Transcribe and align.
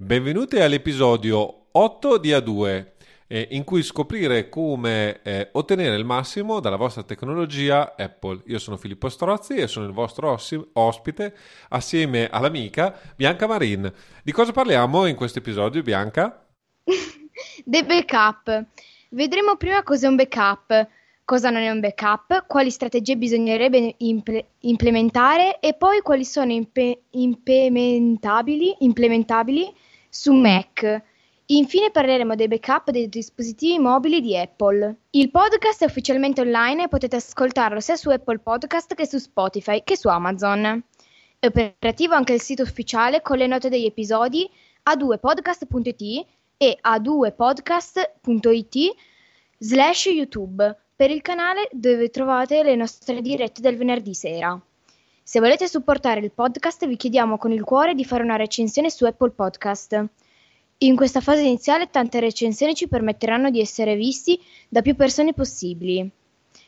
Benvenuti 0.00 0.60
all'episodio 0.60 1.66
8 1.72 2.18
di 2.18 2.30
A2, 2.30 2.86
eh, 3.26 3.48
in 3.50 3.64
cui 3.64 3.82
scoprire 3.82 4.48
come 4.48 5.22
eh, 5.22 5.48
ottenere 5.50 5.96
il 5.96 6.04
massimo 6.04 6.60
dalla 6.60 6.76
vostra 6.76 7.02
tecnologia 7.02 7.96
Apple. 7.96 8.42
Io 8.46 8.60
sono 8.60 8.76
Filippo 8.76 9.08
Strozzi 9.08 9.56
e 9.56 9.66
sono 9.66 9.86
il 9.86 9.92
vostro 9.92 10.38
ospite 10.74 11.34
assieme 11.70 12.28
all'amica 12.30 12.96
Bianca 13.16 13.48
Marin. 13.48 13.92
Di 14.22 14.30
cosa 14.30 14.52
parliamo 14.52 15.06
in 15.06 15.16
questo 15.16 15.40
episodio, 15.40 15.82
Bianca? 15.82 16.46
The 17.64 17.84
backup. 17.84 18.66
Vedremo 19.08 19.56
prima 19.56 19.82
cos'è 19.82 20.06
un 20.06 20.14
backup, 20.14 20.88
cosa 21.24 21.50
non 21.50 21.62
è 21.62 21.70
un 21.70 21.80
backup, 21.80 22.46
quali 22.46 22.70
strategie 22.70 23.16
bisognerebbe 23.16 23.96
imple- 23.96 24.50
implementare 24.60 25.58
e 25.58 25.74
poi 25.74 26.02
quali 26.02 26.24
sono 26.24 26.52
impe- 26.52 27.00
implementabili, 27.10 28.76
implementabili 28.78 29.86
su 30.08 30.32
Mac. 30.32 31.02
Infine 31.50 31.90
parleremo 31.90 32.34
dei 32.34 32.48
backup 32.48 32.90
dei 32.90 33.08
dispositivi 33.08 33.78
mobili 33.78 34.20
di 34.20 34.36
Apple. 34.36 34.96
Il 35.10 35.30
podcast 35.30 35.82
è 35.82 35.86
ufficialmente 35.86 36.42
online 36.42 36.84
e 36.84 36.88
potete 36.88 37.16
ascoltarlo 37.16 37.80
sia 37.80 37.96
su 37.96 38.10
Apple 38.10 38.38
Podcast 38.38 38.94
che 38.94 39.06
su 39.06 39.18
Spotify 39.18 39.82
che 39.82 39.96
su 39.96 40.08
Amazon. 40.08 40.82
È 41.38 41.46
operativo 41.46 42.14
anche 42.14 42.34
il 42.34 42.42
sito 42.42 42.62
ufficiale 42.62 43.22
con 43.22 43.38
le 43.38 43.46
note 43.46 43.68
degli 43.68 43.86
episodi 43.86 44.48
a2podcast.it 44.90 46.26
e 46.58 46.78
a2podcast.it 46.82 48.76
slash 49.58 50.06
YouTube 50.06 50.76
per 50.94 51.10
il 51.10 51.22
canale 51.22 51.68
dove 51.72 52.10
trovate 52.10 52.62
le 52.62 52.74
nostre 52.74 53.22
dirette 53.22 53.60
del 53.60 53.76
venerdì 53.76 54.14
sera. 54.14 54.60
Se 55.28 55.40
volete 55.40 55.68
supportare 55.68 56.20
il 56.20 56.30
podcast 56.30 56.86
vi 56.86 56.96
chiediamo 56.96 57.36
con 57.36 57.52
il 57.52 57.62
cuore 57.62 57.94
di 57.94 58.06
fare 58.06 58.22
una 58.22 58.36
recensione 58.36 58.88
su 58.88 59.04
Apple 59.04 59.32
Podcast. 59.32 60.02
In 60.78 60.96
questa 60.96 61.20
fase 61.20 61.42
iniziale 61.42 61.90
tante 61.90 62.18
recensioni 62.18 62.74
ci 62.74 62.88
permetteranno 62.88 63.50
di 63.50 63.60
essere 63.60 63.94
visti 63.94 64.42
da 64.70 64.80
più 64.80 64.96
persone 64.96 65.34
possibili. 65.34 66.10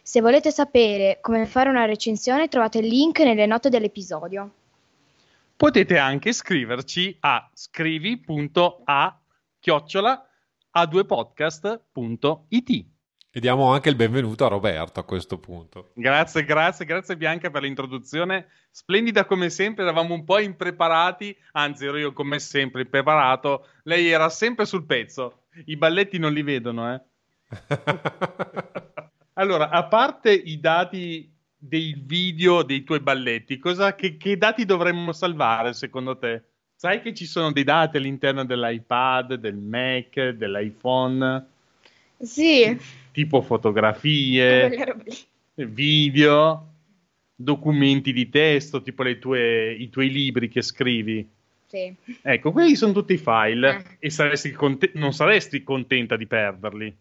Se 0.02 0.20
volete 0.20 0.50
sapere 0.50 1.20
come 1.22 1.46
fare 1.46 1.70
una 1.70 1.86
recensione 1.86 2.48
trovate 2.48 2.80
il 2.80 2.88
link 2.88 3.20
nelle 3.20 3.46
note 3.46 3.70
dell'episodio. 3.70 4.50
Potete 5.56 5.96
anche 5.96 6.34
scriverci 6.34 7.16
a 7.20 7.50
scrivi.a 7.54 9.20
chiocciola 9.58 10.28
a2podcast.it 10.76 12.84
E 13.32 13.38
diamo 13.38 13.72
anche 13.72 13.88
il 13.88 13.94
benvenuto 13.94 14.44
a 14.44 14.48
Roberto 14.48 14.98
a 14.98 15.04
questo 15.04 15.38
punto. 15.38 15.92
Grazie, 15.94 16.44
grazie, 16.44 16.84
grazie 16.84 17.16
Bianca 17.16 17.48
per 17.48 17.62
l'introduzione. 17.62 18.48
Splendida 18.72 19.24
come 19.24 19.50
sempre, 19.50 19.84
eravamo 19.84 20.14
un 20.14 20.24
po' 20.24 20.40
impreparati, 20.40 21.36
anzi 21.52 21.84
ero 21.84 21.96
io 21.96 22.12
come 22.12 22.40
sempre 22.40 22.80
impreparato. 22.80 23.68
Lei 23.84 24.08
era 24.08 24.28
sempre 24.30 24.64
sul 24.64 24.84
pezzo. 24.84 25.42
I 25.66 25.76
balletti 25.76 26.18
non 26.18 26.32
li 26.32 26.42
vedono, 26.42 26.92
eh. 26.92 27.00
allora, 29.34 29.68
a 29.68 29.84
parte 29.84 30.32
i 30.32 30.58
dati 30.58 31.32
dei 31.56 32.02
video 32.04 32.64
dei 32.64 32.82
tuoi 32.82 32.98
balletti, 32.98 33.60
cosa, 33.60 33.94
che, 33.94 34.16
che 34.16 34.36
dati 34.38 34.64
dovremmo 34.64 35.12
salvare 35.12 35.72
secondo 35.72 36.18
te? 36.18 36.42
Sai 36.74 37.00
che 37.00 37.14
ci 37.14 37.26
sono 37.26 37.52
dei 37.52 37.62
dati 37.62 37.96
all'interno 37.96 38.44
dell'iPad, 38.44 39.34
del 39.34 39.56
Mac, 39.56 40.30
dell'iPhone? 40.30 41.46
Sì. 42.18 42.98
Tipo 43.12 43.42
fotografie, 43.42 44.70
video, 45.54 46.66
documenti 47.34 48.12
di 48.12 48.28
testo, 48.28 48.82
tipo 48.82 49.02
tue, 49.18 49.72
i 49.72 49.88
tuoi 49.88 50.10
libri 50.10 50.48
che 50.48 50.62
scrivi. 50.62 51.28
Sì. 51.66 51.94
Ecco, 52.22 52.50
quelli 52.50 52.74
sono 52.74 52.92
tutti 52.92 53.12
i 53.12 53.18
file 53.18 53.76
eh. 53.76 54.06
e 54.06 54.10
saresti 54.10 54.50
conte- 54.50 54.90
non 54.94 55.12
saresti 55.12 55.62
contenta 55.62 56.16
di 56.16 56.26
perderli. 56.26 56.96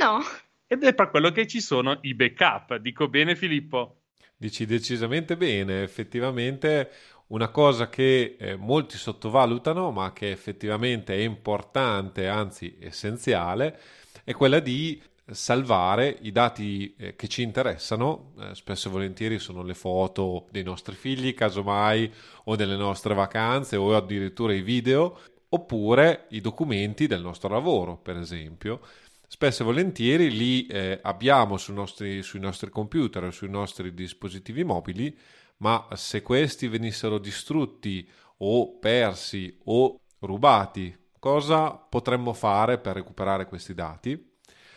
No. 0.00 0.20
Ed 0.66 0.82
è 0.82 0.94
per 0.94 1.10
quello 1.10 1.30
che 1.30 1.46
ci 1.46 1.60
sono 1.60 1.98
i 2.02 2.14
backup. 2.14 2.76
Dico 2.76 3.08
bene, 3.08 3.36
Filippo? 3.36 3.96
Dici 4.36 4.66
decisamente 4.66 5.36
bene, 5.36 5.82
effettivamente 5.82 6.90
una 7.28 7.48
cosa 7.48 7.88
che 7.88 8.36
eh, 8.38 8.56
molti 8.56 8.96
sottovalutano, 8.96 9.90
ma 9.90 10.12
che 10.12 10.30
effettivamente 10.30 11.14
è 11.14 11.20
importante, 11.20 12.26
anzi 12.26 12.76
essenziale, 12.80 13.78
è 14.24 14.32
quella 14.32 14.60
di 14.60 15.00
salvare 15.30 16.18
i 16.22 16.32
dati 16.32 16.94
eh, 16.98 17.16
che 17.16 17.28
ci 17.28 17.42
interessano, 17.42 18.34
eh, 18.38 18.54
spesso 18.54 18.88
e 18.88 18.90
volentieri 18.90 19.38
sono 19.38 19.62
le 19.62 19.74
foto 19.74 20.46
dei 20.50 20.62
nostri 20.62 20.94
figli, 20.94 21.34
casomai, 21.34 22.12
o 22.44 22.56
delle 22.56 22.76
nostre 22.76 23.14
vacanze, 23.14 23.76
o 23.76 23.96
addirittura 23.96 24.52
i 24.52 24.62
video, 24.62 25.18
oppure 25.48 26.26
i 26.30 26.40
documenti 26.40 27.06
del 27.06 27.22
nostro 27.22 27.48
lavoro, 27.48 27.96
per 27.96 28.16
esempio. 28.16 28.80
Spesso 29.26 29.62
e 29.62 29.64
volentieri 29.64 30.30
li 30.30 30.66
eh, 30.66 31.00
abbiamo 31.02 31.56
sui 31.56 31.74
nostri, 31.74 32.22
sui 32.22 32.40
nostri 32.40 32.70
computer 32.70 33.32
sui 33.32 33.48
nostri 33.48 33.94
dispositivi 33.94 34.62
mobili, 34.62 35.16
ma 35.58 35.88
se 35.94 36.22
questi 36.22 36.68
venissero 36.68 37.18
distrutti 37.18 38.08
o 38.38 38.78
persi 38.78 39.58
o 39.64 40.00
rubati, 40.20 40.96
cosa 41.18 41.70
potremmo 41.70 42.32
fare 42.32 42.78
per 42.78 42.94
recuperare 42.94 43.46
questi 43.46 43.74
dati? 43.74 44.33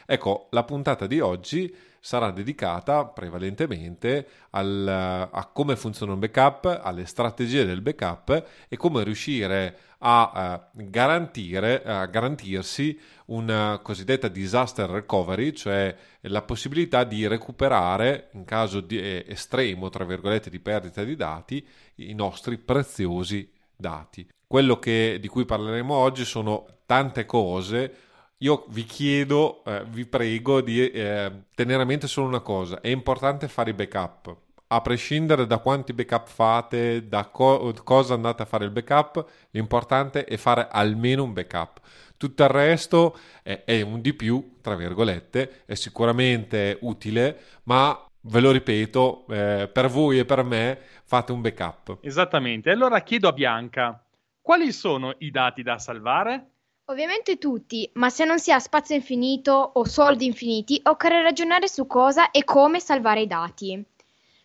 Ecco, 0.09 0.47
la 0.51 0.63
puntata 0.63 1.05
di 1.05 1.19
oggi 1.19 1.75
sarà 1.99 2.31
dedicata 2.31 3.03
prevalentemente 3.03 4.25
al, 4.51 4.87
a 5.29 5.45
come 5.51 5.75
funziona 5.75 6.13
un 6.13 6.19
backup, 6.19 6.79
alle 6.81 7.05
strategie 7.05 7.65
del 7.65 7.81
backup 7.81 8.47
e 8.69 8.77
come 8.77 9.03
riuscire 9.03 9.77
a, 9.97 10.69
uh, 10.73 10.89
garantire, 10.89 11.83
a 11.83 12.05
garantirsi 12.05 12.97
una 13.25 13.81
cosiddetta 13.83 14.29
disaster 14.29 14.89
recovery, 14.89 15.51
cioè 15.51 15.93
la 16.21 16.41
possibilità 16.41 17.03
di 17.03 17.27
recuperare 17.27 18.29
in 18.31 18.45
caso 18.45 18.79
di 18.79 18.97
eh, 18.97 19.25
estremo, 19.27 19.89
tra 19.89 20.05
virgolette, 20.05 20.49
di 20.49 20.59
perdita 20.61 21.03
di 21.03 21.17
dati, 21.17 21.67
i 21.95 22.13
nostri 22.13 22.57
preziosi 22.57 23.51
dati. 23.75 24.25
Quello 24.47 24.79
che, 24.79 25.17
di 25.19 25.27
cui 25.27 25.43
parleremo 25.43 25.93
oggi 25.93 26.23
sono 26.23 26.65
tante 26.85 27.25
cose 27.25 27.93
io 28.39 28.65
vi 28.69 28.83
chiedo, 28.83 29.63
eh, 29.63 29.83
vi 29.85 30.05
prego 30.05 30.61
di 30.61 30.89
eh, 30.89 31.31
tenere 31.55 31.81
a 31.81 31.85
mente 31.85 32.07
solo 32.07 32.27
una 32.27 32.41
cosa, 32.41 32.81
è 32.81 32.89
importante 32.89 33.47
fare 33.47 33.71
i 33.71 33.73
backup, 33.73 34.35
a 34.67 34.81
prescindere 34.81 35.47
da 35.47 35.57
quanti 35.59 35.93
backup 35.93 36.27
fate, 36.27 37.07
da 37.07 37.25
co- 37.25 37.73
cosa 37.83 38.13
andate 38.13 38.43
a 38.43 38.45
fare 38.45 38.65
il 38.65 38.71
backup, 38.71 39.25
l'importante 39.51 40.25
è 40.25 40.37
fare 40.37 40.67
almeno 40.69 41.23
un 41.23 41.33
backup. 41.33 41.79
Tutto 42.17 42.43
il 42.43 42.49
resto 42.49 43.17
è, 43.43 43.63
è 43.63 43.81
un 43.81 44.01
di 44.01 44.13
più, 44.13 44.57
tra 44.61 44.75
virgolette, 44.75 45.63
è 45.65 45.73
sicuramente 45.75 46.77
utile, 46.81 47.39
ma 47.63 47.99
ve 48.21 48.39
lo 48.39 48.51
ripeto, 48.51 49.25
eh, 49.29 49.69
per 49.71 49.87
voi 49.87 50.19
e 50.19 50.25
per 50.25 50.43
me 50.43 50.79
fate 51.05 51.31
un 51.31 51.41
backup. 51.41 51.99
Esattamente, 52.01 52.69
allora 52.69 53.01
chiedo 53.01 53.29
a 53.29 53.33
Bianca, 53.33 54.03
quali 54.41 54.71
sono 54.71 55.15
i 55.19 55.31
dati 55.31 55.63
da 55.63 55.77
salvare? 55.77 56.51
Ovviamente 56.89 57.37
tutti, 57.37 57.89
ma 57.95 58.09
se 58.09 58.23
non 58.23 58.39
si 58.39 58.49
ha 58.49 58.59
spazio 58.59 58.95
infinito 58.95 59.51
o 59.51 59.83
soldi 59.83 60.25
infiniti, 60.25 60.79
occorre 60.85 61.21
ragionare 61.21 61.67
su 61.67 61.85
cosa 61.85 62.31
e 62.31 62.45
come 62.45 62.79
salvare 62.79 63.19
i 63.19 63.27
dati. 63.27 63.83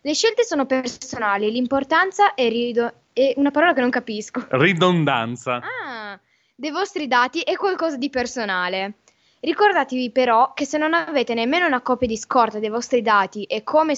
Le 0.00 0.12
scelte 0.12 0.42
sono 0.42 0.66
personali, 0.66 1.52
l'importanza 1.52 2.34
è, 2.34 2.48
rido- 2.48 2.92
è 3.12 3.34
una 3.36 3.52
parola 3.52 3.72
che 3.72 3.80
non 3.80 3.90
capisco. 3.90 4.44
Ridondanza. 4.48 5.60
Ah, 5.62 6.18
dei 6.56 6.72
vostri 6.72 7.06
dati 7.06 7.42
è 7.42 7.54
qualcosa 7.54 7.96
di 7.96 8.10
personale. 8.10 8.94
Ricordatevi 9.38 10.10
però 10.10 10.52
che 10.52 10.64
se 10.64 10.78
non 10.78 10.94
avete 10.94 11.34
nemmeno 11.34 11.66
una 11.66 11.80
copia 11.80 12.08
di 12.08 12.16
scorta 12.16 12.58
dei 12.58 12.70
vostri 12.70 13.02
dati 13.02 13.44
è 13.44 13.62
come 13.62 13.94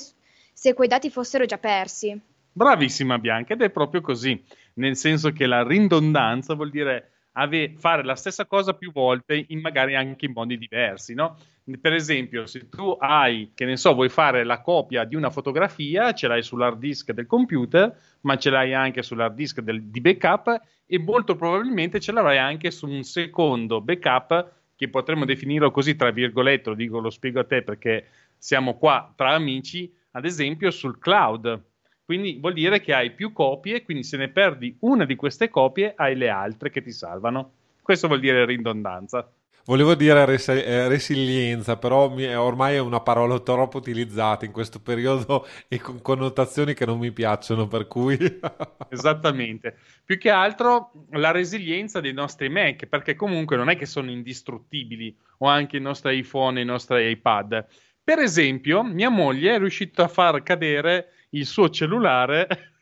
se 0.52 0.74
quei 0.74 0.88
dati 0.88 1.08
fossero 1.08 1.46
già 1.46 1.56
persi. 1.56 2.14
Bravissima 2.52 3.18
Bianca, 3.18 3.54
ed 3.54 3.62
è 3.62 3.70
proprio 3.70 4.02
così, 4.02 4.38
nel 4.74 4.96
senso 4.96 5.32
che 5.32 5.46
la 5.46 5.66
ridondanza 5.66 6.52
vuol 6.52 6.68
dire 6.68 7.13
ave- 7.34 7.74
fare 7.76 8.04
la 8.04 8.14
stessa 8.16 8.46
cosa 8.46 8.74
più 8.74 8.92
volte, 8.92 9.44
in 9.48 9.60
magari 9.60 9.94
anche 9.94 10.26
in 10.26 10.32
modi 10.32 10.58
diversi, 10.58 11.14
no? 11.14 11.36
Per 11.80 11.92
esempio, 11.92 12.46
se 12.46 12.68
tu 12.68 12.96
hai, 12.98 13.52
che 13.54 13.64
ne 13.64 13.76
so, 13.76 13.94
vuoi 13.94 14.08
fare 14.10 14.44
la 14.44 14.60
copia 14.60 15.04
di 15.04 15.14
una 15.14 15.30
fotografia, 15.30 16.12
ce 16.12 16.28
l'hai 16.28 16.42
sull'hard 16.42 16.78
disk 16.78 17.12
del 17.12 17.26
computer, 17.26 17.96
ma 18.22 18.36
ce 18.36 18.50
l'hai 18.50 18.74
anche 18.74 19.02
sull'hard 19.02 19.34
disk 19.34 19.60
del, 19.60 19.82
di 19.84 20.00
backup 20.00 20.60
e 20.86 20.98
molto 20.98 21.36
probabilmente 21.36 22.00
ce 22.00 22.12
l'avrai 22.12 22.38
anche 22.38 22.70
su 22.70 22.86
un 22.86 23.02
secondo 23.02 23.80
backup 23.80 24.52
che 24.76 24.88
potremmo 24.88 25.24
definirlo 25.24 25.70
così, 25.70 25.96
tra 25.96 26.10
virgolette, 26.10 26.68
lo 26.68 26.74
dico, 26.74 26.98
lo 26.98 27.10
spiego 27.10 27.40
a 27.40 27.44
te 27.44 27.62
perché 27.62 28.08
siamo 28.36 28.76
qua 28.76 29.12
tra 29.16 29.30
amici, 29.30 29.90
ad 30.12 30.24
esempio 30.26 30.70
sul 30.70 30.98
cloud 30.98 31.62
quindi 32.04 32.38
vuol 32.40 32.52
dire 32.52 32.80
che 32.80 32.92
hai 32.92 33.12
più 33.12 33.32
copie, 33.32 33.82
quindi 33.82 34.04
se 34.04 34.16
ne 34.16 34.28
perdi 34.28 34.76
una 34.80 35.04
di 35.04 35.16
queste 35.16 35.48
copie 35.48 35.94
hai 35.96 36.14
le 36.16 36.28
altre 36.28 36.70
che 36.70 36.82
ti 36.82 36.92
salvano. 36.92 37.52
Questo 37.80 38.08
vuol 38.08 38.20
dire 38.20 38.44
ridondanza. 38.44 39.30
Volevo 39.66 39.94
dire 39.94 40.26
res- 40.26 40.48
eh, 40.48 40.88
resilienza, 40.88 41.78
però 41.78 42.10
mi, 42.10 42.26
ormai 42.34 42.74
è 42.74 42.80
una 42.80 43.00
parola 43.00 43.40
troppo 43.40 43.78
utilizzata 43.78 44.44
in 44.44 44.52
questo 44.52 44.78
periodo 44.78 45.46
e 45.68 45.78
con 45.78 46.02
connotazioni 46.02 46.74
che 46.74 46.84
non 46.84 46.98
mi 46.98 47.12
piacciono, 47.12 47.66
per 47.66 47.86
cui... 47.86 48.18
Esattamente. 48.90 49.78
Più 50.04 50.18
che 50.18 50.28
altro 50.28 50.92
la 51.12 51.30
resilienza 51.30 52.00
dei 52.00 52.12
nostri 52.12 52.50
Mac, 52.50 52.84
perché 52.84 53.14
comunque 53.14 53.56
non 53.56 53.70
è 53.70 53.76
che 53.76 53.86
sono 53.86 54.10
indistruttibili, 54.10 55.16
o 55.38 55.46
anche 55.46 55.78
i 55.78 55.80
nostri 55.80 56.18
iPhone, 56.18 56.60
i 56.60 56.64
nostri 56.66 57.08
iPad. 57.08 57.66
Per 58.04 58.18
esempio, 58.18 58.82
mia 58.82 59.08
moglie 59.08 59.54
è 59.54 59.58
riuscita 59.58 60.04
a 60.04 60.08
far 60.08 60.42
cadere 60.42 61.06
il 61.34 61.46
suo 61.46 61.68
cellulare 61.68 62.74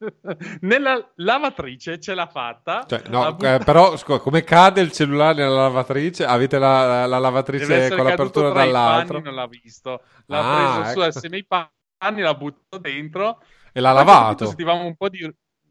nella 0.62 1.12
lavatrice 1.16 2.00
ce 2.00 2.14
l'ha 2.14 2.26
fatta. 2.26 2.84
Cioè, 2.88 3.02
no, 3.08 3.38
eh, 3.38 3.60
però 3.64 3.96
scusa, 3.96 4.18
come 4.18 4.42
cade 4.42 4.80
il 4.80 4.92
cellulare 4.92 5.42
nella 5.42 5.62
lavatrice? 5.62 6.24
Avete 6.24 6.58
la, 6.58 7.06
la 7.06 7.18
lavatrice 7.18 7.94
con 7.94 8.04
l'apertura 8.04 8.50
dall'altro? 8.50 9.20
Panni, 9.20 9.24
non 9.24 9.34
l'ha 9.34 9.46
visto. 9.46 10.02
L'ha 10.26 10.38
ah, 10.38 10.56
preso 10.56 10.80
ecco. 10.80 11.00
su 11.00 11.16
assieme 11.16 11.36
ai 11.36 11.46
panni, 11.46 12.20
l'ha 12.22 12.34
buttato 12.34 12.78
dentro 12.78 13.42
e 13.72 13.80
l'ha 13.80 13.92
lavato. 13.92 14.46
Sentivamo 14.46 14.84
un 14.84 14.96
po' 14.96 15.08
di, 15.08 15.22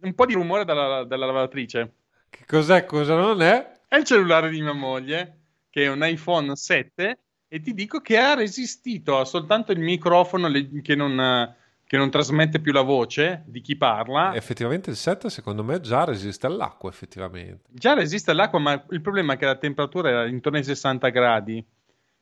un 0.01 0.13
po 0.13 0.25
di 0.25 0.33
rumore 0.33 0.65
dalla, 0.65 1.03
dalla, 1.03 1.25
lavatrice. 1.25 1.93
Che 2.29 2.45
cos'è? 2.45 2.85
Cosa 2.85 3.15
non 3.15 3.41
è? 3.41 3.79
È 3.87 3.97
il 3.97 4.03
cellulare 4.03 4.49
di 4.49 4.61
mia 4.61 4.73
moglie, 4.73 5.39
che 5.69 5.85
è 5.85 5.87
un 5.87 6.05
iPhone 6.05 6.55
7 6.55 7.19
e 7.51 7.59
ti 7.61 7.73
dico 7.73 7.99
che 7.99 8.15
ha 8.19 8.35
resistito 8.35 9.17
a 9.17 9.25
soltanto 9.25 9.71
il 9.71 9.79
microfono 9.79 10.51
che 10.83 10.95
non 10.95 11.57
che 11.89 11.97
non 11.97 12.11
trasmette 12.11 12.59
più 12.59 12.71
la 12.71 12.83
voce 12.83 13.41
di 13.47 13.61
chi 13.61 13.75
parla. 13.75 14.35
Effettivamente 14.35 14.91
il 14.91 14.95
set 14.95 15.25
secondo 15.25 15.63
me 15.63 15.79
già 15.79 16.03
resiste 16.03 16.45
all'acqua, 16.45 16.87
effettivamente. 16.87 17.63
Già 17.67 17.95
resiste 17.95 18.29
all'acqua, 18.29 18.59
ma 18.59 18.85
il 18.91 19.01
problema 19.01 19.33
è 19.33 19.37
che 19.37 19.45
la 19.45 19.55
temperatura 19.55 20.09
era 20.09 20.27
intorno 20.27 20.59
ai 20.59 20.63
60 20.63 21.09
gradi 21.09 21.65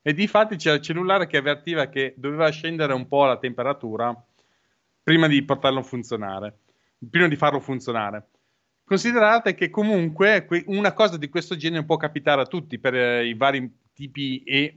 e 0.01 0.13
di 0.13 0.25
fatti 0.25 0.55
c'era 0.55 0.75
il 0.75 0.81
cellulare 0.81 1.27
che 1.27 1.35
avvertiva 1.35 1.87
che 1.87 2.13
doveva 2.15 2.49
scendere 2.49 2.93
un 2.93 3.09
po' 3.09 3.25
la 3.25 3.37
temperatura 3.39 4.15
prima 5.03 5.27
di 5.27 5.43
portarlo 5.43 5.79
a 5.79 5.83
funzionare, 5.83 6.59
prima 7.09 7.27
di 7.27 7.35
farlo 7.35 7.59
funzionare. 7.59 8.27
Considerate 8.85 9.53
che 9.53 9.69
comunque 9.69 10.47
una 10.67 10.93
cosa 10.93 11.17
di 11.17 11.27
questo 11.27 11.57
genere 11.57 11.83
può 11.83 11.97
capitare 11.97 12.39
a 12.39 12.45
tutti 12.45 12.79
per 12.79 12.95
eh, 12.95 13.27
i 13.27 13.33
vari 13.33 13.69
tipi 13.91 14.43
e 14.43 14.73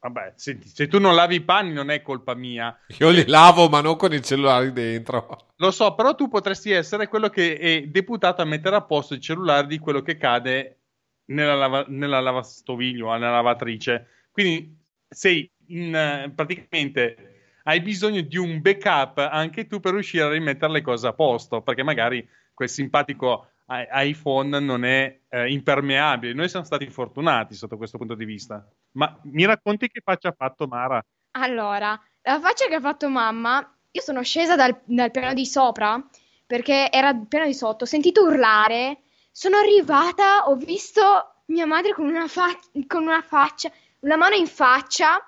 Vabbè, 0.00 0.34
senti, 0.36 0.68
se 0.68 0.86
tu 0.86 1.00
non 1.00 1.14
lavi 1.14 1.36
i 1.36 1.40
panni 1.40 1.72
non 1.72 1.90
è 1.90 2.02
colpa 2.02 2.34
mia. 2.34 2.78
Io 2.98 3.10
li 3.10 3.26
lavo, 3.26 3.68
ma 3.68 3.80
non 3.80 3.96
con 3.96 4.12
i 4.12 4.22
cellulari 4.22 4.72
dentro. 4.72 5.48
Lo 5.56 5.70
so, 5.72 5.94
però 5.94 6.14
tu 6.14 6.28
potresti 6.28 6.70
essere 6.70 7.08
quello 7.08 7.28
che 7.28 7.56
è 7.56 7.82
deputato 7.88 8.40
a 8.40 8.44
mettere 8.44 8.76
a 8.76 8.82
posto 8.82 9.14
il 9.14 9.20
cellulare 9.20 9.66
di 9.66 9.78
quello 9.78 10.02
che 10.02 10.16
cade 10.16 10.78
nella, 11.26 11.54
lava, 11.56 11.84
nella 11.88 12.20
lavastoviglio, 12.20 13.10
nella 13.12 13.32
lavatrice. 13.32 14.06
Quindi 14.30 14.76
sei 15.08 15.50
in, 15.68 16.32
praticamente 16.34 17.36
hai 17.64 17.80
bisogno 17.80 18.20
di 18.22 18.36
un 18.36 18.60
backup 18.60 19.18
anche 19.18 19.66
tu 19.66 19.80
per 19.80 19.92
riuscire 19.92 20.24
a 20.24 20.30
rimettere 20.30 20.72
le 20.72 20.80
cose 20.80 21.08
a 21.08 21.12
posto, 21.12 21.60
perché 21.60 21.82
magari 21.82 22.26
quel 22.54 22.68
simpatico 22.68 23.50
iPhone 23.68 24.58
non 24.60 24.84
è 24.84 25.20
eh, 25.28 25.50
impermeabile. 25.50 26.32
Noi 26.32 26.48
siamo 26.48 26.64
stati 26.64 26.88
fortunati 26.88 27.54
sotto 27.54 27.76
questo 27.76 27.98
punto 27.98 28.14
di 28.14 28.24
vista. 28.24 28.66
Ma 28.92 29.18
mi 29.24 29.44
racconti 29.44 29.88
che 29.88 30.00
faccia 30.02 30.28
ha 30.28 30.34
fatto 30.36 30.66
Mara? 30.66 31.02
Allora, 31.32 32.00
la 32.22 32.40
faccia 32.40 32.66
che 32.66 32.74
ha 32.74 32.80
fatto 32.80 33.08
mamma, 33.08 33.58
io 33.90 34.00
sono 34.00 34.22
scesa 34.22 34.56
dal, 34.56 34.80
dal 34.84 35.10
piano 35.10 35.34
di 35.34 35.46
sopra 35.46 36.02
perché 36.46 36.90
era 36.90 37.10
il 37.10 37.26
piano 37.28 37.44
di 37.44 37.54
sotto, 37.54 37.84
ho 37.84 37.86
sentito 37.86 38.22
urlare, 38.22 39.02
sono 39.30 39.58
arrivata, 39.58 40.48
ho 40.48 40.56
visto 40.56 41.42
mia 41.46 41.66
madre 41.66 41.92
con 41.92 42.06
una, 42.06 42.26
fa- 42.26 42.58
con 42.86 43.02
una 43.02 43.20
faccia, 43.20 43.70
una 44.00 44.16
mano 44.16 44.34
in 44.34 44.46
faccia 44.46 45.22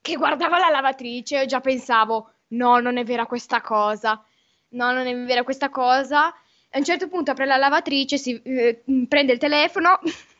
che 0.00 0.16
guardava 0.16 0.58
la 0.58 0.70
lavatrice 0.70 1.42
e 1.42 1.46
già 1.46 1.60
pensavo, 1.60 2.32
no, 2.48 2.78
non 2.78 2.96
è 2.96 3.04
vera 3.04 3.26
questa 3.26 3.60
cosa, 3.60 4.24
no, 4.70 4.92
non 4.92 5.06
è 5.06 5.14
vera 5.24 5.44
questa 5.44 5.68
cosa. 5.68 6.28
A 6.28 6.78
un 6.78 6.84
certo 6.84 7.08
punto 7.08 7.30
apre 7.30 7.44
la 7.44 7.56
lavatrice, 7.58 8.16
si 8.16 8.40
eh, 8.42 8.82
prende 9.06 9.32
il 9.32 9.38
telefono 9.38 10.00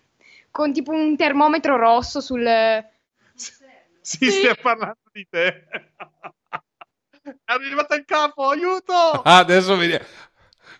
con 0.55 0.73
tipo 0.73 0.93
un 0.93 1.17
termometro 1.17 1.77
rosso 1.77 2.21
sul... 2.21 2.47
Sì, 3.35 3.53
sì. 4.01 4.31
stai 4.31 4.56
parlando 4.62 5.01
di 5.11 5.27
te. 5.29 5.67
È 7.23 7.33
arrivato 7.47 7.95
il 7.97 8.05
capo, 8.05 8.51
aiuto! 8.51 8.93
Ah, 8.93 9.39
adesso 9.39 9.77
vedi... 9.77 9.99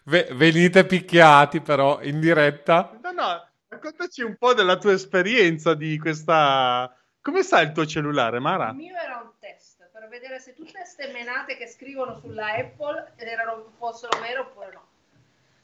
venite 0.05 0.87
picchiati 0.87 1.61
però 1.61 2.01
in 2.03 2.21
diretta. 2.21 2.97
No, 3.03 3.11
no, 3.11 3.49
raccontaci 3.67 4.23
un 4.23 4.37
po' 4.37 4.55
della 4.55 4.77
tua 4.77 4.93
esperienza 4.93 5.75
di 5.75 5.99
questa... 5.99 6.97
Come 7.21 7.43
sta 7.43 7.61
il 7.61 7.73
tuo 7.73 7.85
cellulare, 7.85 8.39
Mara? 8.39 8.69
Il 8.69 8.77
mio 8.77 8.95
era 8.95 9.17
un 9.25 9.33
test 9.41 9.89
per 9.91 10.07
vedere 10.07 10.39
se 10.39 10.55
tutte 10.55 10.71
queste 10.71 11.09
menate 11.09 11.57
che 11.57 11.67
scrivono 11.67 12.15
sulla 12.21 12.55
Apple 12.55 13.15
erano, 13.17 13.73
fossero 13.77 14.21
vere 14.21 14.39
oppure 14.39 14.71
no. 14.73 14.87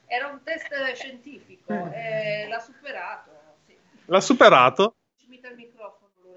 Era 0.06 0.27
un 0.27 0.43
test 0.43 0.67
scientifico 0.95 1.73
mm. 1.73 1.93
e 1.93 2.49
l'ha 2.49 2.59
superato. 2.59 3.30
L'ha 4.11 4.21
superato? 4.21 4.97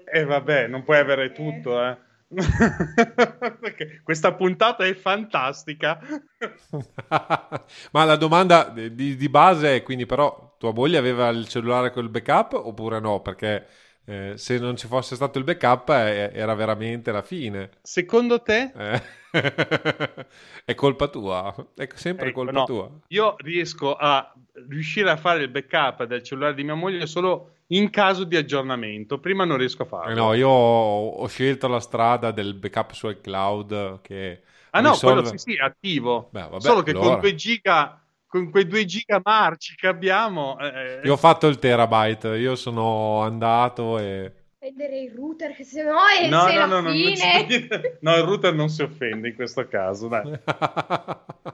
E 0.04 0.20
eh, 0.20 0.24
vabbè, 0.24 0.68
non 0.68 0.84
puoi 0.84 0.98
avere 0.98 1.32
tutto, 1.32 1.84
eh. 1.84 1.98
Questa 4.04 4.32
puntata 4.34 4.84
è 4.84 4.94
fantastica. 4.94 5.98
Ma 7.90 8.04
la 8.04 8.14
domanda 8.14 8.68
di, 8.68 9.16
di, 9.16 9.28
base 9.28 9.76
è 9.76 9.82
quindi 9.82 10.06
però 10.06 10.54
tua 10.56 10.72
moglie 10.72 10.98
aveva 10.98 11.28
il 11.30 11.48
cellulare 11.48 11.90
con 11.90 12.04
il 12.04 12.10
backup 12.10 12.52
oppure 12.52 13.00
no? 13.00 13.20
Perché 13.20 13.66
eh, 14.04 14.34
se 14.36 14.58
non 14.58 14.76
ci 14.76 14.86
fosse 14.86 15.16
stato 15.16 15.38
il 15.38 15.44
backup 15.44 15.88
eh, 15.90 16.30
era 16.32 16.54
veramente 16.54 17.10
la 17.10 17.22
fine. 17.22 17.70
Secondo 17.82 18.40
te? 18.40 18.70
Eh. 18.76 19.02
è 20.64 20.74
colpa 20.74 21.08
tua, 21.08 21.52
è 21.74 21.88
sempre 21.94 22.28
ecco, 22.28 22.44
colpa 22.44 22.52
no. 22.52 22.64
tua. 22.64 22.90
Io 23.08 23.34
riesco 23.38 23.96
a 23.96 24.32
riuscire 24.68 25.10
a 25.10 25.16
fare 25.16 25.42
il 25.42 25.48
backup 25.48 26.04
del 26.04 26.22
cellulare 26.22 26.54
di 26.54 26.62
mia 26.62 26.74
moglie 26.74 27.06
solo 27.06 27.53
in 27.68 27.90
caso 27.90 28.24
di 28.24 28.36
aggiornamento. 28.36 29.18
Prima 29.18 29.44
non 29.44 29.56
riesco 29.56 29.82
a 29.82 29.86
farlo. 29.86 30.10
Eh 30.10 30.14
no, 30.14 30.34
io 30.34 30.48
ho, 30.48 31.08
ho, 31.08 31.26
scelto 31.26 31.68
la 31.68 31.80
strada 31.80 32.30
del 32.30 32.54
backup 32.54 32.92
su 32.92 33.08
iCloud 33.08 34.00
che 34.00 34.42
Ah 34.70 34.80
no, 34.80 34.90
risolve... 34.90 35.22
quello 35.22 35.38
sì, 35.38 35.50
sì, 35.50 35.56
è 35.56 35.62
attivo. 35.62 36.28
Beh, 36.32 36.48
vabbè, 36.48 36.60
Solo 36.60 36.82
che 36.82 36.90
allora. 36.90 37.10
con 37.10 37.20
2 37.20 37.34
giga 37.34 37.98
con 38.26 38.50
quei 38.50 38.66
2 38.66 38.84
giga 38.84 39.20
marci 39.22 39.76
che 39.76 39.86
abbiamo 39.86 40.58
eh... 40.58 41.00
Io 41.04 41.12
ho 41.12 41.16
fatto 41.16 41.46
il 41.46 41.60
terabyte, 41.60 42.36
io 42.36 42.56
sono 42.56 43.20
andato 43.20 43.98
e 43.98 44.32
prendere 44.64 44.98
il 44.98 45.12
router, 45.12 45.54
che 45.54 45.62
se 45.62 45.82
no 45.82 45.98
è 46.18 46.26
no, 46.26 46.50
no, 46.50 46.66
no, 46.66 46.80
no, 46.80 46.90
fine. 46.90 47.98
no, 48.00 48.16
il 48.16 48.22
router 48.22 48.54
non 48.54 48.70
si 48.70 48.82
offende 48.82 49.28
in 49.28 49.34
questo 49.34 49.68
caso, 49.68 50.08
dai. 50.08 50.32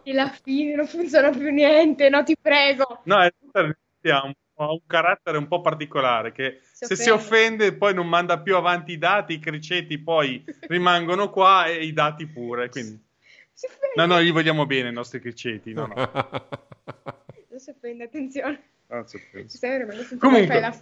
e 0.04 0.12
la 0.12 0.28
fine 0.28 0.76
non 0.76 0.86
funziona 0.86 1.30
più 1.30 1.50
niente, 1.50 2.08
no, 2.08 2.22
ti 2.22 2.36
prego. 2.40 3.00
No, 3.04 3.24
il 3.24 3.34
router 3.40 3.76
ha 4.12 4.24
un 4.24 4.32
ha 4.64 4.72
un 4.72 4.80
carattere 4.86 5.38
un 5.38 5.48
po' 5.48 5.60
particolare 5.60 6.32
che 6.32 6.60
si 6.72 6.86
se 6.86 6.96
si 6.96 7.10
offende 7.10 7.74
poi 7.74 7.94
non 7.94 8.08
manda 8.08 8.40
più 8.40 8.56
avanti 8.56 8.92
i 8.92 8.98
dati, 8.98 9.34
i 9.34 9.38
criceti 9.38 9.98
poi 9.98 10.44
rimangono 10.68 11.30
qua 11.30 11.66
e 11.66 11.84
i 11.84 11.92
dati 11.92 12.26
pure. 12.26 12.68
Quindi... 12.68 13.02
No, 13.96 14.06
no, 14.06 14.22
gli 14.22 14.32
vogliamo 14.32 14.66
bene 14.66 14.88
i 14.88 14.92
nostri 14.92 15.20
criceti. 15.20 15.72
No, 15.72 15.86
no. 15.86 15.94
non 15.94 17.58
si 17.58 17.70
offende, 17.70 18.04
attenzione. 18.04 18.62
Ah, 18.92 19.04
comunque, 20.18 20.72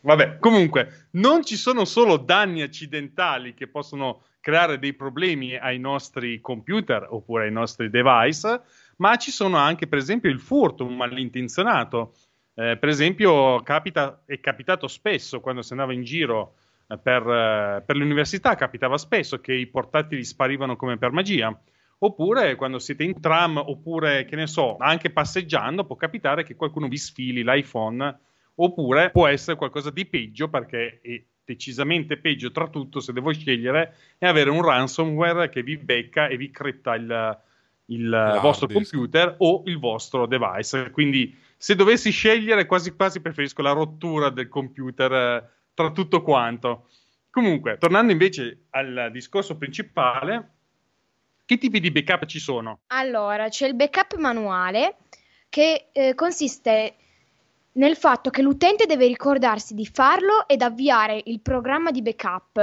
vabbè, 0.00 0.38
comunque, 0.38 1.08
non 1.12 1.44
ci 1.44 1.56
sono 1.56 1.84
solo 1.84 2.16
danni 2.16 2.62
accidentali 2.62 3.54
che 3.54 3.66
possono 3.66 4.22
creare 4.38 4.78
dei 4.78 4.92
problemi 4.92 5.56
ai 5.56 5.80
nostri 5.80 6.40
computer 6.40 7.08
oppure 7.10 7.46
ai 7.46 7.50
nostri 7.50 7.90
device, 7.90 8.60
ma 8.98 9.16
ci 9.16 9.32
sono 9.32 9.56
anche, 9.56 9.88
per 9.88 9.98
esempio, 9.98 10.30
il 10.30 10.38
furto, 10.38 10.86
un 10.86 10.94
malintenzionato 10.94 12.14
eh, 12.58 12.78
per 12.78 12.88
esempio, 12.88 13.60
capita, 13.60 14.22
è 14.24 14.40
capitato 14.40 14.88
spesso 14.88 15.40
quando 15.40 15.60
si 15.60 15.72
andava 15.72 15.92
in 15.92 16.04
giro 16.04 16.54
eh, 16.88 16.96
per, 16.96 17.20
eh, 17.20 17.82
per, 17.84 17.96
l'università, 17.96 18.54
capitava 18.54 18.96
spesso 18.96 19.40
che 19.40 19.52
i 19.52 19.66
portatili 19.66 20.24
sparivano 20.24 20.74
come 20.74 20.96
per 20.96 21.12
magia. 21.12 21.54
Oppure 21.98 22.54
quando 22.54 22.78
siete 22.78 23.04
in 23.04 23.20
tram, 23.20 23.58
oppure 23.58 24.24
che 24.24 24.36
ne 24.36 24.46
so, 24.46 24.76
anche 24.78 25.10
passeggiando, 25.10 25.84
può 25.84 25.96
capitare 25.96 26.44
che 26.44 26.56
qualcuno 26.56 26.88
vi 26.88 26.96
sfili 26.96 27.44
l'iPhone. 27.44 28.20
Oppure 28.54 29.10
può 29.10 29.26
essere 29.26 29.58
qualcosa 29.58 29.90
di 29.90 30.06
peggio, 30.06 30.48
perché 30.48 31.00
è 31.02 31.22
decisamente 31.44 32.16
peggio 32.16 32.50
tra 32.52 32.68
tutto 32.68 33.00
se 33.00 33.12
devo 33.12 33.34
scegliere, 33.34 33.94
è 34.16 34.26
avere 34.26 34.48
un 34.48 34.62
ransomware 34.62 35.50
che 35.50 35.62
vi 35.62 35.76
becca 35.76 36.26
e 36.28 36.38
vi 36.38 36.50
cretta 36.50 36.94
il, 36.94 37.38
il 37.86 38.38
vostro 38.40 38.66
computer 38.66 39.34
o 39.38 39.62
il 39.66 39.78
vostro 39.78 40.24
device. 40.24 40.90
Quindi 40.90 41.44
se 41.56 41.74
dovessi 41.74 42.10
scegliere, 42.10 42.66
quasi 42.66 42.94
quasi 42.94 43.20
preferisco 43.20 43.62
la 43.62 43.72
rottura 43.72 44.30
del 44.30 44.48
computer 44.48 45.12
eh, 45.12 45.48
tra 45.74 45.90
tutto 45.90 46.22
quanto. 46.22 46.88
Comunque, 47.30 47.76
tornando 47.78 48.12
invece 48.12 48.66
al 48.70 49.10
discorso 49.12 49.56
principale, 49.56 50.50
che 51.44 51.58
tipi 51.58 51.80
di 51.80 51.90
backup 51.90 52.26
ci 52.26 52.38
sono? 52.38 52.80
Allora, 52.88 53.48
c'è 53.48 53.66
il 53.66 53.74
backup 53.74 54.16
manuale 54.16 54.96
che 55.48 55.88
eh, 55.92 56.14
consiste 56.14 56.96
nel 57.72 57.96
fatto 57.96 58.30
che 58.30 58.42
l'utente 58.42 58.86
deve 58.86 59.06
ricordarsi 59.06 59.74
di 59.74 59.86
farlo 59.86 60.48
ed 60.48 60.62
avviare 60.62 61.20
il 61.26 61.40
programma 61.40 61.90
di 61.90 62.02
backup. 62.02 62.56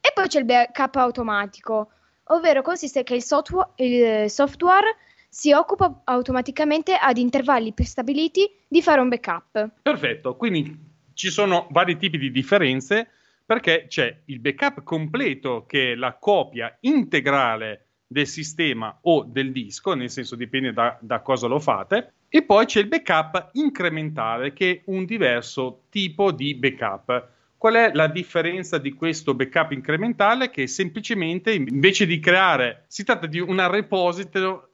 E 0.00 0.12
poi 0.14 0.28
c'è 0.28 0.38
il 0.38 0.44
backup 0.44 0.96
automatico, 0.96 1.90
ovvero 2.24 2.62
consiste 2.62 3.02
che 3.02 3.14
il 3.14 3.22
software, 3.22 3.70
il 3.76 4.30
software 4.30 4.96
si 5.32 5.50
occupa 5.50 6.02
automaticamente 6.04 6.94
ad 6.94 7.16
intervalli 7.16 7.72
prestabiliti 7.72 8.50
di 8.68 8.82
fare 8.82 9.00
un 9.00 9.08
backup. 9.08 9.70
Perfetto, 9.80 10.36
quindi 10.36 10.78
ci 11.14 11.30
sono 11.30 11.68
vari 11.70 11.96
tipi 11.96 12.18
di 12.18 12.30
differenze 12.30 13.08
perché 13.46 13.86
c'è 13.88 14.14
il 14.26 14.40
backup 14.40 14.82
completo 14.82 15.64
che 15.66 15.92
è 15.92 15.94
la 15.94 16.18
copia 16.18 16.76
integrale 16.80 17.86
del 18.06 18.26
sistema 18.26 18.98
o 19.00 19.24
del 19.24 19.52
disco, 19.52 19.94
nel 19.94 20.10
senso 20.10 20.36
dipende 20.36 20.74
da, 20.74 20.98
da 21.00 21.20
cosa 21.20 21.46
lo 21.46 21.58
fate, 21.58 22.12
e 22.28 22.42
poi 22.42 22.66
c'è 22.66 22.80
il 22.80 22.88
backup 22.88 23.52
incrementale 23.52 24.52
che 24.52 24.70
è 24.70 24.82
un 24.86 25.06
diverso 25.06 25.84
tipo 25.88 26.30
di 26.30 26.54
backup. 26.54 27.28
Qual 27.62 27.74
è 27.74 27.92
la 27.92 28.08
differenza 28.08 28.76
di 28.78 28.92
questo 28.92 29.34
backup 29.34 29.70
incrementale? 29.70 30.50
Che 30.50 30.66
semplicemente 30.66 31.52
invece 31.52 32.06
di 32.06 32.18
creare, 32.18 32.86
si 32.88 33.04
tratta 33.04 33.28
di 33.28 33.38
una 33.38 33.70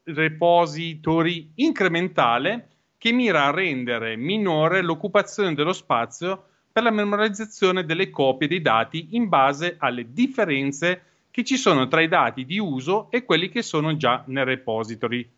repository 0.04 1.52
incrementale 1.56 2.68
che 2.96 3.12
mira 3.12 3.44
a 3.44 3.50
rendere 3.50 4.16
minore 4.16 4.80
l'occupazione 4.80 5.52
dello 5.52 5.74
spazio 5.74 6.46
per 6.72 6.82
la 6.82 6.90
memorizzazione 6.90 7.84
delle 7.84 8.08
copie 8.08 8.48
dei 8.48 8.62
dati 8.62 9.08
in 9.10 9.28
base 9.28 9.74
alle 9.76 10.10
differenze 10.10 11.02
che 11.30 11.44
ci 11.44 11.58
sono 11.58 11.88
tra 11.88 12.00
i 12.00 12.08
dati 12.08 12.46
di 12.46 12.58
uso 12.58 13.10
e 13.10 13.26
quelli 13.26 13.50
che 13.50 13.60
sono 13.60 13.98
già 13.98 14.24
nel 14.28 14.46
repository. 14.46 15.28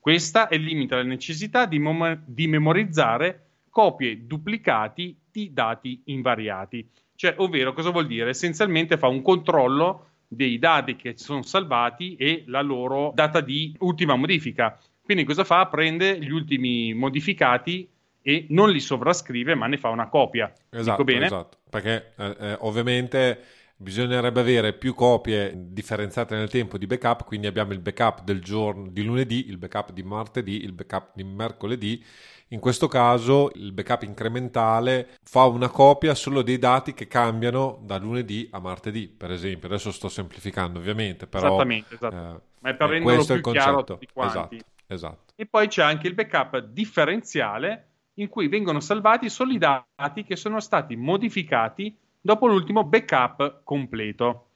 Questa 0.00 0.48
elimina 0.48 0.96
la 0.96 1.02
necessità 1.02 1.66
di, 1.66 1.78
mom- 1.78 2.22
di 2.24 2.46
memorizzare 2.46 3.48
copie 3.68 4.26
duplicati 4.26 5.14
di 5.34 5.52
dati 5.52 6.00
invariati. 6.04 6.88
Cioè, 7.16 7.34
ovvero, 7.38 7.72
cosa 7.72 7.90
vuol 7.90 8.06
dire? 8.06 8.30
Essenzialmente 8.30 8.96
fa 8.96 9.08
un 9.08 9.20
controllo 9.20 10.10
dei 10.28 10.60
dati 10.60 10.94
che 10.94 11.14
sono 11.16 11.42
salvati 11.42 12.14
e 12.14 12.44
la 12.46 12.62
loro 12.62 13.10
data 13.12 13.40
di 13.40 13.74
ultima 13.80 14.14
modifica. 14.14 14.78
Quindi 15.02 15.24
cosa 15.24 15.42
fa? 15.42 15.66
Prende 15.66 16.20
gli 16.20 16.30
ultimi 16.30 16.94
modificati 16.94 17.88
e 18.22 18.46
non 18.50 18.70
li 18.70 18.78
sovrascrive, 18.78 19.56
ma 19.56 19.66
ne 19.66 19.76
fa 19.76 19.88
una 19.88 20.08
copia. 20.08 20.52
Esatto, 20.70 21.04
esatto. 21.04 21.58
perché 21.68 22.12
eh, 22.16 22.36
eh, 22.38 22.56
ovviamente 22.60 23.40
bisognerebbe 23.76 24.40
avere 24.40 24.72
più 24.72 24.94
copie 24.94 25.52
differenziate 25.54 26.36
nel 26.36 26.48
tempo 26.48 26.78
di 26.78 26.86
backup, 26.86 27.24
quindi 27.24 27.48
abbiamo 27.48 27.72
il 27.72 27.80
backup 27.80 28.22
del 28.22 28.40
giorno 28.40 28.88
di 28.88 29.02
lunedì, 29.02 29.48
il 29.48 29.58
backup 29.58 29.92
di 29.92 30.04
martedì, 30.04 30.62
il 30.62 30.72
backup 30.72 31.10
di 31.14 31.24
mercoledì 31.24 32.02
in 32.48 32.60
questo 32.60 32.88
caso 32.88 33.50
il 33.54 33.72
backup 33.72 34.02
incrementale 34.02 35.16
fa 35.22 35.44
una 35.44 35.68
copia 35.68 36.14
solo 36.14 36.42
dei 36.42 36.58
dati 36.58 36.94
che 36.94 37.06
cambiano 37.06 37.80
da 37.82 37.98
lunedì 37.98 38.48
a 38.52 38.60
martedì, 38.60 39.08
per 39.08 39.30
esempio. 39.32 39.68
Adesso 39.68 39.90
sto 39.90 40.08
semplificando 40.08 40.78
ovviamente, 40.78 41.26
però... 41.26 41.46
Esattamente, 41.46 41.94
esatto. 41.94 42.16
Eh, 42.16 42.40
Ma 42.60 42.70
è 42.70 42.74
per 42.74 42.88
renderlo 42.90 43.24
più 43.24 43.40
chiaro 43.40 43.78
a 43.78 43.84
tutti 43.84 44.08
quanti. 44.12 44.56
Esatto, 44.56 44.64
esatto. 44.86 45.32
E 45.34 45.46
poi 45.46 45.68
c'è 45.68 45.82
anche 45.82 46.06
il 46.06 46.14
backup 46.14 46.58
differenziale 46.58 47.88
in 48.14 48.28
cui 48.28 48.48
vengono 48.48 48.80
salvati 48.80 49.28
solo 49.28 49.52
i 49.52 49.58
dati 49.58 50.22
che 50.22 50.36
sono 50.36 50.60
stati 50.60 50.94
modificati 50.94 51.96
dopo 52.20 52.46
l'ultimo 52.46 52.84
backup 52.84 53.62
completo. 53.64 54.46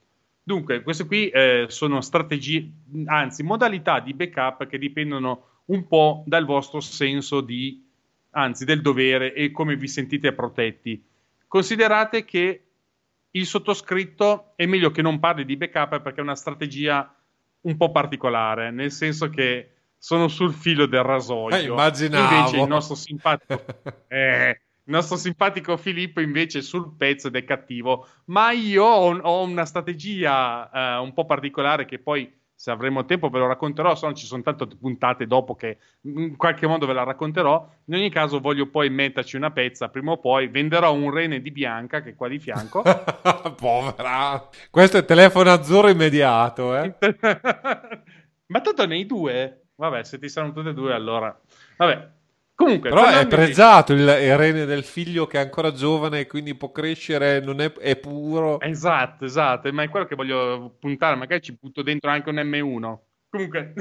Dunque, 0.41 0.81
queste 0.81 1.05
qui 1.05 1.29
eh, 1.29 1.65
sono 1.67 2.01
strategie, 2.01 2.67
anzi 3.05 3.43
modalità 3.43 3.99
di 3.99 4.13
backup 4.13 4.65
che 4.67 4.77
dipendono 4.77 5.43
un 5.69 5.87
po' 5.87 6.23
dal 6.25 6.45
vostro 6.45 6.79
senso 6.79 7.41
di, 7.41 7.85
anzi 8.31 8.65
del 8.65 8.81
dovere 8.81 9.33
e 9.33 9.51
come 9.51 9.75
vi 9.75 9.87
sentite 9.87 10.33
protetti. 10.33 11.03
Considerate 11.47 12.25
che 12.25 12.63
il 13.31 13.45
sottoscritto 13.45 14.53
è 14.55 14.65
meglio 14.65 14.91
che 14.91 15.01
non 15.01 15.19
parli 15.19 15.45
di 15.45 15.57
backup 15.57 16.01
perché 16.01 16.19
è 16.19 16.23
una 16.23 16.35
strategia 16.35 17.13
un 17.61 17.77
po' 17.77 17.91
particolare, 17.91 18.71
nel 18.71 18.91
senso 18.91 19.29
che 19.29 19.73
sono 19.97 20.27
sul 20.27 20.53
filo 20.53 20.85
del 20.85 21.03
rasoio. 21.03 21.55
Eh, 21.55 21.63
immaginavo. 21.63 22.35
Invece 22.35 22.61
il 22.61 22.67
nostro 22.67 22.95
simpatico, 22.95 23.65
eh, 24.07 24.49
il 24.83 24.93
nostro 24.93 25.17
simpatico 25.17 25.77
Filippo 25.77 26.21
invece 26.21 26.59
è 26.59 26.61
sul 26.61 26.95
pezzo 26.97 27.27
ed 27.27 27.35
è 27.35 27.43
cattivo. 27.43 28.07
Ma 28.25 28.51
io 28.51 28.85
ho, 28.85 29.15
ho 29.17 29.43
una 29.43 29.65
strategia 29.65 30.69
eh, 30.71 30.97
un 30.99 31.13
po' 31.13 31.25
particolare 31.25 31.85
che 31.85 31.99
poi 31.99 32.38
se 32.59 32.71
avremo 32.71 33.05
tempo 33.05 33.29
ve 33.29 33.39
lo 33.39 33.47
racconterò, 33.47 33.95
se 33.95 34.05
no 34.05 34.11
ci 34.11 34.25
sono 34.25 34.41
tante 34.41 34.67
puntate 34.67 35.25
dopo 35.25 35.55
che 35.55 35.77
in 36.01 36.35
qualche 36.35 36.67
modo 36.67 36.85
ve 36.85 36.91
la 36.91 37.03
racconterò. 37.03 37.65
In 37.85 37.93
ogni 37.93 38.09
caso 38.09 38.41
voglio 38.41 38.67
poi 38.69 38.89
metterci 38.89 39.37
una 39.37 39.51
pezza, 39.51 39.87
prima 39.87 40.11
o 40.11 40.17
poi 40.17 40.49
venderò 40.49 40.91
un 40.91 41.09
rene 41.09 41.39
di 41.39 41.51
Bianca 41.51 42.01
che 42.01 42.09
è 42.09 42.15
qua 42.15 42.27
di 42.27 42.37
fianco. 42.37 42.83
Povera! 43.55 44.49
Questo 44.69 44.97
è 44.97 45.05
telefono 45.05 45.51
azzurro 45.51 45.87
immediato, 45.87 46.75
eh? 46.75 46.95
Ma 48.47 48.59
tanto 48.59 48.85
nei 48.85 49.05
due? 49.05 49.67
Vabbè, 49.75 50.03
se 50.03 50.19
ti 50.19 50.27
saranno 50.27 50.51
tutte 50.51 50.71
e 50.71 50.73
due 50.73 50.93
allora... 50.93 51.39
Vabbè, 51.77 52.09
Comunque, 52.59 52.89
Però 52.89 53.07
è 53.07 53.25
pregiato 53.25 53.93
il, 53.93 54.01
il, 54.01 54.35
rene 54.35 54.65
del 54.65 54.83
figlio 54.83 55.27
che 55.27 55.37
è 55.37 55.41
ancora 55.41 55.71
giovane 55.71 56.19
e 56.19 56.27
quindi 56.27 56.55
può 56.55 56.73
crescere, 56.73 57.39
non 57.39 57.61
è, 57.61 57.71
è, 57.71 57.95
puro. 57.95 58.59
Esatto, 58.59 59.23
esatto, 59.23 59.71
ma 59.71 59.83
è 59.83 59.87
quello 59.87 60.05
che 60.05 60.15
voglio 60.15 60.75
puntare, 60.77 61.15
magari 61.15 61.41
ci 61.41 61.57
butto 61.57 61.81
dentro 61.81 62.09
anche 62.09 62.29
un 62.29 62.35
M1. 62.35 62.97
Comunque... 63.29 63.73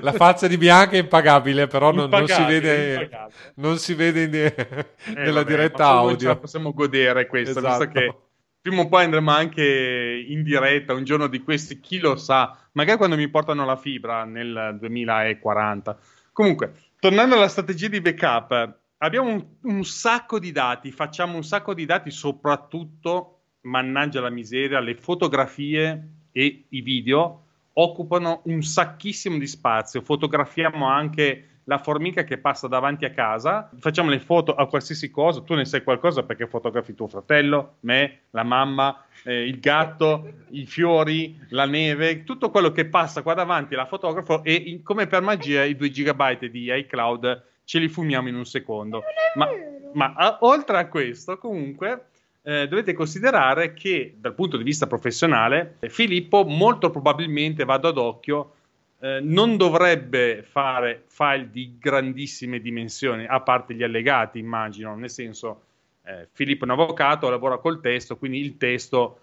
La 0.00 0.12
faccia 0.12 0.46
di 0.46 0.56
Bianca 0.56 0.92
è 0.94 1.00
impagabile, 1.00 1.66
però 1.66 1.90
non, 1.92 2.08
non, 2.08 2.28
si 2.28 2.44
vede, 2.44 3.10
non 3.56 3.76
si 3.78 3.94
vede 3.94 4.22
in, 4.22 4.34
eh, 4.36 4.54
nella 5.14 5.42
vabbè, 5.42 5.50
diretta 5.50 5.86
audio. 5.88 6.16
Ce 6.16 6.26
la 6.26 6.36
possiamo 6.36 6.72
godere 6.72 7.26
questa, 7.26 7.58
esatto. 7.58 7.84
visto 7.84 7.98
che 7.98 8.14
prima 8.62 8.82
o 8.82 8.88
poi 8.88 9.02
andremo 9.02 9.32
anche 9.32 10.24
in 10.28 10.44
diretta 10.44 10.94
un 10.94 11.02
giorno 11.02 11.26
di 11.26 11.42
questi, 11.42 11.80
chi 11.80 11.98
lo 11.98 12.14
sa, 12.14 12.56
magari 12.72 12.98
quando 12.98 13.16
mi 13.16 13.28
portano 13.28 13.64
la 13.64 13.76
fibra 13.76 14.24
nel 14.24 14.78
2040. 14.80 15.98
Comunque, 16.32 16.72
tornando 17.02 17.34
alla 17.34 17.48
strategia 17.48 17.88
di 17.88 18.00
backup, 18.00 18.78
abbiamo 18.98 19.30
un, 19.30 19.44
un, 19.62 19.84
sacco 19.84 20.38
di 20.38 20.52
dati, 20.52 20.92
facciamo 20.92 21.34
un 21.34 21.42
sacco 21.42 21.74
di 21.74 21.84
dati, 21.84 22.12
soprattutto, 22.12 23.40
mannaggia 23.62 24.20
la 24.20 24.30
miseria, 24.30 24.78
le 24.78 24.94
fotografie 24.94 26.28
e 26.30 26.66
i 26.68 26.80
video 26.80 27.46
occupano 27.72 28.42
un 28.44 28.62
sacchissimo 28.62 29.36
di 29.36 29.48
spazio. 29.48 30.00
Fotografiamo 30.00 30.86
anche 30.86 31.51
la 31.64 31.78
formica 31.78 32.24
che 32.24 32.38
passa 32.38 32.66
davanti 32.66 33.04
a 33.04 33.10
casa, 33.10 33.70
facciamo 33.78 34.10
le 34.10 34.18
foto 34.18 34.54
a 34.54 34.66
qualsiasi 34.66 35.10
cosa, 35.10 35.42
tu 35.42 35.54
ne 35.54 35.64
sai 35.64 35.82
qualcosa 35.82 36.22
perché 36.22 36.46
fotografi 36.46 36.94
tuo 36.94 37.06
fratello, 37.06 37.76
me, 37.80 38.22
la 38.30 38.42
mamma, 38.42 39.04
eh, 39.24 39.46
il 39.46 39.60
gatto, 39.60 40.32
i 40.50 40.66
fiori, 40.66 41.38
la 41.50 41.66
neve, 41.66 42.24
tutto 42.24 42.50
quello 42.50 42.72
che 42.72 42.86
passa 42.86 43.22
qua 43.22 43.34
davanti 43.34 43.74
la 43.74 43.86
fotografo 43.86 44.42
e 44.42 44.54
in, 44.54 44.82
come 44.82 45.06
per 45.06 45.22
magia 45.22 45.64
i 45.64 45.76
2 45.76 45.88
GB 45.90 46.46
di 46.46 46.72
iCloud 46.72 47.44
ce 47.64 47.78
li 47.78 47.88
fumiamo 47.88 48.28
in 48.28 48.34
un 48.34 48.44
secondo. 48.44 49.02
Ma, 49.34 49.48
ma 49.92 50.12
a, 50.16 50.38
oltre 50.40 50.78
a 50.78 50.88
questo, 50.88 51.38
comunque, 51.38 52.06
eh, 52.42 52.66
dovete 52.66 52.92
considerare 52.92 53.72
che 53.72 54.16
dal 54.18 54.34
punto 54.34 54.56
di 54.56 54.64
vista 54.64 54.86
professionale, 54.86 55.76
Filippo 55.82 56.44
molto 56.44 56.90
probabilmente, 56.90 57.64
vado 57.64 57.88
ad 57.88 57.98
occhio, 57.98 58.54
eh, 59.02 59.18
non 59.20 59.56
dovrebbe 59.56 60.44
fare 60.44 61.02
file 61.08 61.50
di 61.50 61.76
grandissime 61.76 62.60
dimensioni, 62.60 63.26
a 63.26 63.40
parte 63.40 63.74
gli 63.74 63.82
allegati, 63.82 64.38
immagino, 64.38 64.94
nel 64.94 65.10
senso 65.10 65.62
eh, 66.04 66.28
Filippo 66.30 66.64
è 66.64 66.70
un 66.70 66.78
avvocato, 66.78 67.28
lavora 67.28 67.58
col 67.58 67.80
testo, 67.80 68.16
quindi 68.16 68.38
il 68.38 68.56
testo 68.58 69.18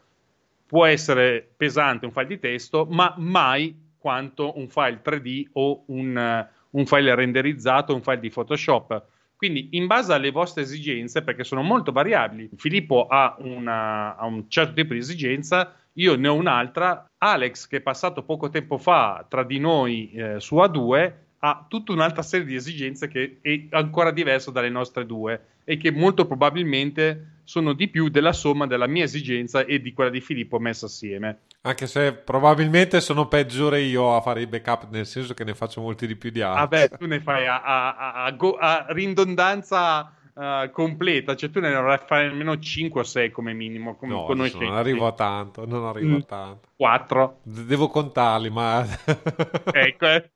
può 0.66 0.86
essere 0.86 1.48
pesante, 1.56 2.06
un 2.06 2.12
file 2.12 2.28
di 2.28 2.40
testo, 2.40 2.88
ma 2.90 3.14
mai 3.18 3.74
quanto 3.98 4.58
un 4.58 4.68
file 4.68 5.02
3D 5.02 5.48
o 5.54 5.84
un, 5.88 6.48
un 6.72 6.86
file 6.86 7.16
renderizzato, 7.16 7.96
un 7.96 8.02
file 8.02 8.20
di 8.20 8.30
Photoshop. 8.30 9.04
Quindi, 9.38 9.70
in 9.72 9.88
base 9.88 10.12
alle 10.12 10.32
vostre 10.32 10.64
esigenze, 10.64 11.22
perché 11.22 11.46
sono 11.46 11.62
molto 11.62 11.94
variabili, 11.94 12.50
Filippo 12.58 13.08
ha, 13.08 13.38
una, 13.40 14.18
ha 14.18 14.26
un 14.26 14.50
certo 14.50 14.74
tipo 14.74 14.92
di 14.92 15.00
esigenza, 15.00 15.74
io 16.00 16.16
ne 16.16 16.28
ho 16.28 16.34
un'altra. 16.34 17.06
Alex, 17.18 17.68
che 17.68 17.78
è 17.78 17.82
passato 17.82 18.24
poco 18.24 18.50
tempo 18.50 18.78
fa 18.78 19.26
tra 19.28 19.44
di 19.44 19.60
noi 19.60 20.12
eh, 20.14 20.40
su 20.40 20.56
A2, 20.56 21.14
ha 21.40 21.66
tutta 21.68 21.94
un'altra 21.94 22.22
serie 22.22 22.46
di 22.46 22.56
esigenze 22.56 23.08
che 23.08 23.38
è 23.42 23.68
ancora 23.72 24.12
diversa 24.12 24.52
dalle 24.52 24.70
nostre 24.70 25.06
due 25.06 25.42
e 25.64 25.78
che 25.78 25.92
molto 25.92 26.26
probabilmente 26.26 27.38
sono 27.44 27.74
di 27.74 27.88
più 27.88 28.10
della 28.10 28.34
somma 28.34 28.68
della 28.68 28.88
mia 28.88 29.04
esigenza 29.06 29.66
e 29.66 29.82
di 29.82 29.94
quella 29.94 30.10
di 30.10 30.22
Filippo 30.22 30.60
messa 30.60 30.86
assieme. 30.86 31.40
Anche 31.62 31.88
se 31.88 32.14
probabilmente 32.14 33.02
sono 33.02 33.28
peggiore 33.28 33.82
io 33.82 34.16
a 34.16 34.22
fare 34.22 34.42
i 34.42 34.48
backup, 34.48 34.90
nel 34.92 35.06
senso 35.06 35.34
che 35.34 35.44
ne 35.44 35.56
faccio 35.56 35.82
molti 35.82 36.08
di 36.08 36.16
più 36.16 36.30
di 36.30 36.42
altri. 36.42 36.60
Vabbè, 36.60 36.98
tu 36.98 37.06
ne 37.06 37.20
fai 37.20 37.48
a, 37.48 37.62
a, 37.62 38.26
a, 38.26 38.36
a 38.60 38.86
ridondanza 38.90 40.14
uh, 40.34 40.70
completa, 40.72 41.36
cioè 41.36 41.50
tu 41.50 41.60
ne 41.60 41.72
dovrai 41.72 42.00
fare 42.06 42.28
almeno 42.28 42.58
5 42.58 43.02
o 43.02 43.04
6 43.04 43.32
come 43.32 43.54
minimo. 43.54 43.96
Come 43.96 44.14
no, 44.14 44.28
non 44.28 44.74
arrivo 44.76 45.08
a 45.08 45.14
tanto, 45.14 45.66
non 45.66 45.86
arrivo 45.86 46.16
mm, 46.16 46.20
a 46.20 46.24
tanto. 46.24 46.70
4. 46.76 47.40
Devo 47.44 47.88
contarli, 47.88 48.50
ma... 48.50 48.86
ecco, 49.72 50.06
eh. 50.08 50.30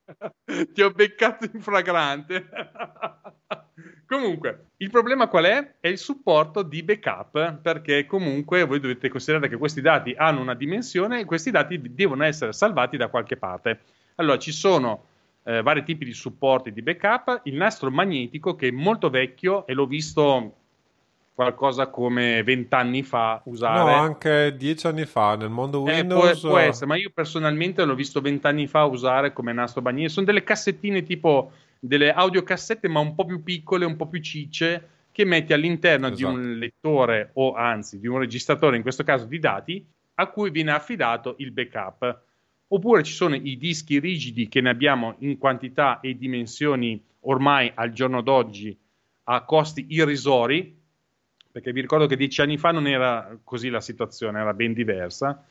ti 0.73 0.81
ho 0.81 0.91
beccato 0.91 1.49
in 1.51 1.61
fragrante. 1.61 2.49
Comunque, 4.05 4.67
il 4.77 4.91
problema 4.91 5.27
qual 5.27 5.45
è? 5.45 5.75
È 5.79 5.87
il 5.87 5.97
supporto 5.97 6.61
di 6.61 6.83
backup, 6.83 7.61
perché 7.61 8.05
comunque 8.05 8.63
voi 8.63 8.79
dovete 8.79 9.09
considerare 9.09 9.49
che 9.49 9.57
questi 9.57 9.81
dati 9.81 10.13
hanno 10.15 10.41
una 10.41 10.53
dimensione 10.53 11.21
e 11.21 11.25
questi 11.25 11.49
dati 11.49 11.81
devono 11.81 12.23
essere 12.23 12.53
salvati 12.53 12.95
da 12.95 13.07
qualche 13.07 13.37
parte. 13.37 13.79
Allora, 14.15 14.37
ci 14.37 14.51
sono 14.51 15.07
eh, 15.43 15.61
vari 15.61 15.83
tipi 15.83 16.05
di 16.05 16.13
supporti 16.13 16.71
di 16.71 16.81
backup, 16.81 17.41
il 17.43 17.55
nastro 17.55 17.91
magnetico 17.91 18.55
che 18.55 18.69
è 18.69 18.71
molto 18.71 19.09
vecchio 19.09 19.65
e 19.67 19.73
l'ho 19.73 19.85
visto 19.85 20.55
qualcosa 21.33 21.87
come 21.87 22.43
vent'anni 22.43 23.03
fa 23.03 23.41
usare. 23.45 23.91
No, 23.91 23.97
anche 23.97 24.55
dieci 24.55 24.87
anni 24.87 25.05
fa 25.05 25.35
nel 25.35 25.49
mondo 25.49 25.85
eh, 25.87 25.95
Windows. 25.95 26.39
può, 26.39 26.49
può, 26.51 26.59
essere, 26.59 26.85
ma 26.85 26.95
io 26.95 27.11
personalmente 27.13 27.83
l'ho 27.83 27.95
visto 27.95 28.21
vent'anni 28.21 28.67
fa 28.67 28.85
usare 28.85 29.33
come 29.33 29.51
nastro 29.51 29.81
magnetico. 29.81 30.13
Sono 30.13 30.25
delle 30.27 30.43
cassettine 30.43 31.03
tipo 31.03 31.51
delle 31.79 32.13
audiocassette, 32.13 32.87
ma 32.87 32.99
un 32.99 33.15
po' 33.15 33.25
più 33.25 33.43
piccole, 33.43 33.85
un 33.85 33.95
po' 33.95 34.07
più 34.07 34.21
cicce, 34.21 34.89
che 35.11 35.25
metti 35.25 35.53
all'interno 35.53 36.07
esatto. 36.07 36.17
di 36.17 36.23
un 36.23 36.39
esatto. 36.39 36.59
lettore 36.59 37.29
o 37.33 37.53
anzi 37.53 37.99
di 37.99 38.07
un 38.07 38.19
registratore, 38.19 38.77
in 38.77 38.83
questo 38.83 39.03
caso 39.03 39.25
di 39.25 39.39
dati, 39.39 39.85
a 40.15 40.27
cui 40.27 40.51
viene 40.51 40.71
affidato 40.71 41.35
il 41.39 41.51
backup. 41.51 42.21
Oppure 42.67 43.03
ci 43.03 43.13
sono 43.13 43.35
i 43.35 43.57
dischi 43.57 43.99
rigidi 43.99 44.47
che 44.47 44.61
ne 44.61 44.69
abbiamo 44.69 45.15
in 45.19 45.37
quantità 45.37 45.99
e 45.99 46.17
dimensioni 46.17 47.01
ormai 47.21 47.71
al 47.73 47.91
giorno 47.91 48.21
d'oggi 48.21 48.75
a 49.25 49.43
costi 49.43 49.85
irrisori, 49.89 50.81
perché 51.51 51.71
vi 51.71 51.81
ricordo 51.81 52.07
che 52.07 52.17
dieci 52.17 52.41
anni 52.41 52.57
fa 52.57 52.71
non 52.71 52.87
era 52.87 53.37
così 53.43 53.69
la 53.69 53.79
situazione, 53.81 54.39
era 54.39 54.53
ben 54.53 54.73
diversa. 54.73 55.45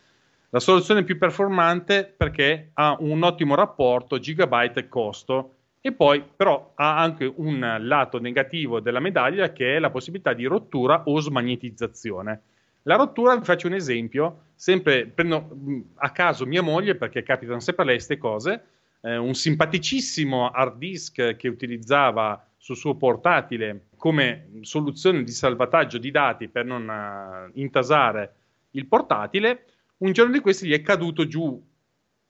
La 0.50 0.60
soluzione 0.60 1.04
più 1.04 1.16
performante 1.16 2.12
perché 2.14 2.70
ha 2.74 2.96
un 2.98 3.22
ottimo 3.22 3.54
rapporto 3.54 4.18
gigabyte 4.18 4.88
costo 4.88 5.54
e 5.80 5.92
poi 5.92 6.22
però 6.36 6.72
ha 6.74 6.98
anche 6.98 7.32
un 7.36 7.76
lato 7.80 8.20
negativo 8.20 8.80
della 8.80 9.00
medaglia 9.00 9.52
che 9.52 9.76
è 9.76 9.78
la 9.78 9.90
possibilità 9.90 10.32
di 10.32 10.44
rottura 10.44 11.04
o 11.06 11.18
smagnetizzazione. 11.20 12.42
La 12.82 12.96
rottura, 12.96 13.36
vi 13.36 13.44
faccio 13.44 13.66
un 13.66 13.74
esempio, 13.74 14.51
sempre 14.62 15.08
prendo 15.08 15.90
a 15.96 16.12
caso 16.12 16.46
mia 16.46 16.62
moglie 16.62 16.94
perché 16.94 17.24
capitano 17.24 17.58
sempre 17.58 17.84
lei 17.84 17.94
queste 17.96 18.16
cose, 18.16 18.64
eh, 19.00 19.16
un 19.16 19.34
simpaticissimo 19.34 20.50
hard 20.50 20.78
disk 20.78 21.34
che 21.34 21.48
utilizzava 21.48 22.46
sul 22.56 22.76
suo 22.76 22.94
portatile 22.94 23.88
come 23.96 24.50
soluzione 24.60 25.24
di 25.24 25.32
salvataggio 25.32 25.98
di 25.98 26.12
dati 26.12 26.46
per 26.46 26.64
non 26.64 26.86
uh, 26.86 27.50
intasare 27.58 28.34
il 28.72 28.86
portatile, 28.86 29.64
un 29.96 30.12
giorno 30.12 30.32
di 30.32 30.38
questi 30.38 30.68
gli 30.68 30.74
è 30.74 30.80
caduto 30.80 31.26
giù 31.26 31.60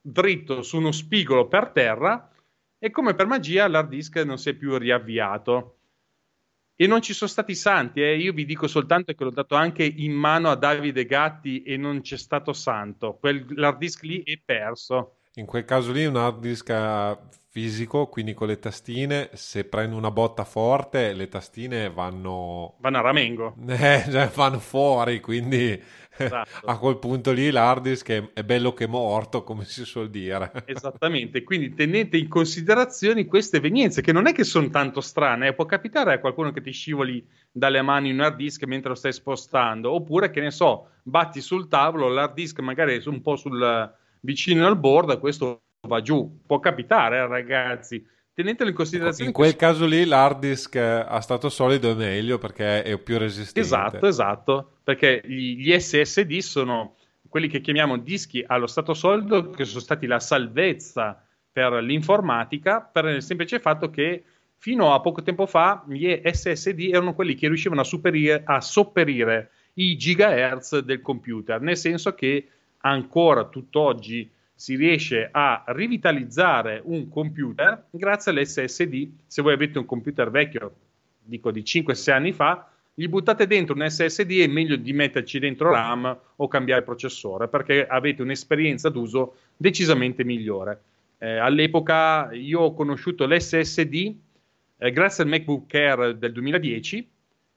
dritto 0.00 0.62
su 0.62 0.78
uno 0.78 0.90
spigolo 0.90 1.48
per 1.48 1.68
terra 1.68 2.30
e 2.78 2.90
come 2.90 3.12
per 3.12 3.26
magia 3.26 3.68
l'hard 3.68 3.90
disk 3.90 4.16
non 4.24 4.38
si 4.38 4.48
è 4.48 4.54
più 4.54 4.74
riavviato. 4.78 5.80
E 6.82 6.88
non 6.88 7.00
ci 7.00 7.12
sono 7.14 7.30
stati 7.30 7.54
santi, 7.54 8.02
eh. 8.02 8.16
io 8.16 8.32
vi 8.32 8.44
dico 8.44 8.66
soltanto 8.66 9.12
che 9.12 9.22
l'ho 9.22 9.30
dato 9.30 9.54
anche 9.54 9.84
in 9.84 10.10
mano 10.10 10.50
a 10.50 10.56
Davide 10.56 11.06
Gatti 11.06 11.62
e 11.62 11.76
non 11.76 12.00
c'è 12.00 12.16
stato 12.16 12.52
santo. 12.52 13.18
Quell'hard 13.20 13.78
disk 13.78 14.02
lì 14.02 14.20
è 14.24 14.36
perso. 14.44 15.18
In 15.36 15.46
quel 15.46 15.64
caso 15.64 15.92
lì 15.92 16.04
un 16.04 16.16
hard 16.16 16.40
disk 16.40 16.70
fisico, 17.48 18.06
quindi 18.08 18.34
con 18.34 18.48
le 18.48 18.58
tastine, 18.58 19.30
se 19.32 19.64
prendo 19.64 19.96
una 19.96 20.10
botta 20.10 20.44
forte, 20.44 21.14
le 21.14 21.28
tastine 21.28 21.88
vanno... 21.88 22.76
Vanno 22.80 22.98
a 22.98 23.00
ramengo. 23.00 23.54
Eh, 23.66 24.04
cioè 24.10 24.30
vanno 24.34 24.58
fuori, 24.58 25.20
quindi 25.20 25.82
esatto. 26.18 26.48
a 26.68 26.76
quel 26.76 26.98
punto 26.98 27.32
lì 27.32 27.50
l'hard 27.50 27.82
disk 27.82 28.32
è 28.34 28.44
bello 28.44 28.74
che 28.74 28.86
morto, 28.86 29.42
come 29.42 29.64
si 29.64 29.86
suol 29.86 30.10
dire. 30.10 30.52
Esattamente, 30.66 31.44
quindi 31.44 31.72
tenete 31.72 32.18
in 32.18 32.28
considerazione 32.28 33.24
queste 33.24 33.56
evenienze, 33.56 34.02
che 34.02 34.12
non 34.12 34.26
è 34.26 34.34
che 34.34 34.44
sono 34.44 34.68
tanto 34.68 35.00
strane, 35.00 35.48
eh. 35.48 35.54
può 35.54 35.64
capitare 35.64 36.12
a 36.12 36.20
qualcuno 36.20 36.52
che 36.52 36.60
ti 36.60 36.72
scivoli 36.72 37.26
dalle 37.50 37.80
mani 37.80 38.10
un 38.10 38.20
hard 38.20 38.36
disk 38.36 38.64
mentre 38.64 38.90
lo 38.90 38.96
stai 38.96 39.14
spostando, 39.14 39.92
oppure 39.92 40.28
che 40.28 40.42
ne 40.42 40.50
so, 40.50 40.88
batti 41.02 41.40
sul 41.40 41.68
tavolo, 41.68 42.08
l'hard 42.08 42.34
disk 42.34 42.58
magari 42.60 42.98
è 42.98 43.08
un 43.08 43.22
po' 43.22 43.36
sul 43.36 44.00
vicino 44.22 44.66
al 44.66 44.78
board, 44.78 45.18
questo 45.18 45.62
va 45.86 46.00
giù. 46.00 46.40
Può 46.46 46.58
capitare, 46.58 47.18
eh, 47.18 47.26
ragazzi. 47.26 48.04
Tenetelo 48.34 48.70
in 48.70 48.74
considerazione. 48.74 49.28
In 49.28 49.34
quel 49.34 49.56
caso 49.56 49.84
lì 49.84 50.04
l'hard 50.06 50.40
disk 50.40 50.74
eh, 50.74 50.80
a 50.80 51.20
stato 51.20 51.48
solido 51.50 51.92
è 51.92 51.94
meglio 51.94 52.38
perché 52.38 52.82
è 52.82 52.98
più 52.98 53.18
resistente. 53.18 53.60
Esatto, 53.60 54.06
esatto. 54.06 54.78
Perché 54.82 55.20
gli, 55.24 55.58
gli 55.58 55.78
SSD 55.78 56.38
sono 56.38 56.96
quelli 57.28 57.48
che 57.48 57.60
chiamiamo 57.60 57.98
dischi 57.98 58.42
allo 58.46 58.66
stato 58.66 58.94
solido, 58.94 59.50
che 59.50 59.64
sono 59.64 59.80
stati 59.80 60.06
la 60.06 60.20
salvezza 60.20 61.26
per 61.50 61.72
l'informatica, 61.82 62.80
per 62.80 63.06
il 63.06 63.22
semplice 63.22 63.60
fatto 63.60 63.90
che 63.90 64.24
fino 64.56 64.94
a 64.94 65.00
poco 65.00 65.22
tempo 65.22 65.46
fa 65.46 65.84
gli 65.88 66.20
SSD 66.24 66.90
erano 66.92 67.14
quelli 67.14 67.34
che 67.34 67.48
riuscivano 67.48 67.80
a, 67.80 67.84
superire, 67.84 68.42
a 68.44 68.60
sopperire 68.60 69.50
i 69.74 69.96
gigahertz 69.96 70.78
del 70.78 71.00
computer, 71.00 71.60
nel 71.60 71.76
senso 71.76 72.14
che 72.14 72.48
ancora 72.82 73.44
tutt'oggi 73.44 74.30
si 74.54 74.76
riesce 74.76 75.28
a 75.30 75.64
rivitalizzare 75.68 76.80
un 76.84 77.08
computer 77.08 77.86
grazie 77.90 78.30
all'SSD. 78.30 79.08
Se 79.26 79.42
voi 79.42 79.54
avete 79.54 79.78
un 79.78 79.86
computer 79.86 80.30
vecchio, 80.30 80.74
dico 81.20 81.50
di 81.50 81.62
5-6 81.62 82.12
anni 82.12 82.32
fa, 82.32 82.68
gli 82.94 83.08
buttate 83.08 83.46
dentro 83.46 83.74
un 83.74 83.88
SSD 83.88 84.40
è 84.40 84.46
meglio 84.46 84.76
di 84.76 84.92
metterci 84.92 85.38
dentro 85.38 85.70
RAM 85.70 86.16
o 86.36 86.46
cambiare 86.46 86.82
processore 86.82 87.48
perché 87.48 87.86
avete 87.86 88.22
un'esperienza 88.22 88.90
d'uso 88.90 89.36
decisamente 89.56 90.24
migliore. 90.24 90.82
Eh, 91.18 91.38
all'epoca 91.38 92.30
io 92.32 92.60
ho 92.60 92.74
conosciuto 92.74 93.26
l'SSD 93.26 94.14
eh, 94.76 94.90
grazie 94.90 95.24
al 95.24 95.30
MacBook 95.30 95.72
Air 95.74 96.16
del 96.16 96.32
2010 96.32 97.10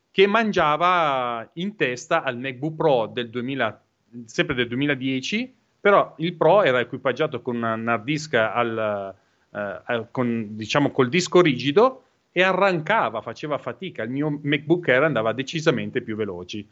che 0.10 0.28
mangiava 0.28 1.50
in 1.54 1.76
testa 1.76 2.24
al 2.24 2.40
MacBook 2.40 2.76
Pro 2.76 3.08
del 3.08 3.30
2000 3.30 3.85
sempre 4.26 4.56
del 4.56 4.68
2010, 4.68 5.54
però 5.80 6.16
il 6.18 6.34
Pro 6.34 6.64
era 6.64 6.80
equipaggiato 6.80 7.42
con 7.42 7.58
un 7.58 7.88
hard 7.88 8.04
disk 8.04 8.34
al, 8.34 9.16
eh, 9.52 10.08
con, 10.12 10.56
diciamo, 10.56 10.92
col 10.92 11.10
disco 11.10 11.42
rigido 11.42 12.04
e 12.32 12.44
arrancava, 12.44 13.22
faceva 13.22 13.58
fatica. 13.58 14.04
Il 14.04 14.10
mio 14.10 14.40
MacBook 14.42 14.90
Air 14.90 15.04
andava 15.04 15.32
decisamente 15.32 16.02
più 16.02 16.16
veloci. 16.16 16.68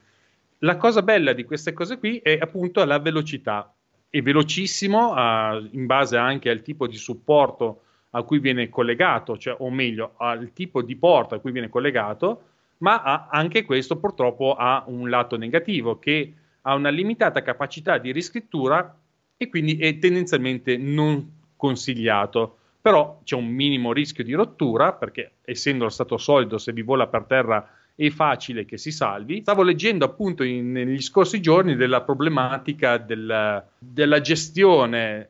La 0.59 0.77
cosa 0.77 1.01
bella 1.01 1.33
di 1.33 1.43
queste 1.43 1.73
cose 1.73 1.97
qui 1.97 2.17
è 2.17 2.37
appunto 2.39 2.83
la 2.83 2.99
velocità. 2.99 3.73
È 4.09 4.21
velocissimo 4.21 5.13
uh, 5.13 5.69
in 5.71 5.85
base 5.85 6.17
anche 6.17 6.49
al 6.49 6.61
tipo 6.61 6.87
di 6.87 6.97
supporto 6.97 7.83
a 8.11 8.23
cui 8.23 8.39
viene 8.39 8.69
collegato, 8.69 9.37
cioè, 9.37 9.55
o 9.59 9.69
meglio, 9.69 10.13
al 10.17 10.51
tipo 10.53 10.81
di 10.81 10.95
porta 10.95 11.35
a 11.35 11.39
cui 11.39 11.51
viene 11.51 11.69
collegato, 11.69 12.43
ma 12.79 13.01
ha, 13.01 13.27
anche 13.31 13.63
questo 13.63 13.97
purtroppo 13.97 14.55
ha 14.55 14.83
un 14.87 15.09
lato 15.09 15.37
negativo 15.37 15.97
che 15.97 16.33
ha 16.63 16.75
una 16.75 16.89
limitata 16.89 17.41
capacità 17.41 17.97
di 17.97 18.11
riscrittura 18.11 18.95
e 19.37 19.49
quindi 19.49 19.77
è 19.77 19.97
tendenzialmente 19.99 20.77
non 20.77 21.41
consigliato. 21.55 22.57
Però 22.81 23.21
c'è 23.23 23.35
un 23.35 23.47
minimo 23.47 23.93
rischio 23.93 24.23
di 24.23 24.33
rottura 24.33 24.93
perché 24.93 25.31
essendo 25.43 25.85
lo 25.85 25.89
stato 25.89 26.17
solido, 26.17 26.57
se 26.57 26.73
vi 26.73 26.81
vola 26.81 27.07
per 27.07 27.23
terra 27.23 27.69
è 27.95 28.09
facile 28.09 28.65
che 28.65 28.77
si 28.77 28.91
salvi. 28.91 29.41
Stavo 29.41 29.63
leggendo 29.63 30.03
appunto 30.03 30.43
in, 30.43 30.71
negli 30.71 31.01
scorsi 31.01 31.39
giorni 31.41 31.75
della 31.75 32.01
problematica 32.01 32.97
del, 32.97 33.63
della 33.77 34.21
gestione 34.21 35.29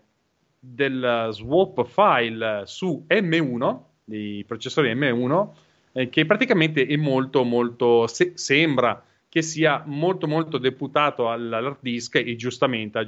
del 0.60 1.30
swap 1.32 1.86
file 1.86 2.64
su 2.66 3.06
M1, 3.08 3.80
dei 4.06 4.44
processori 4.46 4.94
M1, 4.96 5.48
eh, 5.92 6.10
che 6.10 6.26
praticamente 6.26 6.86
è 6.86 6.96
molto, 6.96 7.44
molto, 7.44 8.08
se, 8.08 8.32
sembra 8.36 9.04
che 9.34 9.42
sia 9.42 9.82
molto 9.88 10.28
molto 10.28 10.60
deputato 10.60 11.32
all'hard 11.32 11.78
disk 11.80 12.18
e 12.18 12.36
giustamente 12.36 13.00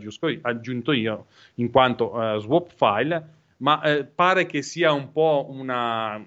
aggiunto 0.41 0.91
io 0.91 1.27
in 1.55 1.69
quanto 1.69 2.15
uh, 2.15 2.39
swap 2.39 2.71
file, 2.75 3.29
ma 3.57 3.79
eh, 3.83 4.05
pare 4.05 4.47
che 4.47 4.63
sia 4.63 4.91
un 4.91 5.11
po' 5.11 5.45
una, 5.51 6.19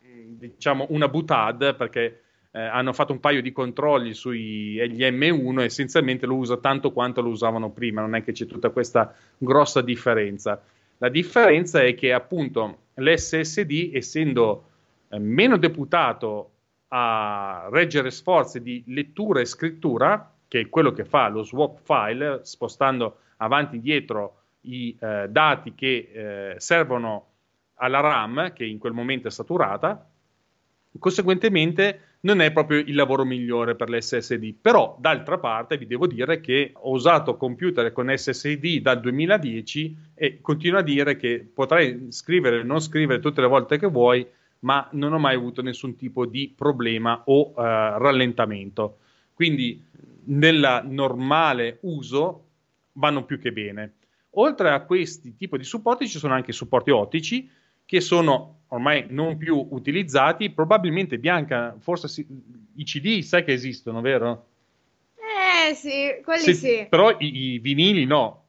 diciamo, 0.00 0.86
una 0.88 1.06
butad 1.08 1.76
perché 1.76 2.22
eh, 2.50 2.62
hanno 2.62 2.94
fatto 2.94 3.12
un 3.12 3.20
paio 3.20 3.42
di 3.42 3.52
controlli 3.52 4.14
sugli 4.14 4.78
M1 4.80 5.60
e 5.60 5.64
essenzialmente 5.64 6.24
lo 6.24 6.36
usa 6.36 6.56
tanto 6.56 6.90
quanto 6.90 7.20
lo 7.20 7.28
usavano 7.28 7.68
prima, 7.72 8.00
non 8.00 8.14
è 8.14 8.24
che 8.24 8.32
c'è 8.32 8.46
tutta 8.46 8.70
questa 8.70 9.14
grossa 9.36 9.82
differenza. 9.82 10.62
La 10.96 11.10
differenza 11.10 11.82
è 11.82 11.94
che 11.94 12.14
appunto 12.14 12.84
l'SSD, 12.94 13.90
essendo 13.92 14.64
eh, 15.10 15.18
meno 15.18 15.58
deputato 15.58 16.51
a 16.94 17.68
reggere 17.70 18.10
sforzi 18.10 18.60
di 18.60 18.82
lettura 18.88 19.40
e 19.40 19.46
scrittura, 19.46 20.30
che 20.46 20.60
è 20.60 20.68
quello 20.68 20.92
che 20.92 21.04
fa 21.04 21.28
lo 21.28 21.42
swap 21.42 21.80
file, 21.82 22.40
spostando 22.42 23.18
avanti 23.38 23.74
e 23.74 23.76
indietro 23.78 24.36
i 24.62 24.96
eh, 25.00 25.26
dati 25.30 25.74
che 25.74 26.10
eh, 26.12 26.60
servono 26.60 27.28
alla 27.76 28.00
RAM, 28.00 28.52
che 28.52 28.64
in 28.64 28.78
quel 28.78 28.92
momento 28.92 29.28
è 29.28 29.30
saturata, 29.30 30.06
conseguentemente 30.98 32.00
non 32.20 32.40
è 32.40 32.52
proprio 32.52 32.78
il 32.78 32.94
lavoro 32.94 33.24
migliore 33.24 33.74
per 33.74 33.88
l'SSD. 33.88 34.54
Però, 34.60 34.96
d'altra 35.00 35.38
parte, 35.38 35.78
vi 35.78 35.86
devo 35.86 36.06
dire 36.06 36.40
che 36.40 36.72
ho 36.74 36.90
usato 36.90 37.36
computer 37.36 37.90
con 37.90 38.12
SSD 38.14 38.80
dal 38.80 39.00
2010 39.00 39.96
e 40.14 40.40
continuo 40.42 40.78
a 40.78 40.82
dire 40.82 41.16
che 41.16 41.44
potrai 41.52 42.08
scrivere 42.10 42.60
o 42.60 42.64
non 42.64 42.80
scrivere 42.80 43.18
tutte 43.18 43.40
le 43.40 43.48
volte 43.48 43.78
che 43.78 43.88
vuoi, 43.88 44.24
ma 44.62 44.88
non 44.92 45.12
ho 45.12 45.18
mai 45.18 45.34
avuto 45.34 45.62
nessun 45.62 45.96
tipo 45.96 46.26
di 46.26 46.52
problema 46.54 47.22
o 47.26 47.50
uh, 47.50 47.54
rallentamento. 47.56 48.98
Quindi 49.34 49.82
nel 50.24 50.82
normale 50.86 51.78
uso 51.82 52.46
vanno 52.92 53.24
più 53.24 53.38
che 53.38 53.52
bene. 53.52 53.94
Oltre 54.36 54.70
a 54.70 54.80
questi 54.82 55.34
tipi 55.36 55.58
di 55.58 55.64
supporti 55.64 56.08
ci 56.08 56.18
sono 56.18 56.34
anche 56.34 56.52
supporti 56.52 56.90
ottici 56.90 57.50
che 57.84 58.00
sono 58.00 58.60
ormai 58.68 59.06
non 59.08 59.36
più 59.36 59.66
utilizzati, 59.70 60.50
probabilmente 60.50 61.18
Bianca, 61.18 61.76
forse 61.78 62.08
si, 62.08 62.26
i 62.76 62.84
CD 62.84 63.20
sai 63.20 63.44
che 63.44 63.52
esistono, 63.52 64.00
vero? 64.00 64.46
Eh 65.14 65.74
sì, 65.74 66.20
quelli 66.22 66.40
Se, 66.40 66.54
sì. 66.54 66.86
Però 66.88 67.14
i, 67.18 67.52
i 67.52 67.58
vinili 67.58 68.04
no, 68.06 68.41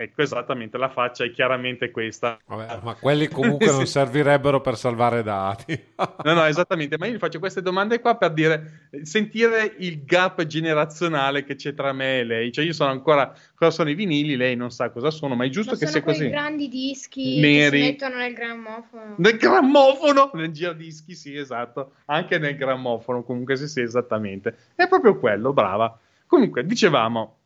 Ecco, 0.00 0.22
esattamente, 0.22 0.78
la 0.78 0.90
faccia 0.90 1.24
è 1.24 1.32
chiaramente 1.32 1.90
questa. 1.90 2.38
Vabbè, 2.46 2.78
ma 2.84 2.94
quelli 2.94 3.26
comunque 3.26 3.66
non 3.74 3.84
servirebbero 3.84 4.60
per 4.60 4.76
salvare 4.76 5.24
dati. 5.24 5.76
no, 6.22 6.34
no, 6.34 6.44
esattamente, 6.44 6.96
ma 6.96 7.06
io 7.06 7.14
gli 7.14 7.18
faccio 7.18 7.40
queste 7.40 7.62
domande 7.62 7.98
qua 7.98 8.16
per 8.16 8.32
dire, 8.32 8.90
sentire 9.02 9.74
il 9.78 10.04
gap 10.04 10.46
generazionale 10.46 11.42
che 11.42 11.56
c'è 11.56 11.74
tra 11.74 11.92
me 11.92 12.20
e 12.20 12.24
lei. 12.24 12.52
Cioè 12.52 12.64
io 12.64 12.74
sono 12.74 12.92
ancora, 12.92 13.34
cosa 13.56 13.72
sono 13.72 13.90
i 13.90 13.94
vinili, 13.94 14.36
lei 14.36 14.54
non 14.54 14.70
sa 14.70 14.90
cosa 14.90 15.10
sono, 15.10 15.34
ma 15.34 15.46
è 15.46 15.48
giusto 15.48 15.72
ma 15.72 15.78
che 15.78 15.86
sia 15.88 16.00
così. 16.00 16.18
Sono 16.18 16.30
grandi 16.30 16.68
dischi 16.68 17.40
Neri. 17.40 17.80
che 17.80 17.84
si 17.84 17.90
mettono 17.90 18.16
nel 18.18 18.34
grammofono. 18.34 19.14
Nel 19.18 19.36
grammofono? 19.36 20.30
Nel 20.34 20.52
giradischi, 20.52 21.16
sì, 21.16 21.36
esatto. 21.36 21.94
Anche 22.04 22.38
nel 22.38 22.54
grammofono, 22.54 23.24
comunque 23.24 23.56
sì, 23.56 23.66
sì, 23.66 23.80
esattamente. 23.80 24.56
È 24.76 24.86
proprio 24.86 25.18
quello, 25.18 25.52
brava. 25.52 25.98
Comunque, 26.24 26.64
dicevamo, 26.64 27.38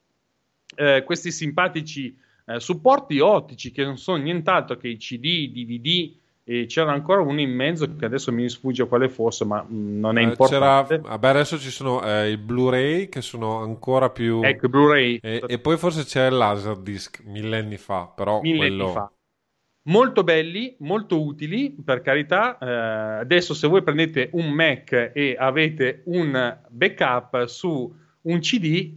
eh, 0.77 1.03
questi 1.03 1.33
simpatici 1.33 2.21
eh, 2.55 2.61
supporti 2.61 3.21
ottici 3.21 3.71
che 3.71 3.85
non 3.85 3.99
sono 3.99 4.23
nient'altro 4.23 4.77
che 4.77 4.89
i 4.89 4.97
CD, 4.97 5.51
DVD 5.51 6.21
e 6.45 6.67
c'era 6.67 6.93
ancora 6.93 7.21
uno 7.21 7.41
in 7.41 7.55
mezzo 7.55 7.95
che 7.95 8.05
adesso 8.05 8.33
mi 8.33 8.49
sfugge 8.49 8.87
quale 8.89 9.09
fosse, 9.09 9.45
ma 9.45 9.63
mh, 9.63 9.75
mm, 9.75 10.01
non 10.01 10.19
è 10.19 10.23
eh, 10.23 10.25
importante. 10.25 10.97
C'era, 10.97 11.09
vabbè, 11.09 11.29
adesso 11.29 11.59
ci 11.59 11.71
sono 11.71 12.05
eh, 12.05 12.33
i 12.33 12.37
Blu-ray 12.37 13.09
che 13.09 13.23
sono 13.23 13.61
ancora 13.61 14.11
più. 14.11 14.41
Ecco, 14.43 14.69
Blu-ray. 14.69 15.19
E, 15.23 15.45
e, 15.47 15.59
poi 15.59 15.77
forse 15.77 16.05
c'è 16.05 16.27
il 16.27 16.37
Laserdisc 16.37 17.23
millenni 17.25 17.77
fa, 17.77 18.13
però 18.15 18.41
millenni 18.41 18.77
quello... 18.77 18.89
fa. 18.89 19.13
Molto 19.85 20.23
belli, 20.23 20.77
molto 20.81 21.21
utili, 21.25 21.73
per 21.73 22.03
carità. 22.03 22.57
Eh, 22.59 23.21
adesso, 23.21 23.53
se 23.53 23.67
voi 23.67 23.83
prendete 23.83 24.31
un 24.33 24.51
Mac 24.51 25.11
e 25.13 25.37
avete 25.37 26.03
un 26.07 26.59
backup 26.69 27.47
su 27.47 27.93
un 28.23 28.39
CD, 28.39 28.93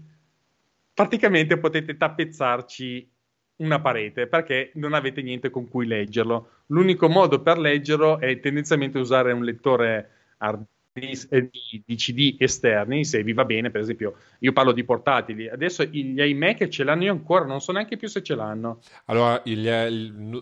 praticamente 0.93 1.57
potete 1.57 1.97
tappezzarci 1.97 3.14
una 3.57 3.79
parete 3.79 4.27
perché 4.27 4.71
non 4.75 4.93
avete 4.93 5.21
niente 5.21 5.49
con 5.49 5.67
cui 5.67 5.85
leggerlo. 5.85 6.49
L'unico 6.67 7.07
modo 7.07 7.41
per 7.41 7.57
leggerlo 7.57 8.19
è 8.19 8.39
tendenzialmente 8.39 8.97
usare 8.97 9.31
un 9.31 9.43
lettore 9.43 10.09
hard 10.37 10.65
eh, 10.97 11.49
di, 11.85 11.95
CD 11.95 12.37
esterni, 12.39 13.03
se 13.03 13.21
vi 13.21 13.33
va 13.33 13.43
bene, 13.43 13.69
per 13.69 13.81
esempio, 13.81 14.15
io 14.39 14.53
parlo 14.53 14.71
di 14.71 14.85
portatili. 14.85 15.49
Adesso 15.49 15.83
gli 15.83 16.21
iMac 16.21 16.69
ce 16.69 16.85
l'hanno 16.85 17.03
io 17.03 17.11
ancora, 17.11 17.43
non 17.43 17.59
so 17.59 17.73
neanche 17.73 17.97
più 17.97 18.07
se 18.07 18.23
ce 18.23 18.33
l'hanno. 18.33 18.79
Allora, 19.05 19.41
gli, 19.43 19.67
gli 19.67 20.41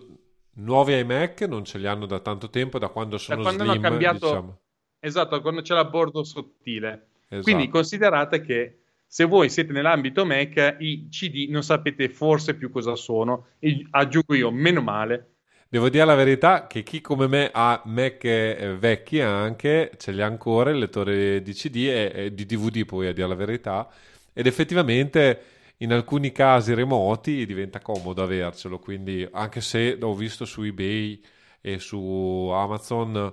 nuovi 0.54 0.96
iMac 0.96 1.42
non 1.42 1.64
ce 1.64 1.78
li 1.78 1.88
hanno 1.88 2.06
da 2.06 2.20
tanto 2.20 2.50
tempo, 2.50 2.78
da 2.78 2.88
quando 2.88 3.18
sono 3.18 3.42
da 3.42 3.42
quando 3.42 3.64
slim, 3.64 3.82
cambiato, 3.82 4.26
diciamo. 4.26 4.58
Esatto, 5.00 5.40
quando 5.40 5.62
c'è 5.62 5.74
la 5.74 5.86
bordo 5.86 6.22
sottile. 6.22 7.08
Esatto. 7.28 7.42
Quindi 7.42 7.68
considerate 7.68 8.40
che 8.40 8.83
se 9.14 9.26
voi 9.26 9.48
siete 9.48 9.72
nell'ambito 9.72 10.26
Mac, 10.26 10.74
i 10.80 11.06
CD 11.08 11.48
non 11.48 11.62
sapete 11.62 12.08
forse 12.08 12.56
più 12.56 12.68
cosa 12.68 12.96
sono. 12.96 13.50
E 13.60 13.86
aggiungo 13.90 14.34
io, 14.34 14.50
meno 14.50 14.80
male. 14.80 15.34
Devo 15.68 15.88
dire 15.88 16.04
la 16.04 16.16
verità 16.16 16.66
che 16.66 16.82
chi 16.82 17.00
come 17.00 17.28
me 17.28 17.48
ha 17.52 17.80
Mac 17.84 18.24
eh, 18.24 18.74
vecchi 18.76 19.20
anche, 19.20 19.92
ce 19.98 20.10
li 20.10 20.20
ha 20.20 20.26
ancora, 20.26 20.70
il 20.70 20.78
lettore 20.78 21.42
di 21.42 21.52
CD 21.52 21.76
e, 21.86 22.34
di 22.34 22.44
DVD 22.44 22.84
poi 22.84 23.06
a 23.06 23.12
dire 23.12 23.28
la 23.28 23.36
verità, 23.36 23.88
ed 24.32 24.48
effettivamente 24.48 25.42
in 25.76 25.92
alcuni 25.92 26.32
casi 26.32 26.74
remoti 26.74 27.46
diventa 27.46 27.78
comodo 27.78 28.20
avercelo, 28.20 28.80
quindi 28.80 29.24
anche 29.30 29.60
se 29.60 29.96
ho 30.00 30.12
visto 30.16 30.44
su 30.44 30.64
eBay 30.64 31.22
e 31.60 31.78
su 31.78 32.50
Amazon 32.52 33.32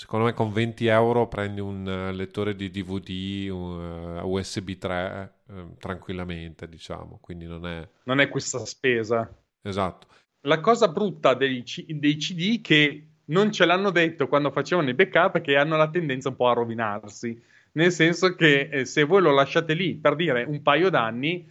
Secondo 0.00 0.24
me 0.24 0.32
con 0.32 0.50
20 0.50 0.86
euro 0.86 1.28
prendi 1.28 1.60
un 1.60 1.86
uh, 1.86 2.10
lettore 2.10 2.56
di 2.56 2.70
DVD 2.70 3.50
un, 3.50 4.18
USB 4.24 4.70
3 4.78 5.32
uh, 5.44 5.76
tranquillamente, 5.76 6.66
diciamo, 6.66 7.18
quindi 7.20 7.44
non 7.44 7.66
è... 7.66 7.86
Non 8.04 8.18
è 8.18 8.30
questa 8.30 8.64
spesa. 8.64 9.30
Esatto. 9.60 10.06
La 10.46 10.60
cosa 10.60 10.88
brutta 10.88 11.34
dei, 11.34 11.62
C- 11.64 11.84
dei 11.84 12.16
CD 12.16 12.62
che 12.62 13.08
non 13.26 13.52
ce 13.52 13.66
l'hanno 13.66 13.90
detto 13.90 14.26
quando 14.26 14.50
facevano 14.50 14.88
i 14.88 14.94
backup 14.94 15.36
è 15.36 15.40
che 15.42 15.56
hanno 15.56 15.76
la 15.76 15.90
tendenza 15.90 16.30
un 16.30 16.36
po' 16.36 16.48
a 16.48 16.54
rovinarsi. 16.54 17.38
Nel 17.72 17.92
senso 17.92 18.34
che 18.34 18.70
eh, 18.72 18.84
se 18.86 19.04
voi 19.04 19.20
lo 19.20 19.32
lasciate 19.32 19.74
lì 19.74 19.96
per 19.96 20.16
dire 20.16 20.44
un 20.44 20.62
paio 20.62 20.88
d'anni, 20.88 21.46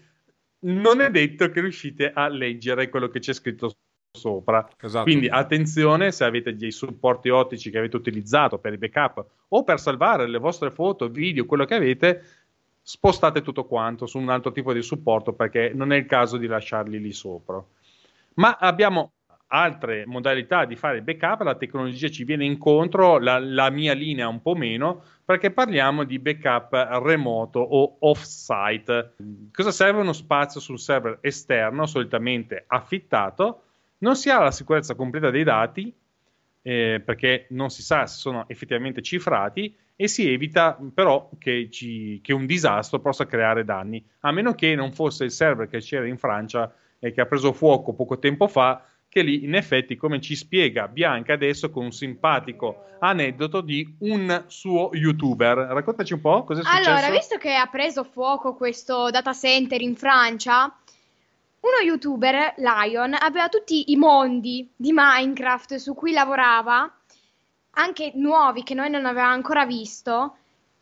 non 0.62 1.02
è 1.02 1.12
detto 1.12 1.52
che 1.52 1.62
riuscite 1.62 2.12
a 2.12 2.28
leggere 2.28 2.90
quello 2.90 3.10
che 3.10 3.20
c'è 3.20 3.32
scritto 3.32 3.76
sopra. 4.12 4.68
Esatto. 4.80 5.04
Quindi 5.04 5.28
attenzione 5.28 6.12
se 6.12 6.24
avete 6.24 6.56
dei 6.56 6.72
supporti 6.72 7.30
ottici 7.30 7.70
che 7.70 7.78
avete 7.78 7.96
utilizzato 7.96 8.58
per 8.58 8.74
i 8.74 8.78
backup 8.78 9.26
o 9.50 9.64
per 9.64 9.80
salvare 9.80 10.28
le 10.28 10.40
vostre 10.40 10.72
foto, 10.72 11.10
video, 11.10 11.46
quello 11.46 11.66
che 11.66 11.76
avete, 11.76 12.24
spostate 12.82 13.42
tutto 13.42 13.66
quanto 13.66 14.06
su 14.06 14.18
un 14.18 14.30
altro 14.30 14.52
tipo 14.52 14.74
di 14.74 14.82
supporto 14.82 15.34
perché 15.34 15.72
non 15.74 15.92
è 15.92 15.98
il 15.98 16.06
caso 16.06 16.38
di 16.38 16.48
lasciarli 16.48 17.00
lì 17.00 17.12
sopra. 17.12 17.64
Ma 18.36 18.58
abbiamo 18.60 19.12
altre 19.52 20.06
modalità 20.06 20.66
di 20.66 20.76
fare 20.76 20.98
il 20.98 21.04
backup, 21.04 21.42
la 21.42 21.56
tecnologia 21.56 22.08
ci 22.10 22.24
viene 22.24 22.46
incontro, 22.46 23.18
la, 23.18 23.40
la 23.40 23.70
mia 23.70 23.94
linea 23.94 24.28
un 24.28 24.42
po' 24.42 24.56
meno, 24.56 25.04
perché 25.26 25.52
parliamo 25.52 26.04
di 26.04 26.20
backup 26.20 26.72
remoto 27.04 27.60
o 27.60 27.98
off-site. 28.00 29.16
Cosa 29.52 29.72
serve 29.72 30.02
uno 30.02 30.14
spazio 30.14 30.60
sul 30.60 30.80
server 30.80 31.18
esterno, 31.22 31.88
solitamente 31.88 32.64
affittato, 32.68 33.64
non 34.00 34.16
si 34.16 34.30
ha 34.30 34.40
la 34.40 34.52
sicurezza 34.52 34.96
completa 34.96 35.30
dei 35.30 35.44
dati 35.44 35.94
eh, 36.62 37.02
perché 37.04 37.48
non 37.50 37.70
si 37.70 37.82
sa 37.82 38.06
se 38.06 38.18
sono 38.18 38.46
effettivamente 38.48 39.02
cifrati 39.02 39.76
e 39.96 40.08
si 40.08 40.32
evita 40.32 40.78
però 40.94 41.30
che, 41.38 41.70
ci, 41.70 42.20
che, 42.22 42.34
un 42.34 42.46
disastro 42.46 43.00
possa 43.00 43.26
creare 43.26 43.66
danni, 43.66 44.04
a 44.22 44.32
meno 44.32 44.54
che 44.54 44.74
non 44.76 44.94
fosse 44.94 45.26
il 45.26 45.32
server 45.32 45.68
che 45.68 45.80
c'era 45.80 46.08
in 46.08 46.18
Francia 46.18 46.74
e 47.00 47.12
che 47.12 47.22
ha 47.22 47.26
preso 47.26 47.52
fuoco 47.52 47.94
poco 47.94 48.18
tempo 48.18 48.48
fa, 48.48 48.86
che 49.10 49.22
lì 49.24 49.44
in 49.44 49.56
effetti, 49.56 49.98
come 49.98 50.22
ci 50.22 50.36
spiega 50.36 50.88
Bianca 50.88 51.34
adesso 51.34 51.72
con 51.72 51.86
un 51.86 51.92
simpatico 51.92 52.86
aneddoto 53.00 53.62
di 53.62 53.96
un 54.00 54.46
suo 54.48 54.92
youtuber. 54.94 55.58
Raccontaci 55.58 56.14
un 56.14 56.22
po' 56.22 56.44
cosa 56.44 56.62
è 56.62 56.64
successo. 56.64 56.90
Allora, 56.90 57.10
visto 57.10 57.38
che 57.38 57.56
ha 57.56 57.66
preso 57.66 58.04
fuoco 58.04 58.54
questo 58.54 59.10
data 59.10 59.34
center 59.34 59.82
in 59.82 59.96
Francia, 59.96 60.74
uno 61.62 61.78
youtuber, 61.84 62.54
Lion, 62.58 63.16
aveva 63.20 63.50
tutti 63.50 63.92
i 63.92 63.96
mondi 63.96 64.72
di 64.76 64.92
Minecraft 64.94 65.76
su 65.76 65.94
cui 65.94 66.12
lavorava, 66.12 66.92
anche 67.72 68.12
nuovi 68.16 68.64
che 68.64 68.74
noi 68.74 68.90
non 68.90 69.06
avevamo 69.06 69.34
ancora 69.34 69.66
visto, 69.66 70.38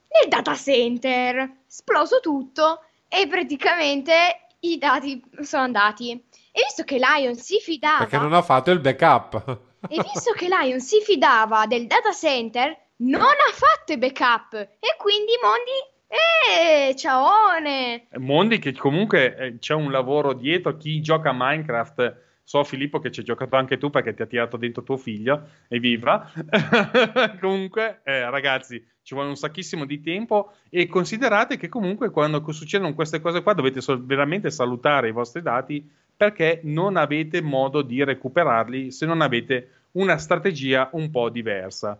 nel 0.09 0.29
data 0.29 0.55
center. 0.55 1.55
Esploso 1.67 2.19
tutto 2.19 2.83
e 3.07 3.27
praticamente 3.27 4.47
i 4.61 4.77
dati 4.77 5.23
sono 5.41 5.63
andati. 5.63 6.11
E 6.51 6.61
visto 6.63 6.83
che 6.83 6.97
Lion 6.97 7.35
si 7.35 7.59
fidava... 7.59 7.99
Perché 7.99 8.17
non 8.17 8.33
ha 8.33 8.41
fatto 8.41 8.71
il 8.71 8.79
backup. 8.79 9.59
e 9.89 10.01
visto 10.01 10.31
che 10.33 10.47
Lion 10.47 10.79
si 10.79 11.01
fidava 11.01 11.65
del 11.67 11.87
data 11.87 12.11
center, 12.11 12.75
non 12.97 13.21
ha 13.21 13.53
fatto 13.53 13.93
i 13.93 13.97
backup 13.97 14.53
e 14.53 14.95
quindi 14.97 15.33
i 15.33 15.39
mondi 15.41 15.71
eh, 16.09 16.95
ciaone! 16.95 18.07
Mondi 18.17 18.59
che 18.59 18.73
comunque 18.73 19.35
eh, 19.35 19.59
c'è 19.59 19.73
un 19.73 19.91
lavoro 19.91 20.33
dietro, 20.33 20.77
chi 20.77 21.01
gioca 21.01 21.29
a 21.31 21.35
Minecraft, 21.35 22.15
so 22.43 22.63
Filippo 22.63 22.99
che 22.99 23.11
ci 23.11 23.19
hai 23.19 23.25
giocato 23.25 23.57
anche 23.57 23.77
tu 23.77 23.89
perché 23.89 24.13
ti 24.13 24.21
ha 24.21 24.25
tirato 24.25 24.55
dentro 24.55 24.83
tuo 24.83 24.97
figlio, 24.97 25.49
evviva! 25.67 26.31
comunque, 27.41 27.99
eh, 28.03 28.29
ragazzi, 28.29 28.83
ci 29.01 29.13
vuole 29.13 29.29
un 29.29 29.35
sacchissimo 29.35 29.85
di 29.85 30.01
tempo 30.01 30.53
e 30.69 30.87
considerate 30.87 31.57
che 31.57 31.67
comunque 31.67 32.09
quando 32.09 32.43
succedono 32.51 32.93
queste 32.93 33.19
cose 33.19 33.43
qua 33.43 33.53
dovete 33.53 33.81
veramente 33.99 34.49
salutare 34.49 35.09
i 35.09 35.13
vostri 35.13 35.41
dati 35.41 35.89
perché 36.15 36.61
non 36.63 36.97
avete 36.97 37.41
modo 37.41 37.81
di 37.81 38.03
recuperarli 38.03 38.91
se 38.91 39.05
non 39.05 39.21
avete 39.21 39.69
una 39.91 40.17
strategia 40.17 40.89
un 40.93 41.09
po' 41.11 41.29
diversa. 41.29 41.99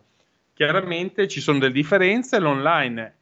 Chiaramente 0.54 1.28
ci 1.28 1.40
sono 1.40 1.60
delle 1.60 1.74
differenze, 1.74 2.40
l'online 2.40 3.16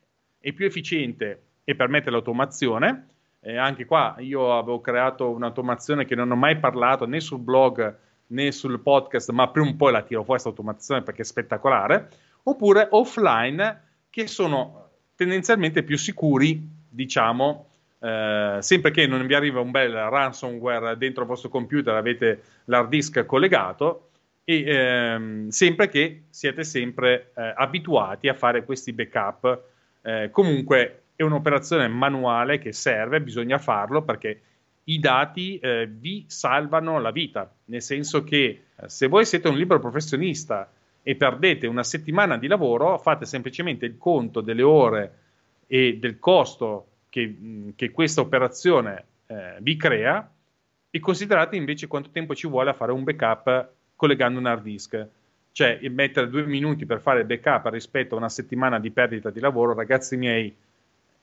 è 0.46 0.54
più 0.54 0.68
efficiente 0.68 1.42
e 1.64 1.74
permette 1.74 2.12
l'automazione. 2.12 3.08
Eh, 3.40 3.58
anche 3.58 3.86
qua 3.86 4.16
io 4.20 4.56
avevo 4.56 4.80
creato 4.80 5.32
un'automazione 5.32 6.06
che 6.06 6.14
non 6.14 6.30
ho 6.30 6.36
mai 6.36 6.60
parlato 6.60 7.08
né 7.08 7.20
sul 7.20 7.40
blog 7.40 7.98
né 8.28 8.52
sul 8.52 8.80
podcast, 8.80 9.32
ma 9.32 9.50
prima 9.50 9.70
o 9.70 9.76
poi 9.76 9.92
la 9.92 10.04
tiro 10.04 10.24
fuori 10.24 10.42
questa 10.42 10.50
automazione 10.50 11.02
perché 11.02 11.24
è 11.24 11.26
spettacolare. 11.26 12.10
Oppure 12.44 12.88
offline, 12.92 13.82
che 14.12 14.28
sono 14.28 14.90
tendenzialmente 15.16 15.82
più 15.82 15.98
sicuri, 15.98 16.62
diciamo, 16.90 17.70
eh, 18.00 18.58
sempre 18.60 18.92
che 18.92 19.08
non 19.08 19.26
vi 19.26 19.34
arriva 19.34 19.62
un 19.62 19.72
bel 19.72 19.94
ransomware 19.94 20.96
dentro 20.96 21.24
il 21.24 21.28
vostro 21.28 21.50
computer, 21.50 21.96
avete 21.96 22.44
l'hard 22.66 22.90
disk 22.90 23.26
collegato, 23.26 24.10
e 24.44 24.64
ehm, 24.64 25.48
sempre 25.48 25.90
che 25.90 26.26
siete 26.30 26.64
sempre 26.64 27.32
eh, 27.36 27.52
abituati 27.56 28.28
a 28.28 28.36
fare 28.36 28.64
questi 28.64 28.94
backup. 28.94 29.74
Eh, 30.06 30.30
comunque 30.30 31.06
è 31.16 31.24
un'operazione 31.24 31.88
manuale 31.88 32.60
che 32.60 32.72
serve, 32.74 33.22
bisogna 33.22 33.58
farlo 33.58 34.04
perché 34.04 34.42
i 34.84 35.00
dati 35.00 35.58
eh, 35.58 35.90
vi 35.92 36.26
salvano 36.28 37.00
la 37.00 37.10
vita, 37.10 37.52
nel 37.66 37.82
senso 37.82 38.24
che 38.24 38.66
eh, 38.76 38.88
se 38.88 39.08
voi 39.08 39.26
siete 39.26 39.48
un 39.48 39.58
libero 39.58 39.80
professionista 39.80 40.70
e 41.02 41.16
perdete 41.16 41.66
una 41.66 41.82
settimana 41.82 42.38
di 42.38 42.46
lavoro, 42.46 43.00
fate 43.00 43.26
semplicemente 43.26 43.88
il 43.88 43.98
conto 43.98 44.42
delle 44.42 44.62
ore 44.62 45.18
e 45.66 45.98
del 45.98 46.20
costo 46.20 46.88
che, 47.10 47.72
che 47.76 47.90
questa 47.90 48.22
operazione 48.22 49.06
eh, 49.26 49.56
vi 49.62 49.76
crea 49.76 50.30
e 50.92 51.00
considerate 51.00 51.56
invece 51.56 51.88
quanto 51.88 52.12
tempo 52.12 52.36
ci 52.36 52.48
vuole 52.48 52.70
a 52.70 52.74
fare 52.74 52.92
un 52.92 53.04
backup 53.04 53.70
collegando 53.96 54.38
un 54.38 54.46
hard 54.46 54.62
disk. 54.62 55.08
Cioè, 55.56 55.80
mettere 55.88 56.28
due 56.28 56.46
minuti 56.46 56.86
per 56.86 57.00
fare 57.00 57.24
backup 57.24 57.68
rispetto 57.72 58.16
a 58.16 58.18
una 58.18 58.28
settimana 58.28 58.78
di 58.78 58.92
perdita 58.92 59.30
di 59.30 59.40
lavoro, 59.40 59.74
ragazzi 59.74 60.18
miei, 60.18 60.54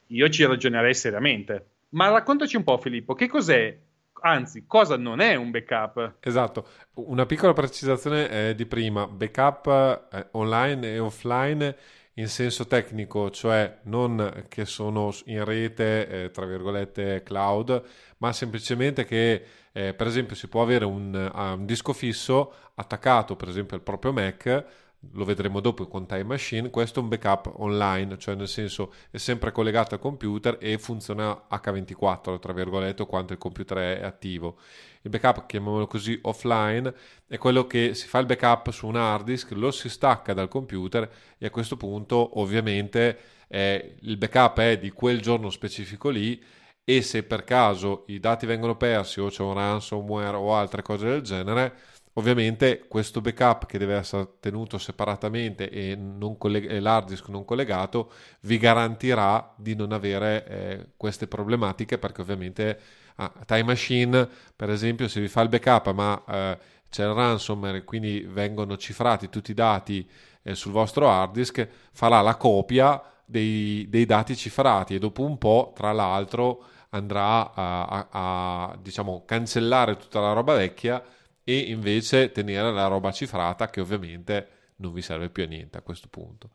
io 0.07 0.29
ci 0.31 0.47
ragionerei 0.47 0.95
seriamente. 0.95 1.66
Ma 1.90 2.09
raccontaci 2.09 2.57
un 2.57 2.64
po', 2.64 2.79
Filippo, 2.79 3.12
che 3.12 3.29
cos'è 3.29 3.77
anzi, 4.23 4.64
cosa 4.66 4.97
non 4.97 5.21
è 5.21 5.35
un 5.35 5.51
backup? 5.51 6.14
Esatto, 6.21 6.66
una 6.95 7.27
piccola 7.27 7.53
precisazione 7.53 8.31
eh, 8.31 8.55
di 8.55 8.64
prima, 8.64 9.07
backup 9.07 10.09
eh, 10.11 10.29
online 10.31 10.95
e 10.95 10.99
offline 10.99 11.77
in 12.14 12.29
senso 12.29 12.66
tecnico, 12.66 13.31
cioè 13.31 13.81
non 13.83 14.47
che 14.49 14.64
sono 14.64 15.12
in 15.27 15.45
rete, 15.45 16.09
eh, 16.09 16.31
tra 16.31 16.47
virgolette, 16.47 17.23
cloud, 17.23 17.83
ma 18.16 18.33
semplicemente 18.33 19.05
che, 19.05 19.45
eh, 19.72 19.94
per 19.94 20.06
esempio, 20.06 20.37
si 20.37 20.48
può 20.48 20.62
avere 20.62 20.85
un, 20.85 21.14
uh, 21.14 21.58
un 21.58 21.66
disco 21.66 22.52
attaccato, 22.74 23.37
per 23.37 23.48
esempio, 23.48 23.76
al 23.76 23.82
proprio 23.82 24.12
Mac 24.12 24.80
lo 25.11 25.24
vedremo 25.24 25.61
dopo 25.61 25.87
con 25.88 26.06
Time 26.06 26.22
Machine, 26.22 26.70
questo 26.70 27.00
è 27.00 27.02
un 27.02 27.08
backup 27.08 27.52
online, 27.56 28.18
cioè 28.18 28.35
nel 28.35 28.48
senso 28.48 28.92
è 29.11 29.16
sempre 29.16 29.50
collegato 29.50 29.94
al 29.94 30.00
computer 30.00 30.58
e 30.61 30.78
funziona 30.78 31.46
H24, 31.50 32.38
tra 32.38 32.52
virgolette, 32.52 33.04
quanto 33.06 33.32
il 33.32 33.38
computer 33.38 33.98
è 33.98 34.04
attivo. 34.04 34.58
Il 35.02 35.11
backup, 35.11 35.46
chiamiamolo 35.46 35.87
così, 35.87 36.18
offline, 36.22 36.94
è 37.26 37.37
quello 37.37 37.66
che 37.66 37.94
si 37.94 38.06
fa 38.06 38.20
il 38.20 38.26
backup 38.26 38.70
su 38.70 38.87
un 38.87 38.96
hard 38.96 39.24
disk, 39.24 39.50
lo 39.52 39.72
si 39.72 39.88
stacca 39.88 40.32
dal 40.32 40.48
computer 40.48 41.11
e 41.37 41.46
a 41.46 41.50
questo 41.50 41.76
punto 41.76 42.38
ovviamente 42.38 43.18
eh, 43.48 43.96
il 44.02 44.16
backup 44.16 44.61
è 44.61 44.78
di 44.78 44.90
quel 44.90 45.20
giorno 45.20 45.50
specifico 45.50 46.11
lì 46.11 46.40
e 46.85 47.03
se 47.03 47.23
per 47.23 47.45
caso 47.45 48.05
i 48.09 48.18
dati 48.21 48.47
vengono 48.47 48.77
persi 48.77 49.21
o 49.21 49.29
c'è 49.29 49.42
un 49.42 49.55
ransomware 49.55 50.37
o 50.37 50.55
altre 50.55 50.83
cose 50.83 51.07
del 51.07 51.23
genere, 51.23 51.75
Ovviamente 52.14 52.85
questo 52.88 53.23
backup 53.23 53.64
che 53.64 53.79
deve 53.79 53.95
essere 53.97 54.35
tenuto 54.38 54.77
separatamente 54.77 55.71
e, 55.71 55.99
colleg- 56.37 56.71
e 56.71 56.79
l'hard 56.79 57.09
disk 57.09 57.29
non 57.29 57.47
collegato 57.47 58.12
vi 58.40 58.59
garantirà 58.59 59.55
di 59.57 59.75
non 59.75 59.92
avere 59.92 60.47
eh, 60.47 60.87
queste 60.99 61.27
problematiche 61.27 61.97
perché 61.97 62.21
ovviamente 62.21 62.79
ah, 63.16 63.33
Time 63.47 63.62
Machine 63.62 64.29
per 64.55 64.68
esempio 64.68 65.09
se 65.09 65.21
vi 65.23 65.29
fa 65.29 65.40
il 65.40 65.49
backup 65.49 65.92
ma 65.92 66.23
eh, 66.29 66.59
c'è 66.90 67.05
il 67.07 67.14
ransomware 67.14 67.83
quindi 67.85 68.21
vengono 68.29 68.77
cifrati 68.77 69.31
tutti 69.31 69.53
i 69.53 69.55
dati 69.55 70.07
eh, 70.42 70.55
sul 70.55 70.73
vostro 70.73 71.09
hard 71.09 71.33
disk 71.33 71.66
farà 71.92 72.21
la 72.21 72.37
copia 72.37 73.03
dei, 73.33 73.87
dei, 73.88 74.07
dati 74.07 74.37
cifrati 74.37 74.95
e 74.95 74.99
dopo 75.01 75.25
un 75.25 75.38
po' 75.38 75.73
tra 75.75 75.90
l'altro 75.90 76.64
andrà 76.90 77.53
a, 77.53 77.85
a, 77.87 78.09
a 78.11 78.79
diciamo 78.81 79.25
cancellare 79.25 79.97
tutta 79.97 80.21
la 80.21 80.33
roba 80.33 80.55
vecchia 80.55 81.03
e 81.42 81.57
invece 81.57 82.31
tenere 82.31 82.71
la 82.71 82.87
roba 82.87 83.11
cifrata 83.11 83.71
che 83.71 83.81
ovviamente 83.81 84.49
non 84.77 84.92
vi 84.92 85.03
serve 85.03 85.31
più 85.31 85.42
a 85.42 85.47
niente 85.47 85.79
a 85.79 85.83
questo 85.83 86.09
punto. 86.09 86.51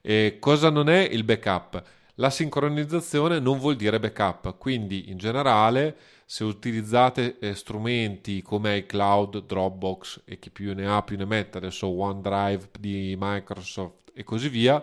E 0.00 0.36
cosa 0.40 0.70
non 0.70 0.88
è 0.88 1.00
il 1.00 1.24
backup? 1.24 1.82
La 2.14 2.30
sincronizzazione 2.30 3.40
non 3.40 3.58
vuol 3.58 3.76
dire 3.76 3.98
backup, 3.98 4.56
quindi 4.56 5.10
in 5.10 5.18
generale 5.18 5.96
se 6.24 6.44
utilizzate 6.44 7.38
eh, 7.38 7.54
strumenti 7.54 8.40
come 8.40 8.78
iCloud, 8.78 9.44
Dropbox 9.44 10.22
e 10.24 10.38
chi 10.38 10.50
più 10.50 10.74
ne 10.74 10.86
ha 10.86 11.02
più 11.02 11.16
ne 11.16 11.24
mette, 11.24 11.58
adesso 11.58 11.88
OneDrive 11.88 12.70
di 12.78 13.16
Microsoft 13.18 14.12
e 14.14 14.24
così 14.24 14.48
via, 14.48 14.82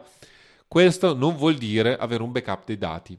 questo 0.74 1.14
non 1.14 1.36
vuol 1.36 1.54
dire 1.54 1.96
avere 1.96 2.24
un 2.24 2.32
backup 2.32 2.66
dei 2.66 2.80
dati, 2.80 3.16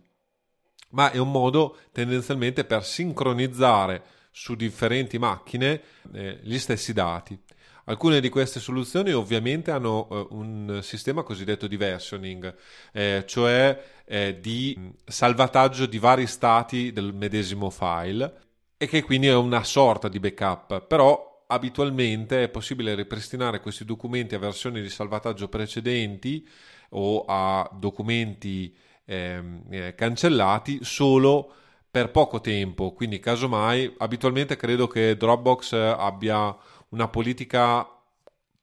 ma 0.89 1.13
è 1.13 1.19
un 1.19 1.31
modo 1.31 1.79
tendenzialmente 1.93 2.65
per 2.65 2.85
sincronizzare 2.85 4.03
su 4.33 4.57
differenti 4.57 5.19
macchine 5.19 5.81
eh, 6.13 6.41
gli 6.43 6.59
stessi 6.59 6.93
dati. 6.93 7.41
Alcune 7.85 8.19
di 8.19 8.29
queste 8.29 8.59
soluzioni 8.59 9.13
ovviamente 9.13 9.71
hanno 9.71 10.09
eh, 10.11 10.27
un 10.31 10.81
sistema 10.83 11.23
cosiddetto 11.23 11.69
di 11.69 11.77
versioning, 11.77 12.57
eh, 12.91 13.23
cioè 13.25 13.85
eh, 14.05 14.41
di 14.41 14.93
salvataggio 15.05 15.87
di 15.87 16.01
vari 16.01 16.27
stati 16.27 16.91
del 16.91 17.13
medesimo 17.15 17.71
file 17.71 18.41
e 18.77 18.89
che 18.89 19.05
quindi 19.05 19.29
è 19.29 19.35
una 19.37 19.63
sorta 19.63 20.09
di 20.09 20.19
backup, 20.19 20.89
però 20.89 21.45
abitualmente 21.47 22.43
è 22.43 22.49
possibile 22.49 22.97
ripristinare 22.97 23.61
questi 23.61 23.85
documenti 23.85 24.35
a 24.35 24.41
versioni 24.41 24.83
di 24.83 24.89
salvataggio 24.89 25.47
precedenti 25.47 26.45
o 26.95 27.25
a 27.27 27.69
documenti 27.73 28.75
ehm, 29.05 29.63
eh, 29.71 29.95
cancellati 29.95 30.81
solo 30.83 31.53
per 31.91 32.11
poco 32.11 32.41
tempo, 32.41 32.93
quindi 32.93 33.21
casomai 33.21 33.95
abitualmente 33.99 34.57
credo 34.57 34.89
che 34.89 35.17
Dropbox 35.17 35.73
abbia 35.75 36.57
una 36.89 37.07
politica, 37.09 37.89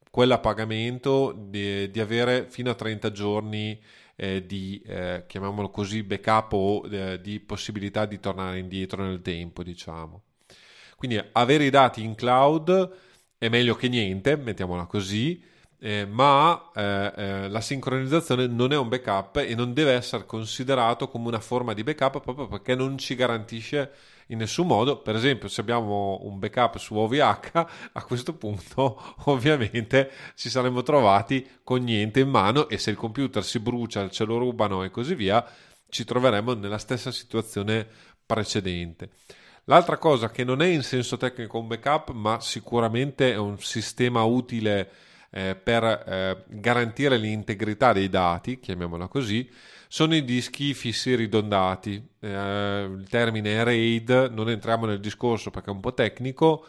quella 0.09 0.35
a 0.35 0.39
pagamento, 0.39 1.33
di, 1.37 1.89
di 1.89 1.99
avere 2.01 2.47
fino 2.49 2.69
a 2.69 2.75
30 2.75 3.11
giorni 3.11 3.79
eh, 4.17 4.45
di, 4.45 4.81
eh, 4.85 5.23
chiamiamolo 5.27 5.69
così, 5.69 6.03
backup 6.03 6.51
o 6.53 6.87
eh, 6.89 7.21
di 7.21 7.39
possibilità 7.39 8.05
di 8.05 8.19
tornare 8.19 8.59
indietro 8.59 9.03
nel 9.03 9.21
tempo, 9.21 9.63
diciamo. 9.63 10.23
Quindi 10.97 11.21
avere 11.31 11.63
i 11.65 11.69
dati 11.69 12.03
in 12.03 12.15
cloud 12.15 12.95
è 13.37 13.49
meglio 13.49 13.75
che 13.75 13.87
niente, 13.87 14.35
mettiamola 14.35 14.85
così, 14.85 15.41
eh, 15.83 16.05
ma 16.05 16.69
eh, 16.75 17.11
eh, 17.15 17.49
la 17.49 17.59
sincronizzazione 17.59 18.45
non 18.45 18.71
è 18.71 18.77
un 18.77 18.87
backup 18.87 19.37
e 19.37 19.55
non 19.55 19.73
deve 19.73 19.93
essere 19.93 20.27
considerato 20.27 21.07
come 21.07 21.27
una 21.27 21.39
forma 21.39 21.73
di 21.73 21.81
backup 21.81 22.21
proprio 22.21 22.47
perché 22.47 22.75
non 22.75 22.99
ci 22.99 23.15
garantisce 23.15 23.91
in 24.27 24.37
nessun 24.37 24.67
modo. 24.67 25.01
Per 25.01 25.15
esempio, 25.15 25.47
se 25.47 25.61
abbiamo 25.61 26.19
un 26.21 26.37
backup 26.37 26.77
su 26.77 26.95
OVH, 26.95 27.51
a 27.93 28.03
questo 28.03 28.35
punto 28.35 29.01
ovviamente 29.25 30.11
ci 30.35 30.49
saremmo 30.49 30.83
trovati 30.83 31.47
con 31.63 31.83
niente 31.83 32.19
in 32.19 32.29
mano 32.29 32.69
e 32.69 32.77
se 32.77 32.91
il 32.91 32.95
computer 32.95 33.43
si 33.43 33.57
brucia, 33.57 34.07
ce 34.07 34.23
lo 34.23 34.37
rubano 34.37 34.83
e 34.83 34.91
così 34.91 35.15
via, 35.15 35.43
ci 35.89 36.03
troveremo 36.03 36.53
nella 36.53 36.77
stessa 36.77 37.11
situazione 37.11 37.87
precedente. 38.23 39.09
L'altra 39.63 39.97
cosa 39.97 40.29
che 40.29 40.43
non 40.43 40.61
è 40.61 40.67
in 40.67 40.83
senso 40.83 41.17
tecnico 41.17 41.57
un 41.57 41.67
backup, 41.67 42.11
ma 42.11 42.39
sicuramente 42.39 43.31
è 43.31 43.37
un 43.37 43.57
sistema 43.59 44.21
utile 44.21 45.09
eh, 45.31 45.55
per 45.55 45.83
eh, 45.83 46.43
garantire 46.47 47.17
l'integrità 47.17 47.93
dei 47.93 48.09
dati, 48.09 48.59
chiamiamola 48.59 49.07
così, 49.07 49.49
sono 49.87 50.15
i 50.15 50.23
dischi 50.23 50.73
fissi 50.73 51.15
ridondati. 51.15 52.01
Eh, 52.19 52.89
il 52.97 53.07
termine 53.09 53.63
RAID, 53.63 54.31
non 54.31 54.49
entriamo 54.49 54.85
nel 54.85 54.99
discorso 54.99 55.49
perché 55.49 55.69
è 55.69 55.73
un 55.73 55.79
po' 55.79 55.93
tecnico, 55.93 56.65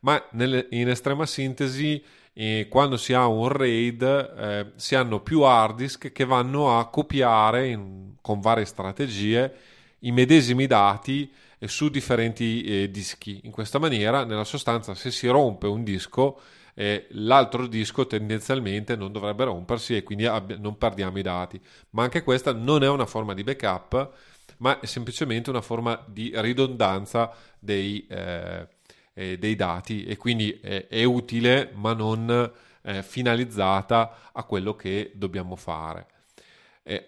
ma 0.00 0.22
nel, 0.32 0.66
in 0.70 0.88
estrema 0.88 1.26
sintesi 1.26 2.02
eh, 2.32 2.66
quando 2.70 2.96
si 2.96 3.12
ha 3.12 3.26
un 3.26 3.48
RAID 3.48 4.02
eh, 4.02 4.72
si 4.76 4.94
hanno 4.94 5.20
più 5.20 5.42
hard 5.42 5.76
disk 5.76 6.12
che 6.12 6.24
vanno 6.24 6.78
a 6.78 6.88
copiare 6.88 7.68
in, 7.68 8.12
con 8.20 8.40
varie 8.40 8.64
strategie 8.64 9.52
i 10.00 10.12
medesimi 10.12 10.66
dati 10.66 11.30
eh, 11.58 11.68
su 11.68 11.88
differenti 11.88 12.62
eh, 12.62 12.90
dischi. 12.90 13.40
In 13.44 13.50
questa 13.50 13.78
maniera, 13.78 14.24
nella 14.24 14.44
sostanza, 14.44 14.94
se 14.94 15.10
si 15.10 15.26
rompe 15.26 15.66
un 15.66 15.82
disco, 15.82 16.40
eh, 16.78 17.06
l'altro 17.10 17.66
disco 17.66 18.06
tendenzialmente 18.06 18.94
non 18.94 19.10
dovrebbe 19.10 19.42
rompersi 19.42 19.96
e 19.96 20.04
quindi 20.04 20.26
abb- 20.26 20.58
non 20.58 20.78
perdiamo 20.78 21.18
i 21.18 21.22
dati. 21.22 21.60
Ma 21.90 22.04
anche 22.04 22.22
questa 22.22 22.52
non 22.52 22.84
è 22.84 22.88
una 22.88 23.04
forma 23.04 23.34
di 23.34 23.42
backup, 23.42 24.12
ma 24.58 24.78
è 24.78 24.86
semplicemente 24.86 25.50
una 25.50 25.60
forma 25.60 26.00
di 26.06 26.30
ridondanza 26.36 27.34
dei, 27.58 28.06
eh, 28.08 28.68
eh, 29.12 29.38
dei 29.38 29.56
dati 29.56 30.04
e 30.04 30.16
quindi 30.16 30.52
è 30.60 31.02
utile 31.02 31.72
ma 31.74 31.94
non 31.94 32.52
eh, 32.82 33.02
finalizzata 33.02 34.30
a 34.32 34.44
quello 34.44 34.76
che 34.76 35.10
dobbiamo 35.16 35.56
fare. 35.56 36.06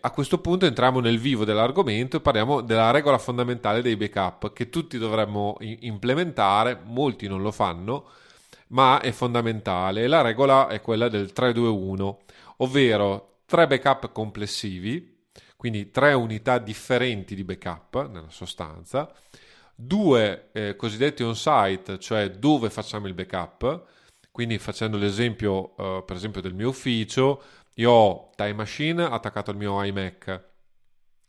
A 0.00 0.10
questo 0.10 0.40
punto 0.40 0.66
entriamo 0.66 1.00
nel 1.00 1.18
vivo 1.18 1.46
dell'argomento 1.46 2.18
e 2.18 2.20
parliamo 2.20 2.60
della 2.60 2.90
regola 2.90 3.16
fondamentale 3.16 3.80
dei 3.80 3.96
backup 3.96 4.52
che 4.52 4.68
tutti 4.68 4.98
dovremmo 4.98 5.56
implementare, 5.60 6.78
molti 6.84 7.26
non 7.28 7.40
lo 7.40 7.50
fanno, 7.50 8.10
ma 8.70 9.00
è 9.00 9.12
fondamentale. 9.12 10.06
La 10.06 10.20
regola 10.20 10.68
è 10.68 10.80
quella 10.80 11.08
del 11.08 11.32
3-2-1, 11.34 12.16
ovvero 12.58 13.40
tre 13.46 13.66
backup 13.66 14.12
complessivi, 14.12 15.18
quindi 15.56 15.90
tre 15.90 16.12
unità 16.12 16.58
differenti 16.58 17.34
di 17.34 17.44
backup 17.44 18.08
nella 18.08 18.30
sostanza, 18.30 19.12
due 19.74 20.50
eh, 20.52 20.76
cosiddetti 20.76 21.22
on-site, 21.22 21.98
cioè 21.98 22.30
dove 22.30 22.70
facciamo 22.70 23.06
il 23.06 23.14
backup, 23.14 23.86
Quindi 24.32 24.58
facendo 24.58 24.96
l'esempio, 24.96 25.74
uh, 25.76 26.04
per 26.04 26.14
esempio, 26.16 26.40
del 26.40 26.54
mio 26.54 26.68
ufficio, 26.68 27.42
io 27.74 27.90
ho 27.90 28.30
Time 28.36 28.52
Machine 28.52 29.02
attaccato 29.02 29.50
al 29.50 29.56
mio 29.56 29.82
iMac 29.82 30.44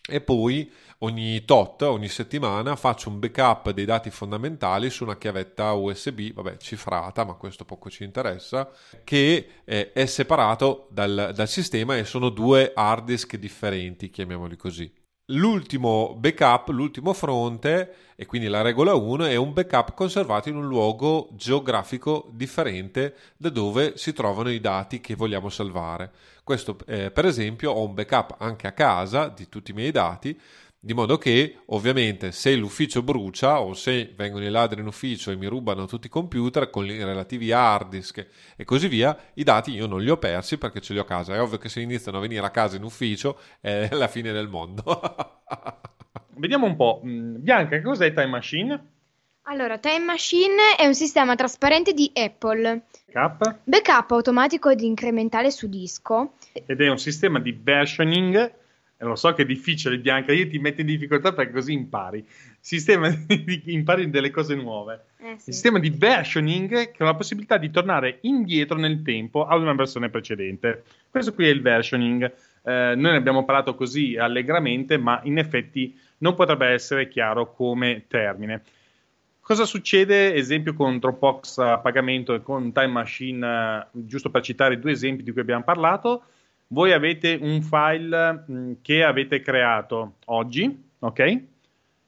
e 0.08 0.22
poi 0.22 0.72
ogni 1.04 1.44
tot, 1.46 1.82
ogni 1.84 2.08
settimana 2.08 2.76
faccio 2.76 3.10
un 3.10 3.20
backup 3.20 3.72
dei 3.72 3.86
dati 3.86 4.10
fondamentali 4.10 4.90
su 4.90 5.04
una 5.04 5.18
chiavetta 5.18 5.74
USB, 5.74 6.34
vabbè, 6.34 6.58
cifrata, 6.58 7.24
ma 7.24 7.34
questo 7.34 7.66
poco 7.66 7.90
ci 7.90 8.04
interessa, 8.04 8.70
che 9.04 9.64
è 9.64 10.06
separato 10.06 10.88
dal, 10.92 11.32
dal 11.34 11.48
sistema 11.48 11.98
e 11.98 12.06
sono 12.06 12.30
due 12.30 12.72
hard 12.74 13.06
disk 13.06 13.36
differenti, 13.36 14.10
chiamiamoli 14.10 14.56
così. 14.56 14.92
L'ultimo 15.34 16.14
backup, 16.18 16.70
l'ultimo 16.70 17.14
fronte, 17.14 17.96
e 18.16 18.26
quindi 18.26 18.48
la 18.48 18.62
regola 18.62 18.96
1, 18.96 19.26
è 19.26 19.36
un 19.38 19.54
backup 19.54 19.94
conservato 19.94 20.50
in 20.50 20.58
un 20.58 20.68
luogo 20.68 21.30
geografico 21.32 22.30
differente 22.34 23.16
da 23.38 23.50
dove 23.50 23.94
si 23.96 24.12
trovano 24.12 24.52
i 24.52 24.60
dati 24.60 25.00
che 25.00 25.16
vogliamo 25.16 25.48
salvare. 25.50 26.12
Questo, 26.44 26.78
eh, 26.86 27.12
per 27.12 27.26
esempio, 27.26 27.72
ho 27.72 27.86
un 27.86 27.94
backup 27.94 28.36
anche 28.40 28.68
a 28.68 28.74
casa 28.74 29.30
di 29.30 29.48
tutti 29.48 29.72
i 29.72 29.74
miei 29.74 29.92
dati, 29.92 30.38
di 30.84 30.96
modo 30.96 31.20
che 31.20 31.58
ovviamente 31.68 32.32
se 32.32 32.56
l'ufficio 32.56 33.04
brucia 33.04 33.62
o 33.62 33.76
se 33.76 34.14
vengono 34.16 34.46
i 34.46 34.50
ladri 34.50 34.82
in 34.82 34.88
ufficio 34.88 35.30
e 35.30 35.36
mi 35.36 35.46
rubano 35.46 35.86
tutti 35.86 36.08
i 36.08 36.10
computer 36.10 36.72
con 36.72 36.88
i 36.88 37.04
relativi 37.04 37.52
hard 37.52 37.90
disk 37.90 38.28
e 38.56 38.66
così 38.66 38.88
via, 38.88 39.16
i 39.36 39.44
dati 39.44 39.72
io 39.74 39.86
non 39.86 40.02
li 40.02 40.10
ho 40.10 40.18
persi 40.18 40.58
perché 40.58 40.82
ce 40.82 40.94
li 40.94 41.00
ho 41.00 41.04
a 41.04 41.06
casa. 41.06 41.36
È 41.36 41.42
ovvio 41.42 41.60
che 41.60 41.70
se 41.70 41.82
iniziano 41.82 42.18
a 42.18 42.22
venire 42.22 42.44
a 42.44 42.50
casa 42.50 42.78
in 42.78 42.84
ufficio 42.84 43.40
è 43.62 43.90
la 43.94 44.08
fine 44.08 44.32
del 44.32 44.48
mondo. 44.48 45.00
Vediamo 46.38 46.66
un 46.66 46.76
po'. 46.76 47.04
Mm, 47.06 47.36
Bianca, 47.38 47.76
che 47.76 47.84
cos'è 47.84 48.12
Time 48.12 48.26
Machine? 48.26 48.86
Allora, 49.44 49.78
Time 49.78 50.06
Machine 50.06 50.76
è 50.80 50.88
un 50.88 50.96
sistema 50.96 51.36
trasparente 51.36 51.94
di 51.94 52.12
Apple. 52.16 52.86
Backup. 53.12 53.60
Backup 53.66 54.12
automatico 54.12 54.70
ed 54.70 54.82
incrementale 54.82 55.52
su 55.52 55.70
disco. 55.70 56.34
Ed 56.54 56.82
è 56.82 56.90
un 56.90 56.98
sistema 56.98 57.40
di 57.40 57.52
versioning 57.52 58.60
e 59.02 59.06
lo 59.06 59.16
so 59.16 59.34
che 59.34 59.42
è 59.42 59.46
difficile, 59.46 59.98
Bianca, 59.98 60.32
io 60.32 60.48
ti 60.48 60.60
metto 60.60 60.82
in 60.82 60.86
difficoltà 60.86 61.34
perché 61.34 61.54
così 61.54 61.74
impari. 61.74 62.24
Sistema 62.60 63.10
di, 63.26 63.64
impari 63.74 64.12
delle 64.12 64.30
cose 64.30 64.54
nuove. 64.54 65.06
Eh, 65.18 65.26
sì. 65.40 65.50
Il 65.50 65.54
sistema 65.54 65.80
di 65.80 65.90
versioning 65.90 66.92
che 66.92 67.02
ha 67.02 67.06
la 67.06 67.16
possibilità 67.16 67.58
di 67.58 67.72
tornare 67.72 68.20
indietro 68.22 68.78
nel 68.78 69.02
tempo 69.02 69.48
ad 69.48 69.60
una 69.60 69.74
versione 69.74 70.10
precedente. 70.10 70.84
Questo 71.10 71.34
qui 71.34 71.48
è 71.48 71.50
il 71.50 71.64
versioning. 71.64 72.32
Eh, 72.64 72.94
noi 72.96 73.12
ne 73.12 73.16
abbiamo 73.16 73.44
parlato 73.44 73.74
così 73.74 74.18
allegramente, 74.18 75.00
ma 75.00 75.20
in 75.24 75.40
effetti 75.40 75.98
non 76.20 76.36
potrebbe 76.36 76.68
essere 76.68 77.08
chiaro 77.08 77.52
come 77.54 78.06
termine. 78.08 78.62
Cosa 79.40 79.66
succede, 79.66 80.36
esempio, 80.36 80.76
con 80.76 81.00
Dropbox 81.00 81.58
a 81.58 81.80
pagamento 81.80 82.36
e 82.36 82.44
con 82.44 82.72
Time 82.72 82.86
Machine, 82.86 83.48
eh, 83.48 83.88
giusto 83.94 84.30
per 84.30 84.44
citare 84.44 84.78
due 84.78 84.92
esempi 84.92 85.24
di 85.24 85.32
cui 85.32 85.42
abbiamo 85.42 85.64
parlato? 85.64 86.26
Voi 86.72 86.92
avete 86.94 87.38
un 87.40 87.62
file 87.62 88.46
mm, 88.50 88.74
che 88.82 89.04
avete 89.04 89.42
creato 89.42 90.16
oggi, 90.26 90.90
ok? 91.00 91.44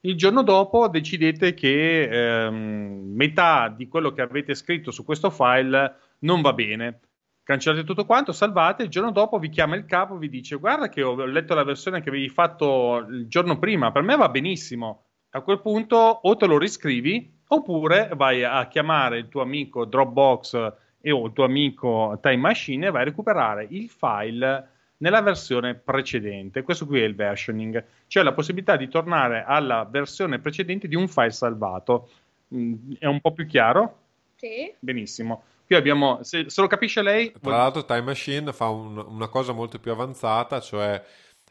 Il 0.01 0.17
giorno 0.17 0.43
dopo 0.43 0.87
decidete 0.89 1.53
che 1.53 2.03
ehm, 2.03 3.13
metà 3.13 3.69
di 3.69 3.87
quello 3.87 4.11
che 4.11 4.21
avete 4.21 4.53
scritto 4.53 4.91
su 4.91 5.05
questo 5.05 5.29
file 5.29 5.95
non 6.19 6.41
va 6.41 6.53
bene. 6.53 6.99
Cancellate 7.43 7.85
tutto 7.85 8.05
quanto, 8.05 8.31
salvate, 8.31 8.83
il 8.83 8.89
giorno 8.89 9.11
dopo 9.11 9.37
vi 9.37 9.49
chiama 9.49 9.75
il 9.75 9.85
capo 9.85 10.17
vi 10.17 10.29
dice 10.29 10.55
guarda 10.55 10.87
che 10.87 11.03
ho 11.03 11.25
letto 11.25 11.53
la 11.53 11.63
versione 11.63 12.01
che 12.01 12.09
avevi 12.09 12.29
fatto 12.29 13.05
il 13.09 13.27
giorno 13.27 13.59
prima, 13.59 13.91
per 13.91 14.01
me 14.01 14.15
va 14.15 14.29
benissimo. 14.29 15.05
A 15.31 15.41
quel 15.41 15.61
punto 15.61 15.95
o 15.97 16.35
te 16.35 16.45
lo 16.45 16.57
riscrivi 16.57 17.41
oppure 17.47 18.11
vai 18.15 18.43
a 18.43 18.67
chiamare 18.67 19.17
il 19.17 19.29
tuo 19.29 19.41
amico 19.41 19.85
Dropbox 19.85 20.73
e 21.05 21.11
o 21.11 21.25
il 21.25 21.33
tuo 21.33 21.43
amico 21.43 22.17
Time 22.21 22.37
Machine 22.37 22.87
e 22.87 22.89
vai 22.89 23.01
a 23.01 23.05
recuperare 23.05 23.67
il 23.69 23.89
file 23.89 24.69
nella 24.97 25.21
versione 25.21 25.75
precedente. 25.75 26.61
Questo 26.61 26.85
qui 26.85 27.01
è 27.01 27.03
il 27.03 27.13
versioning, 27.13 27.83
cioè 28.07 28.23
la 28.23 28.31
possibilità 28.31 28.77
di 28.77 28.87
tornare 28.87 29.43
alla 29.45 29.83
versione 29.83 30.39
precedente 30.39 30.87
di 30.87 30.95
un 30.95 31.09
file 31.09 31.31
salvato. 31.31 32.09
Mm, 32.55 32.93
è 32.99 33.05
un 33.05 33.19
po' 33.19 33.33
più 33.33 33.45
chiaro? 33.45 33.97
Sì. 34.37 34.73
Benissimo. 34.79 35.43
Qui 35.65 35.75
abbiamo, 35.75 36.23
se, 36.23 36.49
se 36.49 36.61
lo 36.61 36.67
capisce 36.67 37.01
lei... 37.01 37.31
Tra 37.31 37.39
vuol... 37.41 37.55
l'altro 37.55 37.83
Time 37.83 38.01
Machine 38.03 38.53
fa 38.53 38.69
un, 38.69 38.97
una 38.97 39.27
cosa 39.27 39.51
molto 39.51 39.79
più 39.79 39.91
avanzata, 39.91 40.61
cioè 40.61 41.03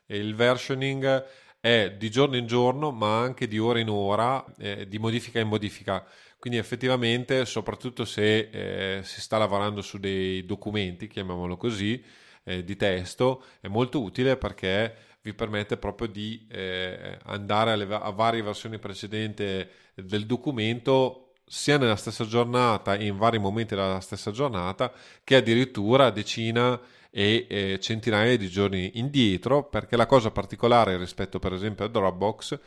il 0.06 0.34
versioning 0.34 1.24
è 1.60 1.92
di 1.92 2.10
giorno 2.10 2.36
in 2.36 2.46
giorno, 2.46 2.90
ma 2.90 3.20
anche 3.20 3.46
di 3.46 3.58
ora 3.58 3.80
in 3.80 3.90
ora, 3.90 4.42
eh, 4.56 4.88
di 4.88 4.98
modifica 4.98 5.40
in 5.40 5.48
modifica. 5.48 6.02
Quindi 6.42 6.58
effettivamente, 6.58 7.44
soprattutto 7.44 8.04
se 8.04 8.48
eh, 8.50 9.00
si 9.04 9.20
sta 9.20 9.38
lavorando 9.38 9.80
su 9.80 9.98
dei 9.98 10.44
documenti, 10.44 11.06
chiamiamolo 11.06 11.56
così, 11.56 12.02
eh, 12.42 12.64
di 12.64 12.74
testo, 12.74 13.44
è 13.60 13.68
molto 13.68 14.02
utile 14.02 14.36
perché 14.36 14.92
vi 15.22 15.34
permette 15.34 15.76
proprio 15.76 16.08
di 16.08 16.44
eh, 16.50 17.16
andare 17.26 17.70
alle, 17.70 17.86
a 17.94 18.10
varie 18.10 18.42
versioni 18.42 18.80
precedenti 18.80 19.64
del 19.94 20.26
documento 20.26 21.34
sia 21.46 21.78
nella 21.78 21.94
stessa 21.94 22.24
giornata 22.26 22.96
e 22.96 23.06
in 23.06 23.18
vari 23.18 23.38
momenti 23.38 23.76
della 23.76 24.00
stessa 24.00 24.32
giornata 24.32 24.92
che 25.22 25.36
addirittura 25.36 26.10
decina 26.10 26.80
e 27.08 27.46
eh, 27.48 27.78
centinaia 27.78 28.36
di 28.36 28.48
giorni 28.48 28.90
indietro 28.94 29.62
perché 29.62 29.96
la 29.96 30.06
cosa 30.06 30.32
particolare 30.32 30.96
rispetto 30.96 31.38
per 31.38 31.52
esempio 31.52 31.84
a 31.84 31.88
Dropbox 31.88 32.58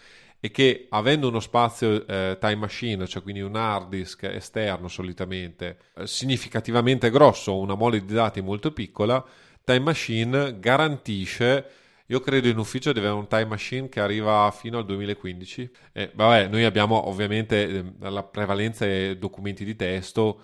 è 0.45 0.51
che 0.51 0.87
avendo 0.89 1.27
uno 1.27 1.39
spazio 1.39 2.05
eh, 2.05 2.37
time 2.39 2.55
machine, 2.55 3.07
cioè 3.07 3.23
quindi 3.23 3.41
un 3.41 3.55
hard 3.55 3.89
disk 3.89 4.23
esterno 4.23 4.87
solitamente 4.87 5.77
eh, 5.95 6.07
significativamente 6.07 7.09
grosso, 7.09 7.57
una 7.57 7.75
mole 7.75 8.03
di 8.03 8.13
dati 8.13 8.41
molto 8.41 8.71
piccola, 8.71 9.23
Time 9.63 9.79
Machine 9.79 10.59
garantisce 10.59 11.69
io 12.07 12.19
credo 12.19 12.47
in 12.47 12.59
ufficio 12.59 12.93
di 12.93 12.99
avere 12.99 13.15
un 13.15 13.27
time 13.27 13.45
machine 13.45 13.89
che 13.89 13.99
arriva 13.99 14.51
fino 14.51 14.77
al 14.77 14.85
2015. 14.85 15.71
Eh, 15.91 16.11
vabbè, 16.13 16.47
noi 16.49 16.63
abbiamo 16.63 17.07
ovviamente 17.07 17.67
eh, 17.67 17.93
la 17.97 18.21
prevalenza 18.21 18.85
è 18.85 19.17
documenti 19.17 19.65
di 19.65 19.75
testo 19.75 20.43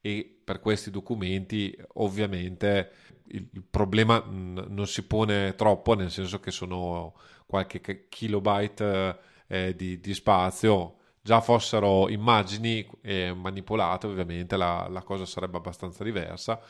e 0.00 0.40
per 0.42 0.60
questi 0.60 0.90
documenti 0.90 1.76
ovviamente 1.94 2.92
il, 3.26 3.46
problema 3.68 4.24
non 4.26 4.86
si 4.86 5.06
pone 5.06 5.54
troppo, 5.54 5.94
nel 5.94 6.10
senso 6.10 6.40
che 6.40 6.50
sono 6.50 7.14
qualche 7.46 8.08
kilobyte 8.08 9.30
eh, 9.52 9.74
di, 9.76 10.00
di, 10.00 10.14
spazio. 10.14 10.96
Già 11.20 11.40
fossero 11.40 12.08
immagini 12.08 12.88
eh, 13.02 13.32
manipolate, 13.34 14.06
ovviamente 14.06 14.56
la, 14.56 14.88
la, 14.90 15.02
cosa 15.02 15.26
sarebbe 15.26 15.58
abbastanza 15.58 16.02
diversa, 16.02 16.60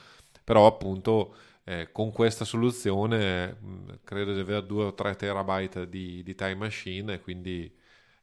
però 0.44 0.66
appunto 0.66 1.34
eh, 1.64 1.90
con 1.92 2.10
questa 2.12 2.44
soluzione 2.44 3.52
mh, 3.52 4.00
credo 4.04 4.34
di 4.34 4.40
avere 4.40 4.66
2 4.66 4.84
o 4.84 4.94
3 4.94 5.14
terabyte 5.14 5.88
di, 5.88 6.22
di 6.22 6.34
time 6.34 6.56
machine 6.56 7.20
quindi 7.20 7.72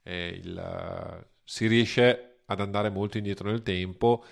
eh, 0.03 0.27
il, 0.43 1.25
si 1.43 1.67
riesce 1.67 2.41
ad 2.45 2.59
andare 2.59 2.89
molto 2.89 3.17
indietro 3.17 3.49
nel 3.49 3.63
tempo 3.63 4.23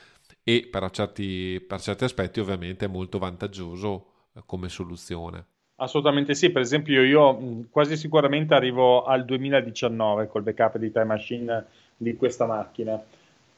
e 0.44 0.68
per 0.70 0.90
certi, 0.92 1.64
per 1.66 1.82
certi 1.82 2.04
aspetti 2.04 2.40
ovviamente 2.40 2.86
è 2.86 2.90
molto 2.90 3.18
vantaggioso 3.18 4.30
eh, 4.34 4.44
come 4.46 4.70
soluzione. 4.70 5.46
Assolutamente 5.80 6.34
sì, 6.34 6.50
per 6.50 6.62
esempio 6.62 7.04
io 7.04 7.66
quasi 7.70 7.96
sicuramente 7.98 8.54
arrivo 8.54 9.04
al 9.04 9.26
2019 9.26 10.28
col 10.28 10.44
backup 10.44 10.78
di 10.78 10.92
Time 10.92 11.06
Machine 11.06 11.66
di 11.96 12.16
questa 12.16 12.46
macchina 12.46 13.00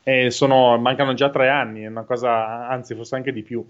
e 0.03 0.29
sono, 0.29 0.77
mancano 0.77 1.13
già 1.13 1.29
tre 1.29 1.49
anni, 1.49 1.81
è 1.81 1.87
una 1.87 2.03
cosa, 2.03 2.67
anzi 2.67 2.93
forse 2.95 3.15
anche 3.15 3.31
di 3.31 3.43
più. 3.43 3.65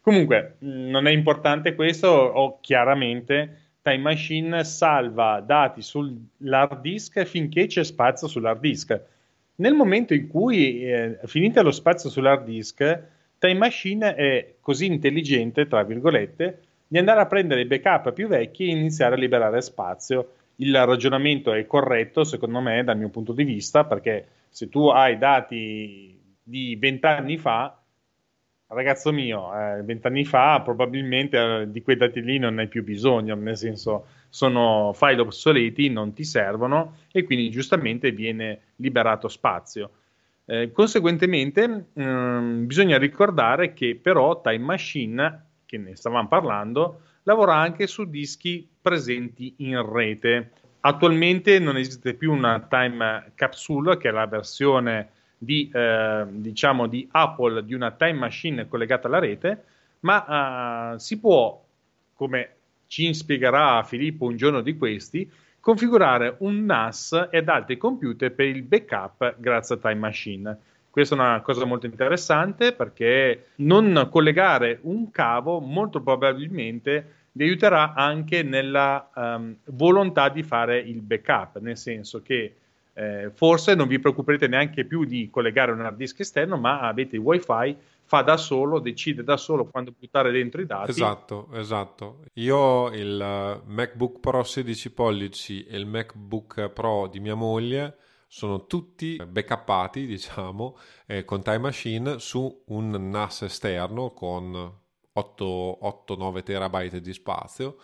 Comunque 0.00 0.56
non 0.60 1.06
è 1.06 1.10
importante 1.10 1.74
questo, 1.74 2.08
o 2.08 2.58
chiaramente 2.60 3.72
Time 3.80 3.98
Machine 3.98 4.64
salva 4.64 5.40
dati 5.40 5.80
sull'hard 5.80 6.80
disk 6.80 7.24
finché 7.24 7.66
c'è 7.66 7.84
spazio 7.84 8.28
sull'hard 8.28 8.60
disk 8.60 9.00
nel 9.56 9.74
momento 9.74 10.14
in 10.14 10.26
cui 10.26 10.84
eh, 10.84 11.18
finite 11.26 11.62
lo 11.62 11.70
spazio 11.70 12.10
sull'hard 12.10 12.44
disk, 12.44 12.78
Time 13.38 13.54
Machine 13.54 14.14
è 14.14 14.54
così 14.60 14.86
intelligente, 14.86 15.68
tra 15.68 15.84
virgolette, 15.84 16.60
di 16.86 16.98
andare 16.98 17.20
a 17.20 17.26
prendere 17.26 17.62
i 17.62 17.66
backup 17.66 18.12
più 18.12 18.28
vecchi 18.28 18.66
e 18.66 18.72
iniziare 18.72 19.14
a 19.14 19.18
liberare 19.18 19.60
spazio. 19.60 20.32
Il 20.56 20.74
ragionamento 20.84 21.52
è 21.52 21.66
corretto, 21.66 22.24
secondo 22.24 22.60
me, 22.60 22.84
dal 22.84 22.96
mio 22.96 23.08
punto 23.08 23.32
di 23.32 23.44
vista, 23.44 23.84
perché 23.84 24.26
se 24.48 24.68
tu 24.68 24.88
hai 24.88 25.18
dati 25.18 26.16
di 26.42 26.76
vent'anni 26.76 27.38
fa, 27.38 27.76
ragazzo 28.68 29.12
mio, 29.12 29.52
eh, 29.56 29.82
vent'anni 29.82 30.20
eh, 30.20 30.24
fa 30.24 30.60
probabilmente 30.62 31.38
eh, 31.38 31.70
di 31.70 31.82
quei 31.82 31.96
dati 31.96 32.20
lì 32.20 32.38
non 32.38 32.58
hai 32.58 32.68
più 32.68 32.82
bisogno, 32.84 33.34
nel 33.34 33.56
senso 33.56 34.06
sono 34.28 34.92
file 34.94 35.20
obsoleti, 35.20 35.88
non 35.88 36.12
ti 36.12 36.24
servono 36.24 36.96
e 37.12 37.24
quindi 37.24 37.50
giustamente 37.50 38.10
viene 38.10 38.60
liberato 38.76 39.28
spazio. 39.28 39.90
Eh, 40.46 40.72
conseguentemente 40.72 41.86
ehm, 41.94 42.66
bisogna 42.66 42.98
ricordare 42.98 43.72
che 43.72 43.98
però 44.00 44.40
Time 44.40 44.58
Machine, 44.58 45.44
che 45.66 45.78
ne 45.78 45.96
stavamo 45.96 46.28
parlando, 46.28 47.00
lavora 47.24 47.56
anche 47.56 47.86
su 47.86 48.04
dischi 48.04 48.68
presenti 48.80 49.54
in 49.58 49.90
rete. 49.90 50.50
Attualmente 50.80 51.58
non 51.58 51.76
esiste 51.76 52.14
più 52.14 52.32
una 52.32 52.60
Time 52.60 53.32
Capsule, 53.34 53.96
che 53.96 54.08
è 54.08 54.12
la 54.12 54.26
versione 54.26 55.08
di, 55.38 55.70
eh, 55.72 56.24
diciamo, 56.28 56.86
di 56.86 57.08
Apple 57.10 57.64
di 57.64 57.74
una 57.74 57.90
time 57.92 58.14
machine 58.14 58.68
collegata 58.68 59.06
alla 59.06 59.18
rete, 59.18 59.64
ma 60.00 60.92
uh, 60.92 60.98
si 60.98 61.18
può, 61.18 61.62
come 62.14 62.56
ci 62.86 63.12
spiegherà 63.14 63.82
Filippo 63.84 64.26
un 64.26 64.36
giorno 64.36 64.60
di 64.60 64.76
questi, 64.76 65.30
configurare 65.60 66.36
un 66.40 66.64
NAS 66.64 67.28
ed 67.30 67.48
altri 67.48 67.78
computer 67.78 68.32
per 68.32 68.46
il 68.46 68.62
backup 68.62 69.36
grazie 69.38 69.76
a 69.76 69.78
Time 69.78 69.94
Machine. 69.94 70.58
Questa 70.94 71.16
è 71.16 71.18
una 71.18 71.40
cosa 71.40 71.64
molto 71.64 71.86
interessante 71.86 72.72
perché 72.72 73.46
non 73.56 74.06
collegare 74.12 74.78
un 74.82 75.10
cavo 75.10 75.58
molto 75.58 76.00
probabilmente 76.00 77.24
vi 77.32 77.42
aiuterà 77.42 77.94
anche 77.94 78.44
nella 78.44 79.10
um, 79.12 79.56
volontà 79.70 80.28
di 80.28 80.44
fare 80.44 80.78
il 80.78 81.00
backup, 81.00 81.58
nel 81.58 81.76
senso 81.76 82.22
che 82.22 82.54
eh, 82.92 83.32
forse 83.34 83.74
non 83.74 83.88
vi 83.88 83.98
preoccuperete 83.98 84.46
neanche 84.46 84.84
più 84.84 85.02
di 85.04 85.28
collegare 85.30 85.72
un 85.72 85.80
hard 85.80 85.96
disk 85.96 86.20
esterno, 86.20 86.58
ma 86.58 86.82
avete 86.82 87.16
il 87.16 87.22
wifi, 87.22 87.76
fa 88.04 88.22
da 88.22 88.36
solo, 88.36 88.78
decide 88.78 89.24
da 89.24 89.36
solo 89.36 89.64
quando 89.64 89.92
buttare 89.98 90.30
dentro 90.30 90.60
i 90.60 90.66
dati. 90.66 90.90
Esatto, 90.90 91.48
esatto. 91.54 92.20
Io 92.34 92.56
ho 92.56 92.94
il 92.94 93.20
eh, 93.20 93.60
MacBook 93.66 94.20
Pro 94.20 94.44
16 94.44 94.92
pollici 94.92 95.64
e 95.64 95.76
il 95.76 95.86
MacBook 95.86 96.68
Pro 96.68 97.08
di 97.08 97.18
mia 97.18 97.34
moglie 97.34 97.96
sono 98.34 98.66
tutti 98.66 99.14
backuppati, 99.24 100.06
diciamo, 100.06 100.76
eh, 101.06 101.24
con 101.24 101.42
Time 101.42 101.58
Machine 101.58 102.18
su 102.18 102.64
un 102.66 102.90
NAS 102.90 103.42
esterno 103.42 104.10
con 104.10 104.80
8-9 105.14 106.42
terabyte 106.42 107.00
di 107.00 107.12
spazio, 107.12 107.76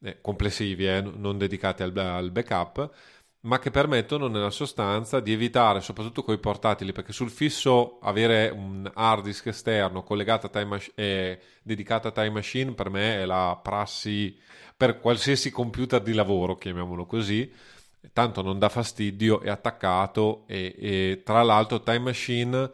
eh, 0.00 0.20
complessivi, 0.20 0.86
eh, 0.86 1.00
non 1.00 1.36
dedicati 1.36 1.82
al, 1.82 1.96
al 1.96 2.30
backup 2.30 3.16
ma 3.40 3.60
che 3.60 3.70
permettono 3.70 4.26
nella 4.26 4.50
sostanza 4.50 5.20
di 5.20 5.32
evitare, 5.32 5.80
soprattutto 5.80 6.24
con 6.24 6.34
i 6.34 6.38
portatili, 6.38 6.92
perché 6.92 7.12
sul 7.12 7.30
fisso 7.30 7.98
avere 8.00 8.48
un 8.50 8.90
hard 8.92 9.24
disk 9.24 9.46
esterno 9.46 10.02
collegato 10.02 10.46
a 10.46 10.50
Time 10.50 10.64
Machine, 10.64 10.94
eh, 10.96 11.40
dedicato 11.62 12.08
a 12.08 12.10
Time 12.10 12.30
Machine 12.30 12.72
per 12.72 12.90
me 12.90 13.20
è 13.20 13.24
la 13.24 13.58
prassi 13.62 14.36
per 14.76 14.98
qualsiasi 14.98 15.50
computer 15.50 16.02
di 16.02 16.14
lavoro, 16.14 16.56
chiamiamolo 16.56 17.06
così, 17.06 17.50
tanto 18.12 18.42
non 18.42 18.58
dà 18.58 18.68
fastidio, 18.68 19.40
è 19.40 19.48
attaccato 19.48 20.44
e, 20.46 20.74
e 20.78 21.22
tra 21.24 21.42
l'altro 21.42 21.82
Time 21.82 21.98
Machine 21.98 22.70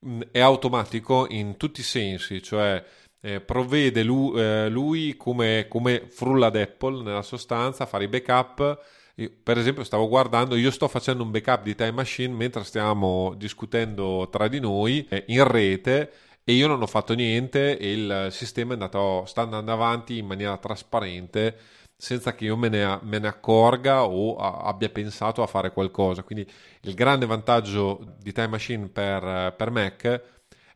mh, 0.00 0.20
è 0.30 0.40
automatico 0.40 1.26
in 1.28 1.56
tutti 1.56 1.80
i 1.80 1.84
sensi, 1.84 2.42
cioè 2.42 2.84
eh, 3.20 3.40
provvede 3.40 4.02
lui, 4.02 4.38
eh, 4.40 4.68
lui 4.68 5.16
come, 5.16 5.66
come 5.68 6.06
frulla 6.08 6.50
d'Apple 6.50 7.02
nella 7.02 7.22
sostanza 7.22 7.84
a 7.84 7.86
fare 7.86 8.04
i 8.04 8.08
backup. 8.08 8.82
Io, 9.16 9.30
per 9.42 9.58
esempio, 9.58 9.84
stavo 9.84 10.08
guardando, 10.08 10.56
io 10.56 10.70
sto 10.70 10.88
facendo 10.88 11.22
un 11.22 11.30
backup 11.30 11.62
di 11.62 11.74
Time 11.74 11.92
Machine 11.92 12.34
mentre 12.34 12.64
stiamo 12.64 13.34
discutendo 13.36 14.28
tra 14.30 14.48
di 14.48 14.60
noi 14.60 15.06
eh, 15.08 15.24
in 15.28 15.46
rete 15.46 16.12
e 16.44 16.52
io 16.52 16.66
non 16.66 16.82
ho 16.82 16.86
fatto 16.86 17.14
niente 17.14 17.78
e 17.78 17.92
il 17.92 18.28
sistema 18.30 18.74
andato, 18.74 19.24
sta 19.24 19.42
andando 19.42 19.72
avanti 19.72 20.18
in 20.18 20.26
maniera 20.26 20.58
trasparente 20.58 21.56
senza 21.96 22.34
che 22.34 22.44
io 22.44 22.56
me 22.56 22.68
ne, 22.68 22.98
me 23.02 23.18
ne 23.18 23.28
accorga 23.28 24.04
o 24.04 24.36
a, 24.36 24.62
abbia 24.62 24.88
pensato 24.90 25.42
a 25.42 25.46
fare 25.46 25.72
qualcosa. 25.72 26.22
Quindi 26.22 26.46
il 26.82 26.94
grande 26.94 27.26
vantaggio 27.26 28.16
di 28.18 28.32
Time 28.32 28.48
Machine 28.48 28.88
per, 28.88 29.54
per 29.56 29.70
Mac 29.70 30.22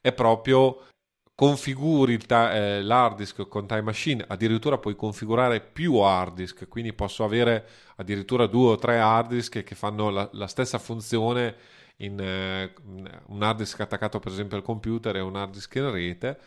è 0.01 0.13
proprio 0.13 0.85
configuri 1.35 2.19
ta- 2.19 2.53
eh, 2.53 2.83
l'hard 2.83 3.17
disk 3.19 3.47
con 3.47 3.67
Time 3.67 3.83
Machine, 3.83 4.25
addirittura 4.27 4.79
puoi 4.79 4.97
configurare 4.97 5.61
più 5.61 5.95
hard 5.99 6.35
disk, 6.35 6.67
quindi 6.67 6.93
posso 6.93 7.23
avere 7.23 7.65
addirittura 7.97 8.47
due 8.47 8.71
o 8.71 8.77
tre 8.77 8.99
hard 8.99 9.29
disk 9.29 9.63
che 9.63 9.75
fanno 9.77 10.11
la, 10.11 10.29
la 10.33 10.47
stessa 10.49 10.79
funzione 10.79 11.55
in 11.99 12.19
eh, 12.19 12.73
un 13.27 13.43
hard 13.43 13.59
disk 13.59 13.79
attaccato 13.81 14.19
per 14.19 14.33
esempio 14.33 14.57
al 14.57 14.65
computer 14.65 15.15
e 15.17 15.21
un 15.21 15.37
hard 15.37 15.53
disk 15.53 15.75
in 15.77 15.91
rete 15.93 16.39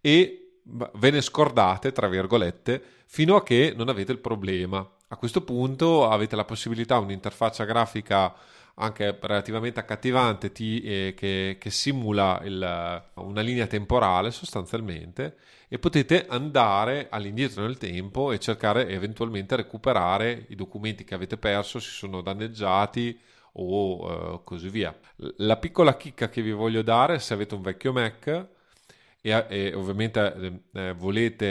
e 0.00 0.49
ve 0.70 1.10
ne 1.10 1.20
scordate, 1.20 1.92
tra 1.92 2.08
virgolette, 2.08 2.82
fino 3.06 3.36
a 3.36 3.42
che 3.42 3.72
non 3.76 3.88
avete 3.88 4.12
il 4.12 4.18
problema. 4.18 4.88
A 5.08 5.16
questo 5.16 5.42
punto 5.42 6.08
avete 6.08 6.36
la 6.36 6.44
possibilità, 6.44 6.98
un'interfaccia 6.98 7.64
grafica 7.64 8.34
anche 8.74 9.18
relativamente 9.20 9.80
accattivante 9.80 10.52
ti, 10.52 10.80
eh, 10.80 11.14
che, 11.16 11.56
che, 11.60 11.70
simula 11.70 12.40
il, 12.44 13.02
una 13.14 13.40
linea 13.40 13.66
temporale 13.66 14.30
sostanzialmente 14.30 15.36
e 15.68 15.78
potete 15.78 16.26
andare 16.28 17.08
all'indietro 17.10 17.62
nel 17.62 17.76
tempo 17.76 18.32
e 18.32 18.38
cercare 18.38 18.88
eventualmente 18.88 19.56
recuperare 19.56 20.46
i 20.48 20.54
documenti 20.54 21.04
che 21.04 21.14
avete 21.14 21.36
perso, 21.36 21.78
si 21.78 21.90
sono 21.90 22.22
danneggiati 22.22 23.18
o 23.52 24.10
eh, 24.10 24.40
così 24.44 24.68
via. 24.68 24.96
La 25.36 25.56
piccola 25.56 25.96
chicca 25.96 26.28
che 26.28 26.40
vi 26.40 26.52
voglio 26.52 26.82
dare 26.82 27.18
se 27.18 27.34
avete 27.34 27.54
un 27.54 27.62
vecchio 27.62 27.92
Mac 27.92 28.48
e, 29.20 29.46
e 29.48 29.74
ovviamente 29.74 30.62
eh, 30.72 30.92
volete 30.94 31.44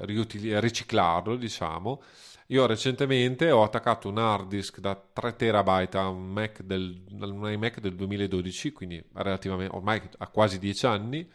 eh, 0.00 0.06
riutil- 0.06 0.58
riciclarlo, 0.60 1.36
diciamo, 1.36 2.02
io 2.48 2.66
recentemente 2.66 3.50
ho 3.50 3.62
attaccato 3.62 4.08
un 4.08 4.18
hard 4.18 4.48
disk 4.48 4.78
da 4.78 4.94
3 4.94 5.34
terabyte 5.36 5.96
a 5.98 6.08
un 6.08 6.30
Mac 6.30 6.62
del, 6.62 7.04
un 7.10 7.50
iMac 7.50 7.80
del 7.80 7.94
2012, 7.96 8.72
quindi 8.72 9.02
relativamente 9.14 9.74
ormai 9.74 10.00
ha 10.18 10.28
quasi 10.28 10.58
10 10.58 10.86
anni, 10.86 11.28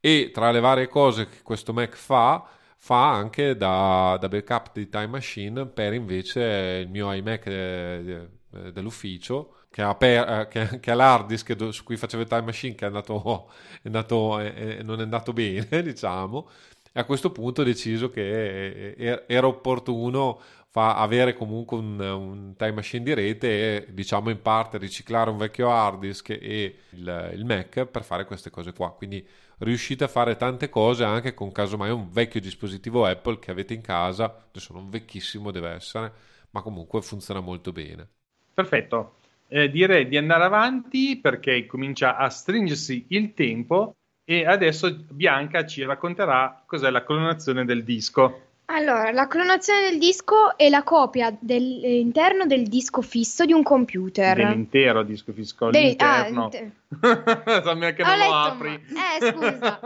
e 0.00 0.30
tra 0.32 0.50
le 0.50 0.60
varie 0.60 0.88
cose 0.88 1.28
che 1.28 1.42
questo 1.42 1.72
Mac 1.72 1.94
fa, 1.96 2.48
fa 2.76 3.12
anche 3.12 3.56
da, 3.56 4.16
da 4.20 4.28
backup 4.28 4.72
di 4.72 4.88
Time 4.88 5.06
Machine 5.08 5.66
per 5.66 5.92
invece 5.94 6.82
il 6.84 6.88
mio 6.88 7.12
iMac 7.12 7.46
eh, 7.46 8.28
eh, 8.52 8.72
dell'ufficio 8.72 9.54
che 9.70 9.82
ha, 9.82 9.94
per, 9.94 10.28
eh, 10.28 10.48
che, 10.48 10.78
che 10.80 10.90
ha 10.90 10.94
l'hard 10.94 11.28
disk 11.28 11.54
su 11.70 11.84
cui 11.84 11.96
facevo 11.96 12.22
il 12.22 12.28
Time 12.28 12.42
Machine 12.42 12.74
che 12.74 12.84
è 12.84 12.88
andato, 12.88 13.50
è 13.82 13.86
andato, 13.86 14.38
è, 14.38 14.82
non 14.82 15.00
è 15.00 15.02
andato 15.02 15.32
bene, 15.32 15.82
diciamo, 15.82 16.48
e 16.92 17.00
a 17.00 17.04
questo 17.04 17.30
punto 17.30 17.60
ho 17.60 17.64
deciso 17.64 18.10
che 18.10 19.24
era 19.26 19.46
opportuno 19.46 20.40
fa 20.70 20.96
avere 20.96 21.34
comunque 21.34 21.76
un, 21.76 21.98
un, 21.98 22.54
time 22.56 22.72
machine 22.72 23.02
di 23.04 23.12
rete 23.12 23.48
e 23.48 23.92
diciamo 23.92 24.30
in 24.30 24.40
parte 24.40 24.78
riciclare 24.78 25.28
un 25.28 25.36
vecchio 25.36 25.68
hard 25.68 25.98
disk 25.98 26.30
e 26.30 26.76
il, 26.90 27.30
il, 27.34 27.44
Mac 27.44 27.86
per 27.86 28.04
fare 28.04 28.24
queste 28.24 28.50
cose 28.50 28.72
qua. 28.72 28.92
Quindi 28.92 29.26
riuscite 29.58 30.04
a 30.04 30.08
fare 30.08 30.36
tante 30.36 30.68
cose 30.68 31.02
anche 31.02 31.34
con 31.34 31.50
casomai 31.50 31.90
un 31.90 32.08
vecchio 32.10 32.40
dispositivo 32.40 33.04
Apple 33.04 33.40
che 33.40 33.50
avete 33.50 33.74
in 33.74 33.80
casa, 33.80 34.44
adesso 34.48 34.72
non 34.72 34.88
vecchissimo 34.90 35.50
deve 35.50 35.70
essere, 35.70 36.12
ma 36.50 36.62
comunque 36.62 37.02
funziona 37.02 37.40
molto 37.40 37.72
bene. 37.72 38.08
Perfetto. 38.54 39.14
Eh, 39.52 39.68
direi 39.68 40.06
di 40.06 40.16
andare 40.16 40.44
avanti 40.44 41.18
perché 41.20 41.66
comincia 41.66 42.16
a 42.16 42.30
stringersi 42.30 43.06
il 43.08 43.34
tempo 43.34 43.96
e 44.24 44.46
adesso 44.46 45.04
Bianca 45.10 45.66
ci 45.66 45.82
racconterà 45.82 46.62
cos'è 46.64 46.88
la 46.88 47.02
clonazione 47.02 47.64
del 47.64 47.82
disco. 47.82 48.42
Allora, 48.66 49.10
la 49.10 49.26
clonazione 49.26 49.90
del 49.90 49.98
disco 49.98 50.56
è 50.56 50.68
la 50.68 50.84
copia 50.84 51.36
dell'interno 51.36 52.46
del 52.46 52.68
disco 52.68 53.02
fisso 53.02 53.44
di 53.44 53.52
un 53.52 53.64
computer. 53.64 54.36
Dell'intero 54.36 55.02
disco 55.02 55.32
fisso, 55.32 55.70
De- 55.70 55.80
l'interno. 55.80 56.42
Ah, 56.42 56.44
inter... 56.44 57.94
che 57.94 58.02
non 58.04 58.18
lo 58.18 58.34
apri. 58.34 58.80
Ma... 58.90 59.16
Eh, 59.16 59.32
scusa. 59.32 59.80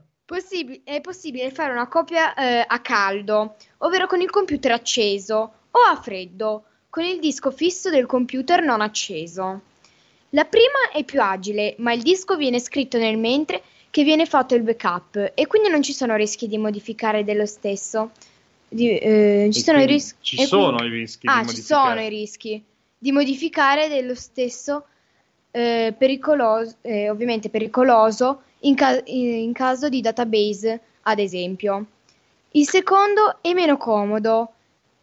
Possib- 0.24 0.84
è 0.84 1.00
possibile 1.00 1.50
fare 1.50 1.72
una 1.72 1.88
copia 1.88 2.32
eh, 2.34 2.64
a 2.66 2.78
caldo, 2.78 3.56
ovvero 3.78 4.06
con 4.06 4.20
il 4.20 4.30
computer 4.30 4.70
acceso, 4.70 5.34
o 5.70 5.80
a 5.90 5.96
freddo, 5.96 6.66
con 6.90 7.04
il 7.04 7.20
disco 7.20 7.50
fisso 7.50 7.88
del 7.88 8.06
computer 8.06 8.62
non 8.62 8.80
acceso. 8.80 9.60
La 10.30 10.44
prima 10.44 10.90
è 10.92 11.04
più 11.04 11.22
agile, 11.22 11.76
ma 11.78 11.92
il 11.92 12.02
disco 12.02 12.36
viene 12.36 12.58
scritto 12.58 12.98
nel 12.98 13.16
mentre 13.16 13.62
che 13.90 14.04
viene 14.04 14.26
fatto 14.26 14.54
il 14.54 14.62
backup 14.62 15.32
e 15.34 15.46
quindi 15.46 15.68
non 15.68 15.82
ci 15.82 15.92
sono 15.92 16.16
rischi 16.16 16.46
di 16.46 16.58
modificare 16.58 17.24
dello 17.24 17.46
stesso. 17.46 18.10
Di, 18.68 18.96
eh, 18.98 19.48
ci 19.52 19.62
sono, 19.62 19.80
i, 19.80 19.86
ris- 19.86 20.16
ci 20.20 20.44
sono 20.44 20.76
quindi... 20.76 20.96
i 20.96 20.98
rischi. 21.00 21.26
Ah, 21.28 21.44
ci 21.44 21.60
sono 21.60 22.00
i 22.00 22.08
rischi 22.08 22.62
di 22.96 23.12
modificare 23.12 23.88
dello 23.88 24.14
stesso 24.14 24.84
eh, 25.50 25.94
pericoloso, 25.96 26.76
eh, 26.82 27.08
ovviamente 27.08 27.48
pericoloso 27.48 28.42
in, 28.60 28.74
ca- 28.74 29.02
in 29.06 29.52
caso 29.52 29.88
di 29.88 30.00
database, 30.00 30.80
ad 31.02 31.18
esempio. 31.18 31.86
Il 32.52 32.68
secondo 32.68 33.38
è 33.40 33.52
meno 33.52 33.76
comodo, 33.76 34.52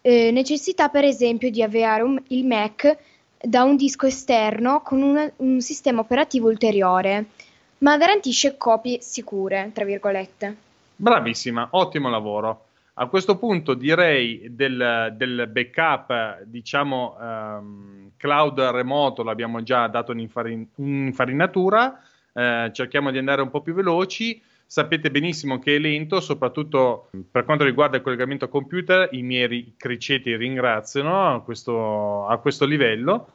eh, 0.08 0.32
necessità 0.32 0.88
per 0.88 1.04
esempio 1.04 1.52
di 1.52 1.62
avviare 1.62 2.02
un, 2.02 2.18
il 2.30 2.46
Mac 2.46 2.98
da 3.42 3.64
un 3.64 3.76
disco 3.76 4.06
esterno 4.06 4.80
con 4.82 5.02
una, 5.02 5.30
un 5.38 5.60
sistema 5.60 6.00
operativo 6.00 6.48
ulteriore, 6.48 7.26
ma 7.80 7.98
garantisce 7.98 8.56
copie 8.56 9.02
sicure, 9.02 9.72
tra 9.74 9.84
virgolette. 9.84 10.56
Bravissima, 10.96 11.68
ottimo 11.72 12.10
lavoro. 12.10 12.68
A 12.94 13.08
questo 13.08 13.38
punto 13.38 13.74
direi 13.74 14.48
del, 14.50 15.14
del 15.18 15.50
backup, 15.52 16.44
diciamo, 16.44 17.16
um, 17.20 18.12
cloud 18.16 18.60
remoto, 18.60 19.24
l'abbiamo 19.24 19.62
già 19.62 19.88
dato 19.88 20.14
un'infarinatura, 20.14 22.02
eh, 22.32 22.70
cerchiamo 22.72 23.12
di 23.12 23.18
andare 23.18 23.42
un 23.42 23.50
po' 23.50 23.60
più 23.60 23.74
veloci. 23.74 24.42
Sapete 24.70 25.10
benissimo 25.10 25.60
che 25.60 25.78
è 25.78 25.80
lento, 25.80 26.20
soprattutto 26.20 27.10
per 27.32 27.46
quanto 27.46 27.64
riguarda 27.64 27.96
il 27.96 28.04
collegamento 28.04 28.50
computer, 28.50 29.08
i 29.14 29.22
miei 29.24 29.76
criceti 29.78 30.36
ringraziano 30.36 31.36
a 31.36 31.42
questo, 31.42 32.28
a 32.28 32.38
questo 32.38 32.66
livello. 32.66 33.32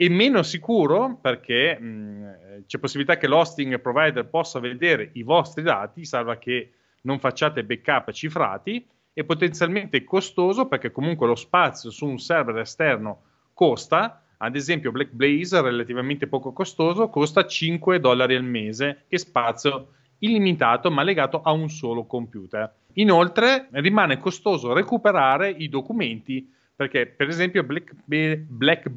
e 0.00 0.08
meno 0.08 0.44
sicuro 0.44 1.18
perché 1.20 1.76
mh, 1.76 2.64
c'è 2.66 2.78
possibilità 2.78 3.16
che 3.16 3.26
l'hosting 3.26 3.80
provider 3.80 4.24
possa 4.26 4.60
vedere 4.60 5.10
i 5.14 5.24
vostri 5.24 5.64
dati, 5.64 6.04
salva 6.04 6.38
che 6.38 6.70
non 7.02 7.18
facciate 7.18 7.64
backup 7.64 8.12
cifrati, 8.12 8.86
e 9.12 9.24
potenzialmente 9.24 10.04
costoso 10.04 10.66
perché 10.66 10.92
comunque 10.92 11.26
lo 11.26 11.34
spazio 11.34 11.90
su 11.90 12.06
un 12.06 12.20
server 12.20 12.58
esterno 12.58 13.22
costa, 13.52 14.22
ad 14.36 14.54
esempio 14.54 14.92
Black 14.92 15.10
Blaze, 15.10 15.60
relativamente 15.60 16.28
poco 16.28 16.52
costoso, 16.52 17.08
costa 17.08 17.44
5 17.44 17.98
dollari 17.98 18.36
al 18.36 18.44
mese 18.44 19.06
e 19.08 19.18
spazio 19.18 19.94
illimitato 20.18 20.90
ma 20.90 21.02
legato 21.02 21.40
a 21.42 21.52
un 21.52 21.68
solo 21.68 22.04
computer. 22.04 22.72
Inoltre 22.94 23.68
rimane 23.72 24.18
costoso 24.18 24.72
recuperare 24.72 25.50
i 25.50 25.68
documenti 25.68 26.52
perché 26.74 27.06
per 27.06 27.28
esempio 27.28 27.64
Black, 27.64 27.92
Black 28.04 28.88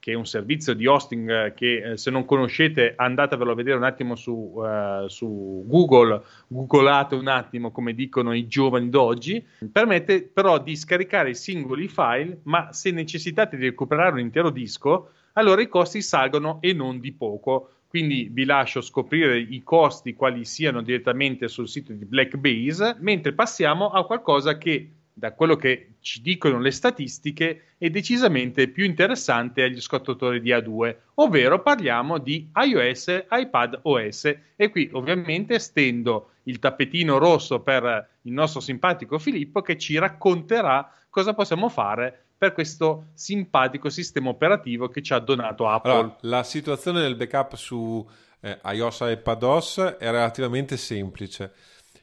che 0.00 0.12
è 0.12 0.14
un 0.14 0.26
servizio 0.26 0.74
di 0.74 0.86
hosting 0.86 1.30
eh, 1.30 1.54
che 1.54 1.92
eh, 1.92 1.96
se 1.96 2.10
non 2.10 2.24
conoscete 2.24 2.94
andatevelo 2.96 3.52
a 3.52 3.54
vedere 3.54 3.76
un 3.76 3.84
attimo 3.84 4.14
su, 4.14 4.32
uh, 4.32 5.06
su 5.08 5.64
Google, 5.66 6.22
googolate 6.46 7.14
un 7.14 7.28
attimo 7.28 7.70
come 7.70 7.94
dicono 7.94 8.32
i 8.32 8.46
giovani 8.46 8.88
d'oggi, 8.88 9.44
permette 9.70 10.22
però 10.22 10.58
di 10.58 10.76
scaricare 10.76 11.34
singoli 11.34 11.88
file, 11.88 12.40
ma 12.44 12.72
se 12.72 12.90
necessitate 12.90 13.56
di 13.56 13.64
recuperare 13.64 14.12
un 14.12 14.20
intero 14.20 14.50
disco, 14.50 15.10
allora 15.34 15.60
i 15.60 15.68
costi 15.68 16.00
salgono 16.00 16.58
e 16.60 16.72
non 16.72 17.00
di 17.00 17.12
poco. 17.12 17.70
Quindi 17.88 18.28
vi 18.30 18.44
lascio 18.44 18.82
scoprire 18.82 19.38
i 19.38 19.62
costi 19.62 20.14
quali 20.14 20.44
siano 20.44 20.82
direttamente 20.82 21.48
sul 21.48 21.68
sito 21.68 21.92
di 21.94 22.04
Blackbase, 22.04 22.96
mentre 23.00 23.32
passiamo 23.32 23.88
a 23.88 24.04
qualcosa 24.04 24.58
che 24.58 24.90
da 25.18 25.32
quello 25.32 25.56
che 25.56 25.94
ci 26.00 26.22
dicono 26.22 26.60
le 26.60 26.70
statistiche, 26.70 27.72
è 27.76 27.90
decisamente 27.90 28.68
più 28.68 28.84
interessante 28.84 29.62
agli 29.62 29.78
ascoltatori 29.78 30.40
di 30.40 30.50
A2, 30.50 30.96
ovvero 31.14 31.60
parliamo 31.60 32.18
di 32.18 32.48
iOS, 32.54 33.24
iPad 33.28 33.80
OS. 33.82 34.36
E 34.54 34.70
qui 34.70 34.88
ovviamente 34.92 35.58
stendo 35.58 36.34
il 36.44 36.60
tappetino 36.60 37.18
rosso 37.18 37.60
per 37.60 38.08
il 38.22 38.32
nostro 38.32 38.60
simpatico 38.60 39.18
Filippo 39.18 39.60
che 39.60 39.76
ci 39.76 39.98
racconterà 39.98 40.88
cosa 41.10 41.34
possiamo 41.34 41.68
fare 41.68 42.26
per 42.38 42.52
questo 42.52 43.08
simpatico 43.14 43.90
sistema 43.90 44.30
operativo 44.30 44.88
che 44.88 45.02
ci 45.02 45.12
ha 45.12 45.18
donato 45.18 45.68
Apple. 45.68 45.92
Allora, 45.92 46.16
la 46.20 46.44
situazione 46.44 47.00
del 47.00 47.16
backup 47.16 47.56
su 47.56 48.08
eh, 48.40 48.60
iOS 48.62 49.00
e 49.00 49.12
iPadOS 49.12 49.78
è 49.98 50.10
relativamente 50.10 50.76
semplice. 50.76 51.52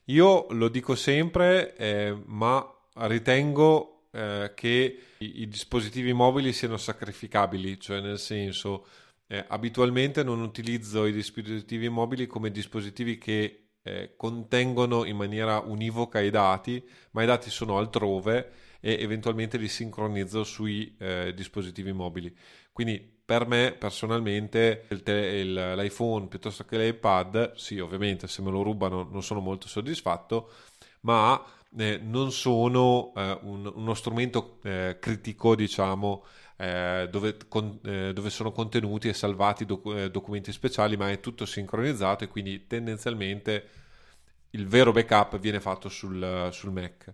Io 0.05 0.47
lo 0.49 0.67
dico 0.67 0.93
sempre, 0.95 1.75
eh, 1.77 2.15
ma 2.25 2.63
ritengo 2.95 4.07
eh, 4.11 4.51
che 4.53 4.99
i, 5.17 5.41
i, 5.41 5.47
dispositivi 5.47 6.11
mobili 6.11 6.51
siano 6.51 6.77
sacrificabili, 6.77 7.79
cioè 7.79 8.01
nel 8.01 8.19
senso 8.19 8.85
eh, 9.27 9.43
abitualmente 9.47 10.21
non 10.23 10.41
utilizzo 10.41 11.05
i 11.05 11.11
dispositivi 11.11 11.89
mobili 11.89 12.27
come 12.27 12.51
dispositivi 12.51 13.17
che 13.17 13.69
eh, 13.81 14.13
contengono 14.15 15.05
in 15.05 15.15
maniera 15.15 15.59
univoca 15.59 16.19
i 16.19 16.29
dati, 16.29 16.83
ma 17.11 17.23
i 17.23 17.25
dati 17.25 17.49
sono 17.49 17.77
altrove 17.77 18.51
e 18.85 18.97
eventualmente 19.01 19.57
li 19.57 19.67
sincronizzo 19.67 20.43
sui 20.43 20.95
eh, 20.99 21.33
dispositivi 21.35 21.91
mobili. 21.91 22.31
Quindi 22.71 22.99
per 23.25 23.47
me 23.47 23.71
personalmente 23.71 24.85
il 24.89 25.01
te- 25.01 25.11
il, 25.11 25.73
l'iPhone 25.75 26.27
piuttosto 26.27 26.65
che 26.65 26.77
l'iPad, 26.77 27.55
sì 27.55 27.79
ovviamente 27.79 28.27
se 28.27 28.43
me 28.43 28.51
lo 28.51 28.61
rubano 28.61 29.01
non 29.11 29.23
sono 29.23 29.39
molto 29.39 29.67
soddisfatto, 29.67 30.51
ma 31.01 31.43
eh, 31.75 31.97
non 31.97 32.31
sono 32.31 33.11
eh, 33.15 33.39
un, 33.41 33.71
uno 33.73 33.93
strumento 33.95 34.59
eh, 34.63 34.97
critico, 34.99 35.55
diciamo, 35.55 36.23
eh, 36.57 37.07
dove, 37.09 37.37
con, 37.47 37.79
eh, 37.83 38.13
dove, 38.13 38.29
sono 38.29 38.51
contenuti 38.51 39.07
e 39.07 39.13
salvati 39.13 39.65
doc- 39.65 40.05
documenti 40.07 40.51
speciali, 40.51 40.95
ma 40.95 41.09
è 41.09 41.19
tutto 41.19 41.47
sincronizzato 41.47 42.23
e 42.23 42.27
quindi 42.27 42.67
tendenzialmente 42.67 43.67
il 44.51 44.67
vero 44.67 44.91
backup 44.91 45.39
viene 45.39 45.59
fatto 45.59 45.89
sul, 45.89 46.49
sul 46.51 46.71
Mac. 46.71 47.13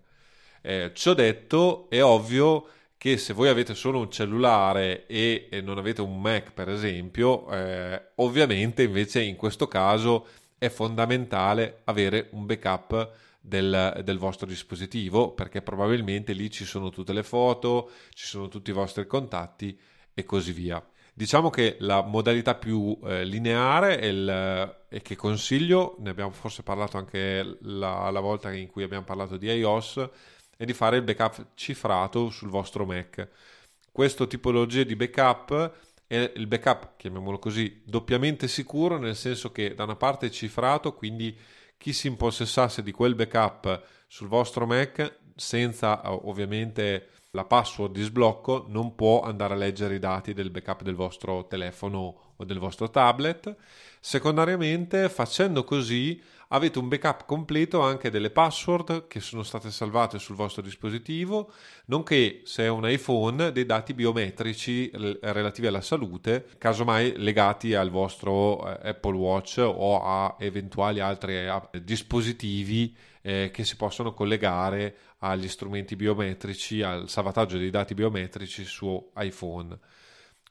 Ciò 0.93 1.13
detto, 1.13 1.87
è 1.89 2.03
ovvio 2.03 2.67
che 2.97 3.17
se 3.17 3.33
voi 3.33 3.49
avete 3.49 3.73
solo 3.73 3.99
un 3.99 4.11
cellulare 4.11 5.07
e, 5.07 5.49
non 5.63 5.77
avete 5.77 6.01
un 6.01 6.21
Mac, 6.21 6.51
per 6.53 6.69
esempio, 6.69 7.47
ovviamente 8.15 8.83
invece 8.83 9.21
in 9.21 9.35
questo 9.35 9.67
caso 9.67 10.27
è 10.57 10.69
fondamentale 10.69 11.81
avere 11.85 12.27
un 12.33 12.45
backup 12.45 13.11
del, 13.41 14.01
del, 14.03 14.19
vostro 14.19 14.45
dispositivo 14.45 15.31
perché 15.31 15.63
probabilmente 15.63 16.33
lì 16.33 16.51
ci 16.51 16.65
sono 16.65 16.89
tutte 16.89 17.13
le 17.13 17.23
foto, 17.23 17.89
ci 18.13 18.27
sono 18.27 18.47
tutti 18.47 18.69
i 18.69 18.73
vostri 18.73 19.07
contatti 19.07 19.77
e 20.13 20.23
così 20.23 20.51
via. 20.51 20.83
Diciamo 21.13 21.49
che 21.49 21.75
la 21.79 22.03
modalità 22.03 22.55
più 22.55 22.97
eh, 23.03 23.25
lineare 23.25 23.99
e, 23.99 24.07
il, 24.07 24.75
e, 24.87 25.01
che 25.01 25.15
consiglio, 25.15 25.95
ne 25.99 26.11
abbiamo 26.11 26.31
forse 26.31 26.63
parlato 26.63 26.97
anche 26.97 27.57
la, 27.61 28.09
la, 28.11 28.19
volta 28.19 28.53
in 28.53 28.67
cui 28.67 28.83
abbiamo 28.83 29.03
parlato 29.03 29.35
di 29.35 29.47
iOS, 29.47 30.09
è 30.61 30.65
di 30.65 30.73
fare 30.73 30.97
il 30.97 31.01
backup 31.01 31.53
cifrato 31.55 32.29
sul 32.29 32.49
vostro 32.49 32.85
Mac. 32.85 33.27
Questo 33.91 34.27
tipologia 34.27 34.83
di 34.83 34.95
backup 34.95 35.73
è 36.05 36.33
il 36.35 36.45
backup, 36.45 36.97
chiamiamolo 36.97 37.39
così, 37.39 37.81
doppiamente 37.83 38.47
sicuro, 38.47 38.99
nel 38.99 39.15
senso 39.15 39.51
che 39.51 39.73
da 39.73 39.85
una 39.85 39.95
parte 39.95 40.27
è 40.27 40.29
cifrato, 40.29 40.93
quindi 40.93 41.35
chi 41.77 41.93
si 41.93 42.05
impossessasse 42.05 42.83
di 42.83 42.91
quel 42.91 43.15
backup 43.15 43.83
sul 44.07 44.27
vostro 44.27 44.67
Mac 44.67 45.17
senza 45.35 45.99
ovviamente 46.27 47.07
la 47.31 47.45
password 47.45 47.93
di 47.93 48.03
sblocco 48.03 48.65
non 48.67 48.93
può 48.93 49.21
andare 49.21 49.55
a 49.55 49.57
leggere 49.57 49.95
i 49.95 49.99
dati 49.99 50.35
del 50.35 50.51
backup 50.51 50.83
del 50.83 50.93
vostro 50.93 51.47
telefono 51.47 52.30
o 52.41 52.45
del 52.45 52.59
vostro 52.59 52.89
tablet. 52.89 53.55
Secondariamente, 53.99 55.09
facendo 55.09 55.63
così, 55.63 56.21
avete 56.53 56.79
un 56.79 56.87
backup 56.87 57.25
completo 57.25 57.81
anche 57.81 58.09
delle 58.09 58.29
password 58.29 59.07
che 59.07 59.19
sono 59.19 59.43
state 59.43 59.71
salvate 59.71 60.19
sul 60.19 60.35
vostro 60.35 60.61
dispositivo, 60.61 61.51
nonché 61.85 62.41
se 62.43 62.63
è 62.63 62.67
un 62.67 62.87
iPhone 62.87 63.51
dei 63.51 63.65
dati 63.65 63.93
biometrici 63.93 64.91
relativi 64.93 65.67
alla 65.67 65.81
salute, 65.81 66.47
casomai 66.57 67.13
legati 67.17 67.73
al 67.73 67.89
vostro 67.89 68.67
eh, 68.67 68.89
Apple 68.89 69.15
Watch 69.15 69.59
o 69.59 70.01
a 70.01 70.35
eventuali 70.39 70.99
altri 70.99 71.35
eh, 71.35 71.61
dispositivi 71.81 72.95
eh, 73.21 73.49
che 73.53 73.63
si 73.63 73.75
possono 73.75 74.13
collegare 74.13 74.95
agli 75.19 75.47
strumenti 75.47 75.95
biometrici, 75.95 76.81
al 76.81 77.07
salvataggio 77.07 77.57
dei 77.57 77.69
dati 77.69 77.93
biometrici 77.93 78.65
su 78.65 79.11
iPhone. 79.17 79.77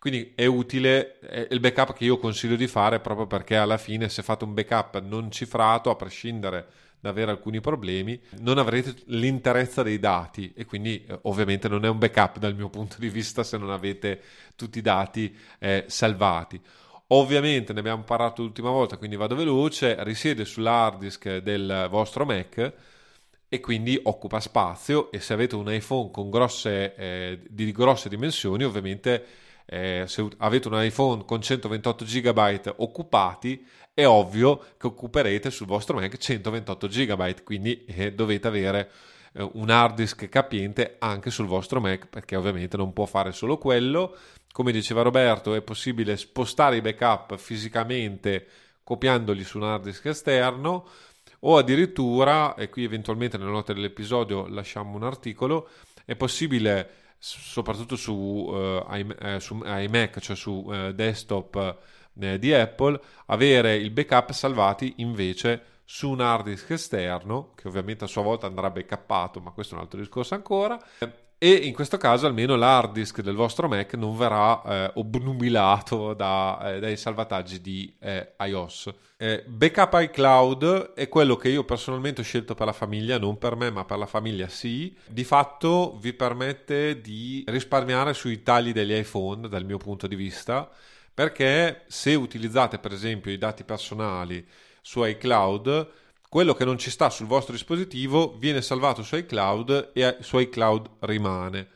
Quindi 0.00 0.32
è 0.34 0.46
utile, 0.46 1.18
è 1.18 1.46
il 1.50 1.60
backup 1.60 1.92
che 1.92 2.04
io 2.04 2.16
consiglio 2.16 2.56
di 2.56 2.66
fare 2.66 3.00
proprio 3.00 3.26
perché 3.26 3.58
alla 3.58 3.76
fine 3.76 4.08
se 4.08 4.22
fate 4.22 4.44
un 4.44 4.54
backup 4.54 5.02
non 5.02 5.30
cifrato, 5.30 5.90
a 5.90 5.94
prescindere 5.94 6.66
da 7.00 7.10
avere 7.10 7.32
alcuni 7.32 7.60
problemi, 7.60 8.18
non 8.38 8.56
avrete 8.56 8.94
l'interezza 9.08 9.82
dei 9.82 9.98
dati 9.98 10.54
e 10.56 10.64
quindi 10.64 11.04
eh, 11.04 11.18
ovviamente 11.24 11.68
non 11.68 11.84
è 11.84 11.88
un 11.90 11.98
backup 11.98 12.38
dal 12.38 12.54
mio 12.54 12.70
punto 12.70 12.96
di 12.98 13.10
vista 13.10 13.42
se 13.42 13.58
non 13.58 13.68
avete 13.68 14.22
tutti 14.56 14.78
i 14.78 14.82
dati 14.82 15.36
eh, 15.58 15.84
salvati. 15.86 16.58
Ovviamente 17.08 17.74
ne 17.74 17.80
abbiamo 17.80 18.02
parlato 18.02 18.40
l'ultima 18.40 18.70
volta, 18.70 18.96
quindi 18.96 19.16
vado 19.16 19.34
veloce, 19.34 20.02
risiede 20.02 20.46
sull'hard 20.46 20.98
disk 20.98 21.38
del 21.38 21.88
vostro 21.90 22.24
Mac 22.24 22.72
e 23.50 23.60
quindi 23.60 24.00
occupa 24.04 24.40
spazio 24.40 25.12
e 25.12 25.20
se 25.20 25.34
avete 25.34 25.56
un 25.56 25.70
iPhone 25.70 26.10
grosse, 26.30 26.94
eh, 26.94 27.40
di 27.50 27.70
grosse 27.70 28.08
dimensioni 28.08 28.64
ovviamente 28.64 29.48
eh, 29.72 30.02
se 30.08 30.28
avete 30.38 30.66
un 30.66 30.82
iPhone 30.82 31.24
con 31.24 31.40
128 31.40 32.04
GB 32.04 32.74
occupati, 32.78 33.64
è 33.94 34.04
ovvio 34.04 34.58
che 34.76 34.88
occuperete 34.88 35.48
sul 35.52 35.68
vostro 35.68 35.96
Mac 35.96 36.16
128 36.16 36.88
GB, 36.88 37.42
quindi 37.44 37.84
eh, 37.84 38.12
dovete 38.12 38.48
avere 38.48 38.90
eh, 39.32 39.48
un 39.52 39.70
hard 39.70 39.94
disk 39.94 40.28
capiente 40.28 40.96
anche 40.98 41.30
sul 41.30 41.46
vostro 41.46 41.80
Mac, 41.80 42.08
perché 42.08 42.34
ovviamente 42.34 42.76
non 42.76 42.92
può 42.92 43.06
fare 43.06 43.30
solo 43.30 43.58
quello. 43.58 44.16
Come 44.50 44.72
diceva 44.72 45.02
Roberto, 45.02 45.54
è 45.54 45.62
possibile 45.62 46.16
spostare 46.16 46.78
i 46.78 46.80
backup 46.80 47.36
fisicamente 47.36 48.48
copiandoli 48.82 49.44
su 49.44 49.58
un 49.58 49.64
hard 49.64 49.84
disk 49.84 50.06
esterno 50.06 50.88
o 51.42 51.56
addirittura, 51.56 52.56
e 52.56 52.68
qui 52.70 52.82
eventualmente 52.82 53.38
nelle 53.38 53.52
note 53.52 53.72
dell'episodio 53.72 54.48
lasciamo 54.48 54.96
un 54.96 55.04
articolo, 55.04 55.68
è 56.04 56.16
possibile 56.16 56.99
soprattutto 57.20 57.96
su, 57.96 58.14
uh, 58.14 59.38
su 59.38 59.60
iMac, 59.62 60.18
cioè 60.20 60.34
su 60.34 60.64
uh, 60.66 60.90
desktop 60.92 61.76
uh, 62.14 62.36
di 62.38 62.54
Apple, 62.54 62.98
avere 63.26 63.76
il 63.76 63.90
backup 63.90 64.32
salvati 64.32 64.94
invece 64.96 65.64
su 65.84 66.10
un 66.10 66.20
hard 66.20 66.46
disk 66.46 66.70
esterno, 66.70 67.52
che 67.54 67.68
ovviamente 67.68 68.04
a 68.04 68.06
sua 68.06 68.22
volta 68.22 68.46
andrà 68.46 68.70
backuppato, 68.70 69.40
ma 69.40 69.50
questo 69.50 69.74
è 69.74 69.76
un 69.76 69.82
altro 69.82 69.98
discorso 69.98 70.34
ancora. 70.34 70.80
E 71.42 71.52
in 71.52 71.72
questo 71.72 71.96
caso 71.96 72.26
almeno 72.26 72.54
l'hard 72.54 72.92
disk 72.92 73.22
del 73.22 73.34
vostro 73.34 73.66
Mac 73.66 73.94
non 73.94 74.14
verrà 74.14 74.62
eh, 74.62 74.90
obnubilato 74.96 76.12
da, 76.12 76.74
eh, 76.74 76.80
dai 76.80 76.98
salvataggi 76.98 77.62
di 77.62 77.90
eh, 77.98 78.34
iOS. 78.40 78.92
Eh, 79.16 79.44
backup 79.46 79.98
iCloud 80.02 80.92
è 80.92 81.08
quello 81.08 81.36
che 81.36 81.48
io 81.48 81.64
personalmente 81.64 82.20
ho 82.20 82.24
scelto 82.24 82.54
per 82.54 82.66
la 82.66 82.74
famiglia, 82.74 83.18
non 83.18 83.38
per 83.38 83.56
me 83.56 83.70
ma 83.70 83.86
per 83.86 83.96
la 83.96 84.04
famiglia 84.04 84.48
sì. 84.48 84.94
Di 85.06 85.24
fatto 85.24 85.96
vi 85.98 86.12
permette 86.12 87.00
di 87.00 87.42
risparmiare 87.46 88.12
sui 88.12 88.42
tagli 88.42 88.72
degli 88.72 88.92
iPhone 88.92 89.48
dal 89.48 89.64
mio 89.64 89.78
punto 89.78 90.06
di 90.06 90.16
vista 90.16 90.68
perché 91.14 91.84
se 91.86 92.14
utilizzate 92.14 92.78
per 92.78 92.92
esempio 92.92 93.32
i 93.32 93.38
dati 93.38 93.64
personali 93.64 94.46
su 94.82 95.02
iCloud 95.02 95.88
quello 96.30 96.54
che 96.54 96.64
non 96.64 96.78
ci 96.78 96.92
sta 96.92 97.10
sul 97.10 97.26
vostro 97.26 97.52
dispositivo 97.52 98.36
viene 98.38 98.62
salvato 98.62 99.02
su 99.02 99.16
iCloud 99.16 99.90
e 99.92 100.18
su 100.20 100.38
iCloud 100.38 100.88
rimane. 101.00 101.70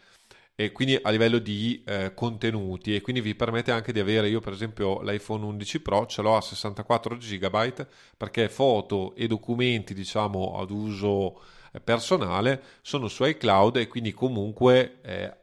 E 0.54 0.70
quindi 0.70 0.96
a 1.02 1.10
livello 1.10 1.38
di 1.38 1.82
eh, 1.84 2.12
contenuti. 2.14 2.94
E 2.94 3.00
quindi 3.00 3.20
vi 3.20 3.34
permette 3.34 3.72
anche 3.72 3.92
di 3.92 3.98
avere 3.98 4.28
io 4.28 4.38
per 4.38 4.52
esempio 4.52 5.02
l'iPhone 5.02 5.44
11 5.44 5.80
Pro 5.80 6.06
ce 6.06 6.22
l'ho 6.22 6.36
a 6.36 6.40
64 6.40 7.16
GB 7.16 7.86
perché 8.16 8.48
foto 8.48 9.16
e 9.16 9.26
documenti 9.26 9.92
diciamo 9.92 10.56
ad 10.60 10.70
uso 10.70 11.40
eh, 11.72 11.80
personale 11.80 12.62
sono 12.80 13.08
su 13.08 13.24
iCloud 13.24 13.78
e 13.78 13.88
quindi 13.88 14.12
comunque 14.12 15.00
eh, 15.02 15.36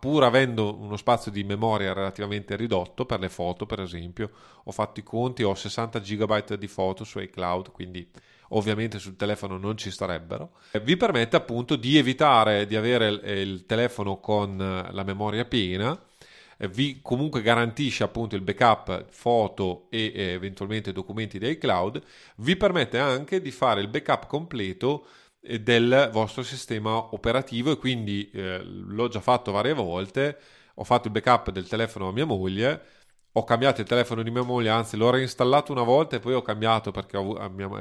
pur 0.00 0.24
avendo 0.24 0.74
uno 0.80 0.96
spazio 0.96 1.30
di 1.30 1.44
memoria 1.44 1.92
relativamente 1.92 2.56
ridotto 2.56 3.04
per 3.04 3.20
le 3.20 3.28
foto 3.28 3.66
per 3.66 3.80
esempio 3.80 4.30
ho 4.64 4.72
fatto 4.72 5.00
i 5.00 5.02
conti 5.02 5.42
ho 5.42 5.54
60 5.54 5.98
GB 5.98 6.54
di 6.54 6.68
foto 6.68 7.04
su 7.04 7.18
iCloud 7.18 7.70
quindi 7.70 8.08
ovviamente 8.56 8.98
sul 8.98 9.16
telefono 9.16 9.58
non 9.58 9.76
ci 9.76 9.90
starebbero, 9.90 10.52
vi 10.82 10.96
permette 10.96 11.36
appunto 11.36 11.76
di 11.76 11.96
evitare 11.98 12.66
di 12.66 12.76
avere 12.76 13.08
il 13.08 13.64
telefono 13.66 14.18
con 14.18 14.56
la 14.56 15.02
memoria 15.02 15.44
piena, 15.44 15.98
vi 16.68 17.00
comunque 17.02 17.42
garantisce 17.42 18.04
appunto 18.04 18.36
il 18.36 18.42
backup 18.42 19.06
foto 19.10 19.86
e 19.90 20.12
eventualmente 20.14 20.92
documenti 20.92 21.38
di 21.38 21.48
iCloud, 21.50 22.00
vi 22.36 22.56
permette 22.56 22.98
anche 22.98 23.40
di 23.40 23.50
fare 23.50 23.80
il 23.80 23.88
backup 23.88 24.26
completo 24.26 25.06
eh, 25.40 25.60
del 25.60 26.10
vostro 26.12 26.42
sistema 26.42 27.14
operativo 27.14 27.72
e 27.72 27.76
quindi 27.76 28.30
eh, 28.30 28.62
l'ho 28.62 29.08
già 29.08 29.20
fatto 29.20 29.52
varie 29.52 29.74
volte, 29.74 30.38
ho 30.74 30.84
fatto 30.84 31.08
il 31.08 31.12
backup 31.12 31.50
del 31.50 31.68
telefono 31.68 32.08
a 32.08 32.12
mia 32.12 32.24
moglie 32.24 32.82
ho 33.36 33.44
cambiato 33.44 33.80
il 33.80 33.86
telefono 33.86 34.22
di 34.22 34.30
mia 34.30 34.42
moglie, 34.42 34.68
anzi 34.68 34.96
l'ho 34.96 35.10
reinstallato 35.10 35.72
una 35.72 35.82
volta 35.82 36.16
e 36.16 36.20
poi 36.20 36.34
ho 36.34 36.42
cambiato 36.42 36.92
perché 36.92 37.16
ho, 37.16 37.32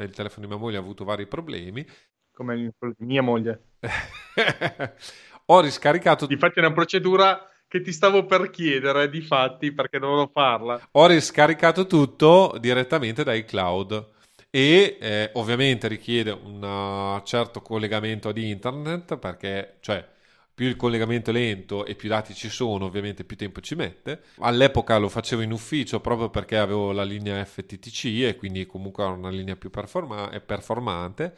il 0.01 0.11
telefono 0.13 0.45
di 0.45 0.51
mia 0.51 0.61
moglie 0.61 0.77
ha 0.77 0.81
avuto 0.81 1.03
vari 1.03 1.27
problemi. 1.27 1.85
Come 2.31 2.73
mia 2.97 3.21
moglie. 3.21 3.73
ho 5.45 5.59
riscaricato... 5.59 6.25
Infatti 6.27 6.59
è 6.59 6.63
una 6.65 6.73
procedura 6.73 7.47
che 7.67 7.81
ti 7.81 7.91
stavo 7.91 8.25
per 8.25 8.49
chiedere, 8.49 9.09
di 9.09 9.21
fatti, 9.21 9.71
perché 9.71 9.99
dovevo 9.99 10.29
farla. 10.33 10.81
Ho 10.91 11.05
riscaricato 11.05 11.85
tutto 11.85 12.55
direttamente 12.59 13.23
dai 13.23 13.45
cloud 13.45 14.11
e 14.49 14.97
eh, 14.99 15.29
ovviamente 15.33 15.87
richiede 15.87 16.31
un 16.31 17.21
certo 17.23 17.61
collegamento 17.61 18.29
ad 18.29 18.37
internet 18.37 19.17
perché, 19.17 19.77
cioè, 19.81 20.07
più 20.53 20.67
il 20.67 20.75
collegamento 20.75 21.31
è 21.31 21.33
lento 21.33 21.85
e 21.85 21.95
più 21.95 22.09
dati 22.09 22.33
ci 22.33 22.49
sono, 22.49 22.85
ovviamente 22.85 23.23
più 23.23 23.35
tempo 23.35 23.59
ci 23.59 23.75
mette. 23.75 24.21
All'epoca 24.39 24.97
lo 24.97 25.09
facevo 25.09 25.41
in 25.41 25.51
ufficio 25.51 25.99
proprio 25.99 26.29
perché 26.29 26.57
avevo 26.57 26.91
la 26.91 27.03
linea 27.03 27.43
FTTC 27.43 28.23
e 28.23 28.35
quindi 28.37 28.65
comunque 28.65 29.03
era 29.03 29.13
una 29.13 29.29
linea 29.29 29.55
più 29.55 29.69
performa- 29.69 30.29
performante. 30.45 31.35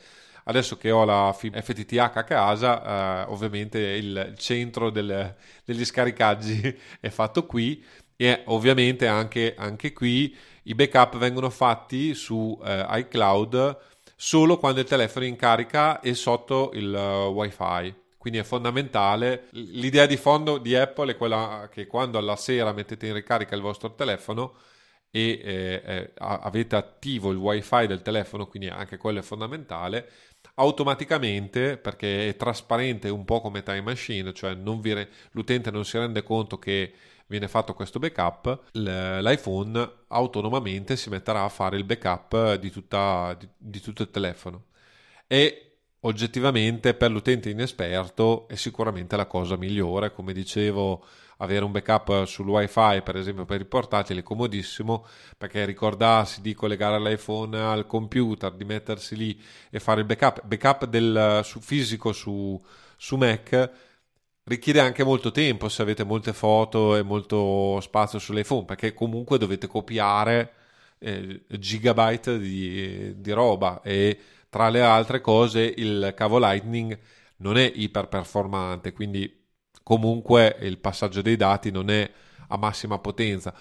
Adesso 0.47 0.77
che 0.77 0.91
ho 0.91 1.05
la 1.05 1.33
FTTH 1.33 1.97
a 1.97 2.23
casa, 2.23 3.23
eh, 3.23 3.31
ovviamente 3.31 3.79
il 3.79 4.35
centro 4.37 4.89
del, 4.91 5.35
degli 5.63 5.85
scaricaggi 5.85 6.77
è 6.99 7.09
fatto 7.09 7.45
qui 7.45 7.83
e 8.15 8.43
ovviamente 8.45 9.07
anche, 9.07 9.55
anche 9.57 9.91
qui 9.91 10.35
i 10.63 10.75
backup 10.75 11.17
vengono 11.17 11.49
fatti 11.49 12.13
su 12.13 12.59
eh, 12.63 12.85
iCloud 12.89 13.77
solo 14.15 14.57
quando 14.57 14.79
il 14.81 14.85
telefono 14.87 15.25
è 15.25 15.27
in 15.27 15.35
carica 15.35 15.99
e 15.99 16.13
sotto 16.13 16.71
il 16.73 16.93
uh, 16.93 17.31
wifi 17.31 18.03
quindi 18.25 18.41
è 18.41 18.43
fondamentale. 18.43 19.49
L'idea 19.51 20.07
di 20.07 20.17
fondo 20.17 20.57
di 20.57 20.75
Apple 20.75 21.11
è 21.11 21.15
quella 21.15 21.69
che 21.71 21.85
quando 21.85 22.17
alla 22.17 22.35
sera 22.35 22.73
mettete 22.73 23.05
in 23.05 23.13
ricarica 23.13 23.53
il 23.53 23.61
vostro 23.61 23.93
telefono 23.93 24.55
e 25.11 25.39
eh, 25.43 25.81
eh, 25.85 26.13
avete 26.17 26.75
attivo 26.75 27.29
il 27.29 27.37
wifi 27.37 27.85
del 27.85 28.01
telefono, 28.01 28.47
quindi 28.47 28.67
anche 28.67 28.97
quello 28.97 29.19
è 29.19 29.21
fondamentale, 29.21 30.09
automaticamente, 30.55 31.77
perché 31.77 32.29
è 32.29 32.35
trasparente 32.35 33.09
un 33.09 33.25
po' 33.25 33.41
come 33.41 33.61
Time 33.61 33.81
Machine, 33.81 34.33
cioè 34.33 34.55
non 34.55 34.81
re- 34.81 35.07
l'utente 35.33 35.69
non 35.69 35.85
si 35.85 35.99
rende 35.99 36.23
conto 36.23 36.57
che 36.57 36.93
viene 37.27 37.47
fatto 37.47 37.75
questo 37.75 37.99
backup, 37.99 38.69
l'iPhone 38.71 39.91
autonomamente 40.07 40.95
si 40.95 41.09
metterà 41.11 41.43
a 41.43 41.49
fare 41.49 41.77
il 41.77 41.83
backup 41.83 42.55
di, 42.55 42.71
tutta, 42.71 43.35
di, 43.37 43.47
di 43.55 43.79
tutto 43.81 44.01
il 44.01 44.09
telefono. 44.09 44.65
E 45.27 45.74
oggettivamente 46.05 46.93
per 46.93 47.11
l'utente 47.11 47.49
inesperto 47.49 48.47
è 48.47 48.55
sicuramente 48.55 49.15
la 49.15 49.25
cosa 49.25 49.57
migliore. 49.57 50.11
Come 50.11 50.33
dicevo, 50.33 51.03
avere 51.37 51.65
un 51.65 51.71
backup 51.71 52.25
sul 52.25 52.47
wifi, 52.47 53.01
per 53.03 53.17
esempio 53.17 53.45
per 53.45 53.61
i 53.61 53.65
portatili, 53.65 54.19
è 54.19 54.23
comodissimo 54.23 55.05
perché 55.37 55.65
ricordarsi 55.65 56.41
di 56.41 56.53
collegare 56.53 56.99
l'iPhone 56.99 57.59
al 57.59 57.85
computer, 57.85 58.51
di 58.53 58.65
mettersi 58.65 59.15
lì 59.15 59.39
e 59.69 59.79
fare 59.79 60.01
il 60.01 60.05
backup, 60.05 60.45
backup 60.45 60.85
del, 60.85 61.41
su, 61.43 61.59
fisico 61.59 62.11
su, 62.13 62.61
su 62.95 63.15
Mac 63.17 63.71
richiede 64.43 64.79
anche 64.79 65.03
molto 65.03 65.31
tempo 65.31 65.69
se 65.69 65.81
avete 65.81 66.03
molte 66.03 66.31
foto 66.31 66.95
e 66.95 67.01
molto 67.01 67.79
spazio 67.81 68.19
sull'iPhone 68.19 68.65
perché 68.65 68.93
comunque 68.93 69.39
dovete 69.39 69.65
copiare 69.65 70.53
eh, 70.99 71.41
gigabyte 71.47 72.37
di, 72.37 73.19
di 73.19 73.31
roba 73.31 73.81
e 73.81 74.19
tra 74.55 74.69
le 74.69 74.81
altre 74.81 75.19
cose 75.19 75.73
il 75.75 76.13
cavo 76.15 76.39
Lightning 76.39 76.97
non 77.39 77.57
è 77.57 77.69
iper 77.75 78.07
performante, 78.07 78.93
quindi 78.93 79.43
comunque 79.83 80.55
il 80.61 80.77
passaggio 80.77 81.21
dei 81.21 81.35
dati 81.35 81.71
non 81.71 81.89
è 81.89 82.09
a 82.47 82.55
massima 82.55 82.97
potenza. 82.99 83.53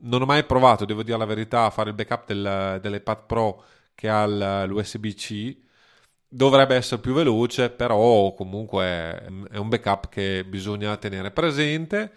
Non 0.00 0.22
ho 0.22 0.24
mai 0.24 0.42
provato, 0.42 0.84
devo 0.84 1.04
dire 1.04 1.16
la 1.16 1.24
verità, 1.24 1.66
a 1.66 1.70
fare 1.70 1.90
il 1.90 1.94
backup 1.94 2.26
del, 2.26 2.80
dell'iPad 2.82 3.26
Pro 3.26 3.62
che 3.94 4.08
ha 4.08 4.26
l'USB-C. 4.26 5.56
Dovrebbe 6.26 6.74
essere 6.74 7.00
più 7.00 7.12
veloce, 7.12 7.70
però 7.70 8.34
comunque 8.34 8.84
è 9.52 9.56
un 9.56 9.68
backup 9.68 10.08
che 10.08 10.44
bisogna 10.44 10.96
tenere 10.96 11.30
presente. 11.30 12.10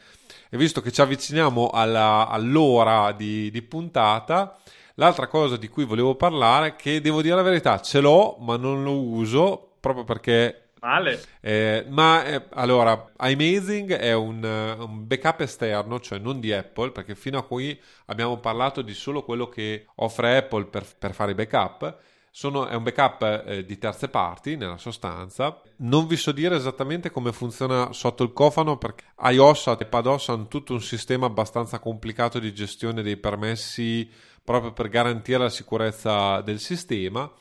E 0.49 0.57
visto 0.57 0.81
che 0.81 0.91
ci 0.91 1.01
avviciniamo 1.01 1.69
alla, 1.69 2.27
all'ora 2.27 3.11
di, 3.11 3.51
di 3.51 3.61
puntata, 3.61 4.57
L'altra 4.95 5.27
cosa 5.27 5.57
di 5.57 5.67
cui 5.67 5.85
volevo 5.85 6.15
parlare, 6.15 6.75
che 6.75 7.01
devo 7.01 7.21
dire 7.21 7.35
la 7.35 7.41
verità, 7.41 7.81
ce 7.81 7.99
l'ho, 7.99 8.37
ma 8.39 8.57
non 8.57 8.83
lo 8.83 8.99
uso 8.99 9.75
proprio 9.79 10.03
perché 10.03 10.63
Male. 10.83 11.23
Eh, 11.39 11.85
ma 11.87 12.25
eh, 12.25 12.43
allora, 12.49 13.09
iMazing 13.17 13.93
è 13.93 14.13
un, 14.13 14.43
un, 14.43 15.07
backup 15.07 15.39
esterno, 15.39 16.01
cioè 16.01 16.19
non 16.19 16.41
di 16.41 16.51
Apple, 16.51 16.91
perché 16.91 17.15
fino 17.15 17.37
a 17.37 17.45
qui 17.45 17.79
abbiamo 18.07 18.37
parlato 18.39 18.81
di 18.81 18.93
solo 18.93 19.23
quello 19.23 19.47
che 19.47 19.85
offre 19.95 20.35
Apple 20.35 20.65
per, 20.65 20.85
per 20.99 21.13
fare 21.13 21.31
i 21.31 21.35
backup. 21.35 21.99
Sono, 22.31 22.67
è 22.67 22.75
un 22.75 22.83
backup 22.83 23.43
eh, 23.45 23.65
di 23.65 23.77
terze 23.77 24.09
parti 24.09 24.57
nella 24.57 24.77
sostanza. 24.77 25.61
Non 25.77 26.05
vi 26.05 26.17
so 26.17 26.33
dire 26.33 26.57
esattamente 26.57 27.11
come 27.11 27.31
funziona 27.31 27.93
sotto 27.93 28.23
il 28.23 28.33
cofano 28.33 28.77
perché 28.77 29.05
iOS 29.21 29.67
e 29.67 29.77
iPadOS 29.79 30.29
hanno 30.29 30.47
tutto 30.47 30.73
un 30.73 30.81
sistema 30.81 31.27
abbastanza 31.27 31.79
complicato 31.79 32.39
di 32.39 32.53
gestione 32.53 33.03
dei 33.03 33.15
permessi 33.15 34.09
proprio 34.43 34.73
per 34.73 34.89
garantire 34.89 35.39
la 35.39 35.49
sicurezza 35.49 36.41
del 36.41 36.59
sistema, 36.59 37.31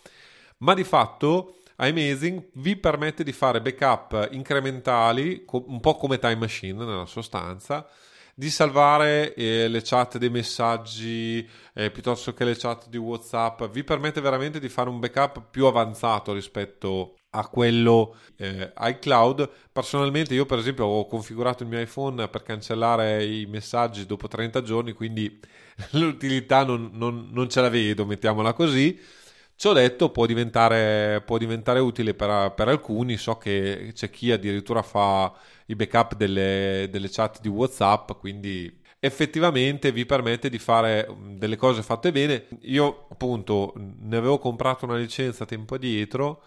ma 0.59 0.75
di 0.75 0.85
fatto 0.85 1.57
iMazing 1.79 2.51
vi 2.55 2.77
permette 2.77 3.25
di 3.25 3.33
fare 3.33 3.61
backup 3.61 4.29
incrementali, 4.33 5.45
un 5.51 5.81
po' 5.81 5.97
come 5.97 6.19
Time 6.19 6.37
Machine 6.37 6.85
nella 6.85 7.07
sostanza, 7.07 7.89
di 8.35 8.51
salvare 8.51 9.35
eh, 9.35 9.69
le 9.69 9.83
chat 9.83 10.17
dei 10.19 10.31
messaggi 10.31 11.47
eh, 11.75 11.91
piuttosto 11.91 12.33
che 12.33 12.45
le 12.45 12.57
chat 12.57 12.89
di 12.89 12.97
WhatsApp, 12.97 13.65
vi 13.65 13.85
permette 13.85 14.21
veramente 14.21 14.59
di 14.59 14.69
fare 14.69 14.89
un 14.89 15.01
backup 15.01 15.51
più 15.51 15.67
avanzato 15.67 16.33
rispetto 16.33 17.17
a 17.35 17.47
quello 17.49 18.17
eh, 18.37 18.73
iCloud. 18.77 19.51
Personalmente 19.73 20.35
io 20.35 20.47
per 20.47 20.59
esempio 20.59 20.85
ho 20.85 21.07
configurato 21.07 21.63
il 21.63 21.69
mio 21.69 21.81
iPhone 21.81 22.29
per 22.29 22.43
cancellare 22.43 23.25
i 23.25 23.47
messaggi 23.47 24.07
dopo 24.07 24.29
30 24.29 24.63
giorni, 24.63 24.93
quindi 24.93 25.41
l'utilità 25.93 26.65
non, 26.65 26.91
non, 26.93 27.29
non 27.31 27.49
ce 27.49 27.61
la 27.61 27.69
vedo, 27.69 28.05
mettiamola 28.07 28.53
così. 28.53 28.99
Ciò 29.55 29.73
detto 29.73 30.11
può 30.11 30.27
diventare, 30.27 31.23
può 31.25 31.39
diventare 31.39 31.79
utile 31.79 32.15
per, 32.15 32.53
per, 32.55 32.69
alcuni, 32.69 33.17
so 33.17 33.37
che 33.39 33.93
c'è 33.95 34.11
chi 34.11 34.33
addirittura 34.33 34.83
fa 34.83 35.33
i 35.67 35.77
backup 35.77 36.17
delle, 36.17 36.89
delle 36.91 37.09
chat 37.09 37.41
di 37.41 37.49
WhatsApp, 37.49 38.13
quindi 38.19 38.81
effettivamente 38.99 39.93
vi 39.93 40.05
permette 40.05 40.49
di 40.49 40.59
fare 40.59 41.09
delle 41.37 41.57
cose 41.57 41.83
fatte 41.83 42.11
bene. 42.13 42.49
Io 42.63 43.07
appunto 43.11 43.73
ne 43.77 44.17
avevo 44.17 44.39
comprato 44.39 44.85
una 44.85 44.97
licenza 44.97 45.45
tempo 45.45 45.77
addietro 45.77 46.43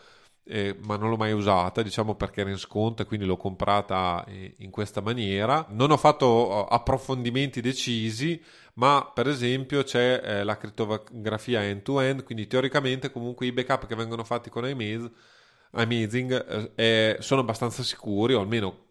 eh, 0.47 0.77
ma 0.83 0.95
non 0.95 1.09
l'ho 1.09 1.17
mai 1.17 1.33
usata, 1.33 1.81
diciamo 1.81 2.15
perché 2.15 2.41
era 2.41 2.49
in 2.49 2.57
sconto 2.57 3.01
e 3.01 3.05
quindi 3.05 3.25
l'ho 3.25 3.37
comprata 3.37 4.23
eh, 4.27 4.55
in 4.59 4.69
questa 4.69 5.01
maniera. 5.01 5.65
Non 5.69 5.91
ho 5.91 5.97
fatto 5.97 6.65
approfondimenti 6.67 7.61
decisi, 7.61 8.41
ma 8.75 9.09
per 9.13 9.27
esempio 9.27 9.83
c'è 9.83 10.21
eh, 10.23 10.43
la 10.43 10.57
crittografia 10.57 11.63
end-to-end, 11.63 12.23
quindi 12.23 12.47
teoricamente 12.47 13.11
comunque 13.11 13.47
i 13.47 13.51
backup 13.51 13.87
che 13.87 13.95
vengono 13.95 14.23
fatti 14.23 14.49
con 14.49 14.67
iMaze, 14.67 15.11
Amazing 15.71 16.71
eh, 16.75 17.17
sono 17.19 17.41
abbastanza 17.41 17.83
sicuri, 17.83 18.33
o 18.33 18.39
almeno 18.39 18.83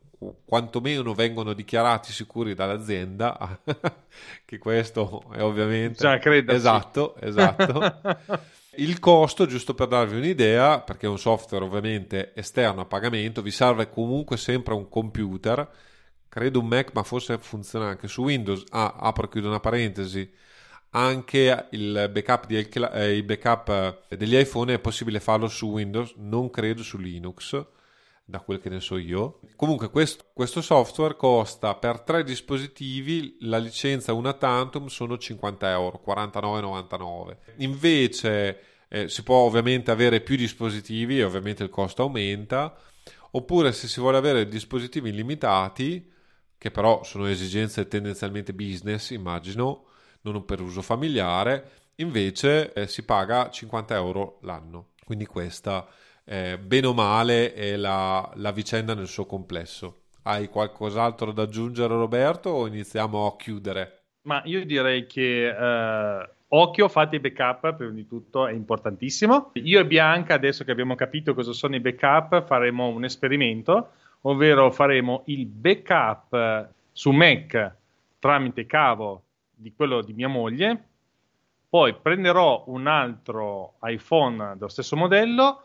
quantomeno 0.44 1.14
vengono 1.14 1.52
dichiarati 1.52 2.12
sicuri 2.12 2.54
dall'azienda, 2.54 3.60
che 4.44 4.58
questo 4.58 5.24
è 5.32 5.42
ovviamente... 5.42 6.00
Già, 6.00 6.18
credo. 6.18 6.52
Esatto, 6.52 7.16
esatto. 7.20 8.00
Il 8.76 8.98
costo, 8.98 9.46
giusto 9.46 9.74
per 9.74 9.88
darvi 9.88 10.16
un'idea, 10.16 10.80
perché 10.80 11.06
è 11.06 11.08
un 11.08 11.18
software 11.18 11.64
ovviamente 11.64 12.32
esterno 12.34 12.82
a 12.82 12.84
pagamento, 12.86 13.42
vi 13.42 13.50
serve 13.50 13.90
comunque 13.90 14.36
sempre 14.36 14.74
un 14.74 14.88
computer, 14.88 15.68
credo 16.28 16.60
un 16.60 16.66
Mac, 16.66 16.90
ma 16.94 17.02
forse 17.02 17.38
funziona 17.38 17.88
anche 17.88 18.08
su 18.08 18.22
Windows. 18.22 18.64
Ah, 18.70 18.96
apro 18.98 19.26
e 19.26 19.28
chiudo 19.28 19.48
una 19.48 19.60
parentesi. 19.60 20.30
Anche 20.90 21.66
il 21.70 22.10
backup, 22.12 22.46
di, 22.46 22.56
eh, 22.56 23.16
il 23.16 23.24
backup 23.24 24.06
degli 24.14 24.36
iPhone 24.36 24.74
è 24.74 24.78
possibile 24.78 25.20
farlo 25.20 25.48
su 25.48 25.66
Windows, 25.66 26.14
non 26.16 26.50
credo 26.50 26.82
su 26.82 26.98
Linux 26.98 27.66
da 28.24 28.40
quel 28.40 28.60
che 28.60 28.70
ne 28.70 28.80
so 28.80 28.96
io. 28.96 29.40
Comunque 29.56 29.90
questo, 29.90 30.24
questo, 30.32 30.62
software 30.62 31.16
costa 31.16 31.74
per 31.74 32.00
tre 32.00 32.24
dispositivi, 32.24 33.36
la 33.40 33.58
licenza 33.58 34.12
una 34.14 34.32
tantum 34.32 34.86
sono 34.86 35.18
50 35.18 35.70
euro, 35.70 36.02
49,99. 36.04 37.36
Invece 37.58 38.60
eh, 38.88 39.08
si 39.08 39.22
può 39.22 39.36
ovviamente 39.36 39.90
avere 39.90 40.20
più 40.20 40.36
dispositivi 40.36 41.18
e 41.18 41.24
ovviamente 41.24 41.62
il 41.62 41.68
costo 41.68 42.02
aumenta, 42.02 42.74
oppure 43.32 43.72
se 43.72 43.88
si 43.88 44.00
vuole 44.00 44.16
avere 44.16 44.48
dispositivi 44.48 45.10
illimitati, 45.10 46.10
che 46.56 46.70
però 46.70 47.02
sono 47.04 47.26
esigenze 47.26 47.86
tendenzialmente 47.88 48.54
business, 48.54 49.10
immagino, 49.10 49.84
non 50.22 50.44
per 50.46 50.62
uso 50.62 50.80
familiare, 50.80 51.90
invece 51.96 52.72
eh, 52.72 52.86
si 52.86 53.04
paga 53.04 53.50
50 53.50 53.94
euro 53.94 54.38
l'anno. 54.42 54.92
Quindi 55.04 55.26
questa 55.26 55.86
eh, 56.24 56.58
bene 56.58 56.86
o 56.86 56.94
male 56.94 57.52
è 57.52 57.76
la, 57.76 58.30
la 58.36 58.52
vicenda 58.52 58.94
nel 58.94 59.06
suo 59.08 59.26
complesso. 59.26 60.02
Hai 60.22 60.48
qualcos'altro 60.48 61.32
da 61.32 61.42
aggiungere 61.42 61.94
Roberto 61.94 62.50
o 62.50 62.66
iniziamo 62.66 63.26
a 63.26 63.36
chiudere? 63.36 64.02
Ma 64.22 64.40
io 64.44 64.64
direi 64.64 65.06
che 65.06 65.48
eh, 65.48 66.28
occhio, 66.48 66.88
fate 66.88 67.16
i 67.16 67.20
backup 67.20 67.74
prima 67.74 67.92
di 67.92 68.06
tutto, 68.06 68.46
è 68.46 68.52
importantissimo. 68.52 69.50
Io 69.54 69.80
e 69.80 69.86
Bianca, 69.86 70.34
adesso 70.34 70.64
che 70.64 70.70
abbiamo 70.70 70.94
capito 70.94 71.34
cosa 71.34 71.52
sono 71.52 71.76
i 71.76 71.80
backup, 71.80 72.44
faremo 72.46 72.88
un 72.88 73.04
esperimento, 73.04 73.90
ovvero 74.22 74.70
faremo 74.70 75.22
il 75.26 75.44
backup 75.46 76.68
su 76.90 77.10
Mac 77.10 77.74
tramite 78.18 78.64
cavo 78.64 79.22
di 79.54 79.74
quello 79.74 80.00
di 80.00 80.14
mia 80.14 80.28
moglie, 80.28 80.82
poi 81.68 81.94
prenderò 81.94 82.64
un 82.68 82.86
altro 82.86 83.74
iPhone 83.82 84.54
dello 84.54 84.68
stesso 84.68 84.96
modello, 84.96 85.64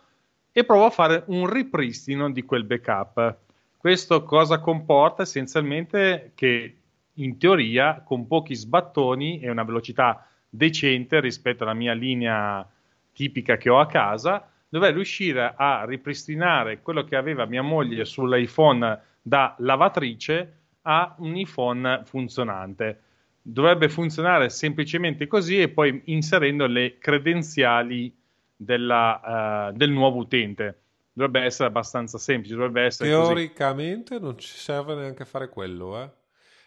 e 0.51 0.63
provo 0.63 0.85
a 0.85 0.89
fare 0.89 1.23
un 1.27 1.47
ripristino 1.47 2.31
di 2.31 2.43
quel 2.43 2.63
backup. 2.63 3.37
Questo 3.77 4.23
cosa 4.23 4.59
comporta? 4.59 5.23
Essenzialmente 5.23 6.31
che 6.35 6.75
in 7.13 7.37
teoria 7.37 8.01
con 8.05 8.27
pochi 8.27 8.55
sbattoni 8.55 9.39
e 9.39 9.49
una 9.49 9.63
velocità 9.63 10.27
decente 10.49 11.19
rispetto 11.19 11.63
alla 11.63 11.73
mia 11.73 11.93
linea 11.93 12.67
tipica 13.13 13.57
che 13.57 13.69
ho 13.69 13.79
a 13.79 13.85
casa, 13.85 14.49
dovrei 14.67 14.93
riuscire 14.93 15.53
a 15.55 15.85
ripristinare 15.85 16.81
quello 16.81 17.03
che 17.03 17.15
aveva 17.15 17.45
mia 17.45 17.61
moglie 17.61 18.05
sull'iPhone 18.05 18.99
da 19.21 19.55
lavatrice 19.59 20.53
a 20.83 21.15
un 21.19 21.35
iPhone 21.35 22.01
funzionante. 22.05 23.01
Dovrebbe 23.41 23.89
funzionare 23.89 24.49
semplicemente 24.49 25.27
così 25.27 25.59
e 25.59 25.69
poi 25.69 26.01
inserendo 26.05 26.65
le 26.67 26.97
credenziali 26.97 28.13
della, 28.60 29.70
uh, 29.72 29.76
del 29.76 29.89
nuovo 29.89 30.18
utente. 30.18 30.82
Dovrebbe 31.14 31.41
essere 31.41 31.70
abbastanza 31.70 32.18
semplice. 32.18 32.55
Dovrebbe 32.55 32.84
essere 32.84 33.10
Teoricamente 33.10 34.16
così. 34.16 34.24
non 34.24 34.38
ci 34.38 34.57
serve 34.57 34.95
neanche 34.95 35.26
fare 35.26 35.49
quello, 35.49 36.01
eh? 36.01 36.10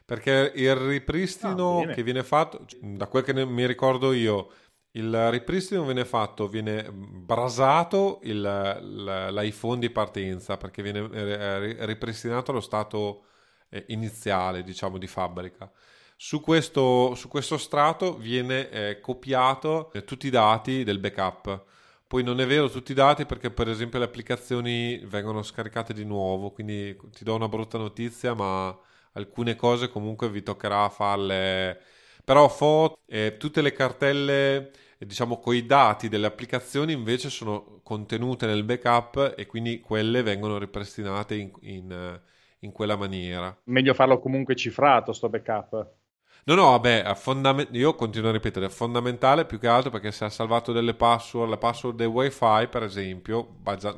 perché 0.04 0.52
il 0.56 0.74
ripristino 0.74 1.82
ah, 1.82 1.86
che 1.86 2.02
viene 2.02 2.22
fatto, 2.22 2.66
da 2.80 3.06
quel 3.06 3.22
che 3.22 3.46
mi 3.46 3.66
ricordo 3.66 4.12
io, 4.12 4.50
il 4.92 5.30
ripristino 5.30 5.84
viene 5.84 6.04
fatto, 6.04 6.48
viene 6.48 6.90
brasato 6.92 8.20
il, 8.24 8.40
l'iPhone 8.40 9.78
di 9.78 9.90
partenza 9.90 10.56
perché 10.56 10.82
viene 10.82 11.08
eh, 11.10 11.86
ripristinato 11.86 12.50
allo 12.50 12.60
stato 12.60 13.24
eh, 13.70 13.84
iniziale, 13.88 14.62
diciamo, 14.62 14.98
di 14.98 15.06
fabbrica. 15.06 15.70
Su 16.16 16.40
questo, 16.40 17.14
su 17.14 17.28
questo 17.28 17.56
strato 17.56 18.16
viene 18.16 18.68
eh, 18.68 19.00
copiato 19.00 19.90
eh, 19.92 20.04
tutti 20.04 20.26
i 20.26 20.30
dati 20.30 20.84
del 20.84 20.98
backup 20.98 21.64
poi 22.12 22.22
non 22.22 22.42
è 22.42 22.46
vero 22.46 22.68
tutti 22.68 22.92
i 22.92 22.94
dati 22.94 23.24
perché 23.24 23.50
per 23.50 23.70
esempio 23.70 23.98
le 23.98 24.04
applicazioni 24.04 25.00
vengono 25.06 25.42
scaricate 25.42 25.94
di 25.94 26.04
nuovo, 26.04 26.50
quindi 26.50 26.94
ti 27.10 27.24
do 27.24 27.34
una 27.34 27.48
brutta 27.48 27.78
notizia, 27.78 28.34
ma 28.34 28.78
alcune 29.12 29.56
cose 29.56 29.88
comunque 29.88 30.28
vi 30.28 30.42
toccherà 30.42 30.90
farle. 30.90 31.80
Però 32.22 32.46
foto, 32.50 32.98
eh, 33.06 33.38
tutte 33.38 33.62
le 33.62 33.72
cartelle, 33.72 34.72
diciamo, 34.98 35.38
con 35.38 35.54
i 35.54 35.64
dati 35.64 36.10
delle 36.10 36.26
applicazioni 36.26 36.92
invece 36.92 37.30
sono 37.30 37.80
contenute 37.82 38.44
nel 38.44 38.64
backup 38.64 39.32
e 39.34 39.46
quindi 39.46 39.80
quelle 39.80 40.22
vengono 40.22 40.58
ripristinate 40.58 41.34
in, 41.34 41.50
in, 41.60 42.20
in 42.58 42.72
quella 42.72 42.96
maniera. 42.96 43.58
Meglio 43.64 43.94
farlo 43.94 44.20
comunque 44.20 44.54
cifrato, 44.54 45.14
sto 45.14 45.30
backup. 45.30 46.01
No, 46.44 46.54
no, 46.56 46.70
vabbè, 46.70 47.14
fondament- 47.14 47.68
io 47.70 47.94
continuo 47.94 48.30
a 48.30 48.32
ripetere, 48.32 48.66
è 48.66 48.68
fondamentale 48.68 49.44
più 49.44 49.60
che 49.60 49.68
altro 49.68 49.90
perché 49.90 50.10
se 50.10 50.24
ha 50.24 50.28
salvato 50.28 50.72
delle 50.72 50.94
password, 50.94 51.48
la 51.48 51.56
password 51.56 51.96
del 51.96 52.08
wifi 52.08 52.66
per 52.68 52.82
esempio, 52.82 53.46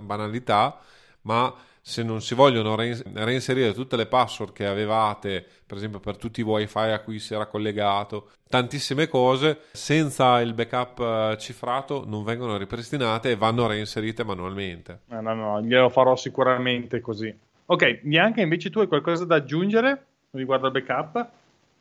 banalità, 0.00 0.78
ma 1.22 1.54
se 1.80 2.02
non 2.02 2.20
si 2.20 2.34
vogliono 2.34 2.76
reinserire 2.76 3.72
tutte 3.72 3.96
le 3.96 4.04
password 4.04 4.52
che 4.52 4.66
avevate, 4.66 5.42
per 5.66 5.78
esempio 5.78 6.00
per 6.00 6.18
tutti 6.18 6.40
i 6.40 6.42
wifi 6.42 6.78
a 6.78 7.00
cui 7.00 7.18
si 7.18 7.32
era 7.32 7.46
collegato, 7.46 8.30
tantissime 8.46 9.08
cose, 9.08 9.60
senza 9.72 10.38
il 10.42 10.52
backup 10.52 11.00
eh, 11.00 11.38
cifrato 11.38 12.04
non 12.06 12.24
vengono 12.24 12.58
ripristinate 12.58 13.30
e 13.30 13.36
vanno 13.36 13.66
reinserite 13.66 14.22
manualmente. 14.22 15.00
No, 15.06 15.22
no, 15.22 15.34
no, 15.34 15.62
glielo 15.62 15.88
farò 15.88 16.14
sicuramente 16.14 17.00
così. 17.00 17.34
Ok, 17.66 18.00
Bianca, 18.02 18.42
invece 18.42 18.68
tu 18.68 18.80
hai 18.80 18.86
qualcosa 18.86 19.24
da 19.24 19.36
aggiungere 19.36 20.06
riguardo 20.32 20.66
al 20.66 20.72
backup? 20.72 21.28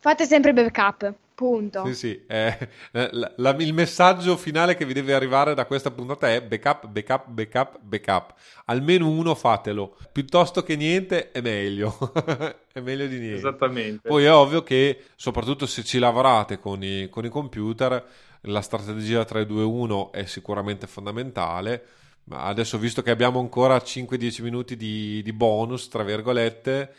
Fate 0.03 0.25
sempre 0.25 0.51
backup, 0.51 1.13
punto. 1.33 1.85
Sì, 1.85 1.93
sì. 1.95 2.21
Eh, 2.27 2.57
la, 2.91 3.31
la, 3.37 3.55
il 3.59 3.73
messaggio 3.73 4.35
finale 4.35 4.75
che 4.75 4.83
vi 4.83 4.91
deve 4.91 5.13
arrivare 5.13 5.53
da 5.53 5.65
questa 5.65 5.91
puntata 5.91 6.29
è 6.29 6.41
backup, 6.41 6.87
backup, 6.87 7.27
backup, 7.29 7.79
backup. 7.79 8.33
Almeno 8.65 9.07
uno 9.07 9.33
fatelo. 9.33 9.95
Piuttosto 10.11 10.61
che 10.61 10.75
niente 10.75 11.31
è 11.31 11.39
meglio. 11.39 11.97
è 12.73 12.81
meglio 12.81 13.07
di 13.07 13.17
niente. 13.17 13.37
Esattamente. 13.37 14.09
Poi 14.09 14.25
è 14.25 14.33
ovvio 14.33 14.61
che, 14.61 15.03
soprattutto 15.15 15.65
se 15.65 15.85
ci 15.85 15.99
lavorate 15.99 16.59
con 16.59 16.83
i, 16.83 17.07
con 17.09 17.23
i 17.23 17.29
computer, 17.29 18.05
la 18.41 18.61
strategia 18.61 19.21
3-2-1 19.21 20.11
è 20.11 20.25
sicuramente 20.25 20.85
fondamentale. 20.85 21.81
Ma 22.25 22.43
adesso, 22.43 22.77
visto 22.77 23.01
che 23.01 23.11
abbiamo 23.11 23.39
ancora 23.39 23.77
5-10 23.77 24.41
minuti 24.43 24.75
di, 24.75 25.21
di 25.23 25.31
bonus, 25.31 25.87
tra 25.87 26.03
virgolette 26.03 26.93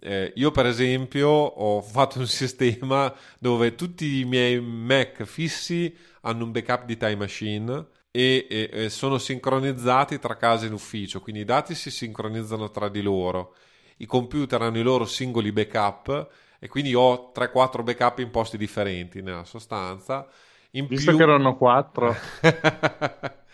eh, 0.00 0.32
io 0.36 0.50
per 0.50 0.66
esempio 0.66 1.28
ho 1.28 1.80
fatto 1.80 2.18
un 2.18 2.26
sistema 2.28 3.12
dove 3.38 3.74
tutti 3.74 4.20
i 4.20 4.24
miei 4.24 4.60
Mac 4.60 5.24
fissi 5.24 5.94
hanno 6.22 6.44
un 6.44 6.52
backup 6.52 6.84
di 6.84 6.96
Time 6.96 7.16
Machine 7.16 7.86
e, 8.10 8.46
e, 8.48 8.70
e 8.72 8.88
sono 8.88 9.18
sincronizzati 9.18 10.18
tra 10.18 10.36
casa 10.36 10.66
e 10.66 10.70
ufficio, 10.70 11.20
quindi 11.20 11.42
i 11.42 11.44
dati 11.44 11.74
si 11.74 11.90
sincronizzano 11.90 12.70
tra 12.70 12.88
di 12.88 13.02
loro. 13.02 13.54
I 13.98 14.06
computer 14.06 14.62
hanno 14.62 14.78
i 14.78 14.82
loro 14.82 15.04
singoli 15.06 15.52
backup 15.52 16.30
e 16.58 16.68
quindi 16.68 16.94
ho 16.94 17.32
3-4 17.34 17.82
backup 17.82 18.18
in 18.18 18.30
posti 18.30 18.56
differenti 18.56 19.22
nella 19.22 19.44
sostanza. 19.44 20.26
In 20.72 20.86
Visto 20.86 21.10
più... 21.10 21.18
che 21.18 21.22
erano 21.22 21.56
4. 21.56 22.16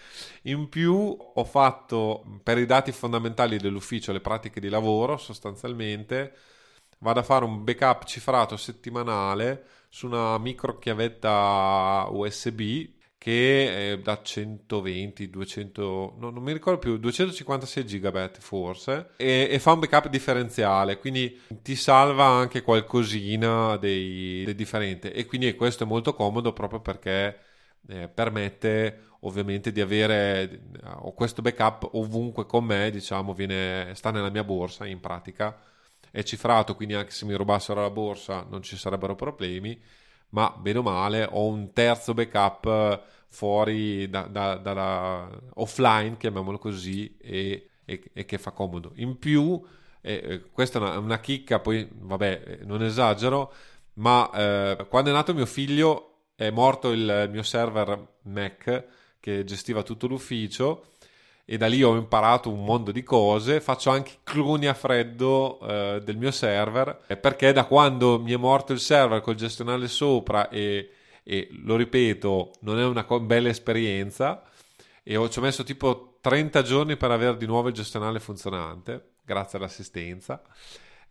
In 0.43 0.69
più 0.69 1.17
ho 1.35 1.45
fatto 1.45 2.25
per 2.43 2.59
i 2.59 2.67
dati 2.67 2.91
fondamentali 2.91 3.59
dell'ufficio 3.59 4.13
le 4.13 4.21
pratiche 4.21 4.61
di 4.61 4.69
lavoro 4.69 5.17
sostanzialmente 5.17 6.35
vado 6.99 7.21
a 7.21 7.23
fare 7.23 7.45
un 7.45 7.63
backup 7.63 8.05
cifrato 8.05 8.57
settimanale 8.57 9.65
su 9.89 10.07
una 10.07 10.39
micro 10.39 10.79
chiavetta 10.79 12.07
USB 12.11 12.61
che 13.19 13.93
è 13.93 13.99
da 14.01 14.21
120, 14.21 15.31
200, 15.31 16.15
no, 16.19 16.31
non 16.31 16.43
mi 16.43 16.53
ricordo 16.53 16.81
più, 16.81 16.97
256 16.97 17.85
GB 17.85 18.39
forse, 18.41 19.11
e, 19.17 19.47
e, 19.49 19.61
fa 19.61 19.75
un 19.75 19.79
backup 19.79 20.09
differenziale, 20.09 20.99
quindi 20.99 21.41
ti 21.63 21.77
salva 21.77 22.25
anche 22.25 22.63
qualcosina 22.63 23.77
dei, 23.77 24.43
dei 24.45 24.57
differente. 24.57 25.13
E 25.13 25.27
quindi 25.27 25.55
questo 25.55 25.85
è 25.85 25.87
molto 25.87 26.15
comodo 26.15 26.53
proprio 26.53 26.81
perché 26.81 27.39
eh, 27.89 28.09
permette 28.09 29.11
ovviamente 29.21 29.73
di 29.73 29.81
avere 29.81 30.63
ho 31.01 31.13
questo 31.13 31.43
backup 31.43 31.91
ovunque 31.93 32.47
con 32.47 32.65
me, 32.65 32.91
diciamo, 32.91 33.35
viene, 33.35 33.95
sta 33.95 34.11
nella 34.11 34.31
mia 34.31 34.45
borsa 34.45 34.87
in 34.87 35.01
pratica, 35.01 35.59
è 36.11 36.23
cifrato, 36.23 36.75
quindi 36.75 36.95
anche 36.95 37.11
se 37.11 37.25
mi 37.25 37.35
rubassero 37.35 37.81
la 37.81 37.91
borsa 37.91 38.47
non 38.49 38.63
ci 38.63 38.77
sarebbero 38.77 39.15
problemi, 39.15 39.81
ma 40.31 40.51
bene 40.59 40.79
o 40.79 40.83
male 40.83 41.27
ho 41.31 41.47
un 41.47 41.73
terzo 41.73 42.15
backup 42.15 43.03
fuori 43.29 44.09
da, 44.11 44.23
da, 44.23 44.57
dalla 44.57 45.29
offline, 45.55 46.17
chiamiamolo 46.17 46.59
così, 46.59 47.17
e, 47.19 47.71
e, 47.85 48.03
e, 48.13 48.25
che 48.25 48.39
fa 48.39 48.51
comodo. 48.51 48.93
In 48.97 49.19
più, 49.19 49.61
eh, 50.01 50.43
questa 50.53 50.79
è 50.79 50.83
una, 50.83 50.99
una, 50.99 51.21
chicca, 51.21 51.61
poi 51.61 51.89
vabbè, 51.91 52.61
non 52.65 52.83
esagero, 52.83 53.53
ma 53.95 54.31
eh, 54.33 54.87
quando 54.89 55.11
è 55.11 55.13
nato 55.13 55.33
mio 55.33 55.47
figlio 55.47 56.12
è 56.35 56.51
morto 56.51 56.91
il 56.91 57.29
mio 57.31 57.43
server 57.43 58.07
Mac 58.23 58.85
che 59.21 59.45
gestiva 59.45 59.83
tutto 59.83 60.07
l'ufficio 60.07 60.87
e 61.45 61.57
da 61.57 61.67
lì 61.67 61.83
ho 61.83 61.95
imparato 61.97 62.51
un 62.51 62.65
mondo 62.65 62.93
di 62.93 63.03
cose. 63.03 63.61
Faccio 63.61 63.91
anche 63.91 64.19
cloni 64.23 64.67
a 64.67 64.75
freddo 64.75 65.61
eh, 65.61 66.01
del 66.03 66.17
mio 66.17 66.31
server 66.31 67.05
perché 67.21 67.53
da 67.53 67.65
quando 67.65 68.19
mi 68.21 68.33
è 68.33 68.37
morto 68.37 68.73
il 68.73 68.81
server 68.81 69.21
col 69.21 69.35
gestionale 69.35 69.89
sopra 69.89 70.49
e, 70.49 70.91
e 71.23 71.49
lo 71.65 71.77
ripeto, 71.77 72.53
non 72.61 72.79
è 72.79 72.85
una 72.85 73.05
co- 73.05 73.21
bella 73.21 73.49
esperienza 73.49 74.43
e 75.03 75.17
ho, 75.17 75.29
ci 75.29 75.39
ho 75.39 75.43
messo 75.43 75.65
tipo 75.65 76.19
30 76.21 76.63
giorni 76.63 76.97
per 76.97 77.11
avere 77.11 77.37
di 77.37 77.47
nuovo 77.47 77.69
il 77.69 77.75
gestionale 77.75 78.21
funzionante 78.21 79.11
grazie 79.25 79.59
all'assistenza 79.59 80.43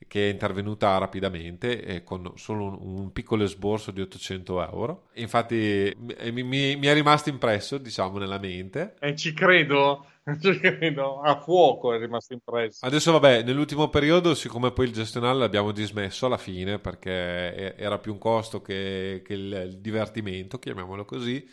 che 0.08 0.28
è 0.28 0.32
intervenuta 0.32 0.97
rapidamente 0.97 1.84
eh, 1.84 2.04
con 2.04 2.32
solo 2.36 2.66
un, 2.66 2.78
un, 2.80 3.12
piccolo 3.12 3.43
esborso 3.43 3.91
di 3.91 4.02
800 4.02 4.70
euro. 4.70 5.08
Infatti 5.14 5.95
mi, 5.97 6.43
mi, 6.43 6.76
mi, 6.76 6.88
è 6.88 6.93
rimasto 6.93 7.30
impresso, 7.30 7.78
diciamo, 7.78 8.18
nella 8.18 8.39
mente. 8.39 8.95
E 8.99 9.16
ci 9.16 9.34
credo, 9.34 10.06
ci 10.41 10.60
credo, 10.60 11.22
a 11.22 11.39
fuoco 11.39 11.93
è 11.93 11.99
rimasto 11.99 12.34
impresso. 12.34 12.86
Adesso 12.86 13.12
vabbè, 13.12 13.43
nell'ultimo 13.43 13.89
periodo, 13.89 14.36
siccome 14.36 14.72
poi 14.72 14.86
il 14.88 14.93
gestionale 14.93 15.39
l'abbiamo 15.39 15.72
dismesso 15.72 16.26
alla 16.26 16.38
fine 16.38 16.80
perché 16.80 17.76
era 17.76 17.97
più 17.97 18.14
un 18.14 18.20
costo 18.20 18.62
che, 18.62 19.22
che 19.26 19.34
il, 19.34 19.66
il 19.70 19.78
divertimento, 19.80 20.60
chiamiamolo 20.60 21.06
così, 21.06 21.47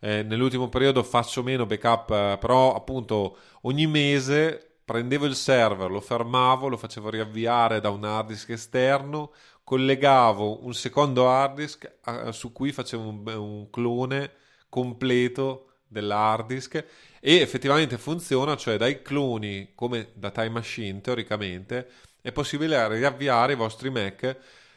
eh, 0.00 0.22
nell'ultimo 0.22 0.68
periodo 0.68 1.02
faccio 1.02 1.42
meno 1.42 1.66
backup, 1.66 2.10
eh, 2.10 2.36
però 2.38 2.74
appunto 2.74 3.38
ogni 3.62 3.86
mese 3.86 4.75
prendevo 4.86 5.26
il 5.26 5.34
server, 5.34 5.90
lo 5.90 6.00
fermavo, 6.00 6.68
lo 6.68 6.76
facevo 6.76 7.10
riavviare 7.10 7.80
da 7.80 7.90
un 7.90 8.04
hard 8.04 8.28
disk 8.28 8.50
esterno, 8.50 9.32
collegavo 9.64 10.64
un 10.64 10.72
secondo 10.74 11.28
hard 11.28 11.56
disk 11.56 11.90
a, 12.02 12.30
su 12.30 12.52
cui 12.52 12.70
facevo 12.70 13.02
un, 13.02 13.26
un 13.26 13.68
clone 13.68 14.30
completo 14.68 15.72
dell'hard 15.88 16.46
disk 16.46 16.84
e 17.20 17.34
effettivamente 17.40 17.98
funziona, 17.98 18.56
cioè 18.56 18.76
dai 18.76 19.02
cloni 19.02 19.72
come 19.74 20.10
da 20.14 20.30
Time 20.30 20.50
Machine 20.50 21.00
teoricamente 21.00 21.88
è 22.22 22.30
possibile 22.30 22.86
riavviare 22.88 23.54
i 23.54 23.56
vostri 23.56 23.90
Mac 23.90 24.36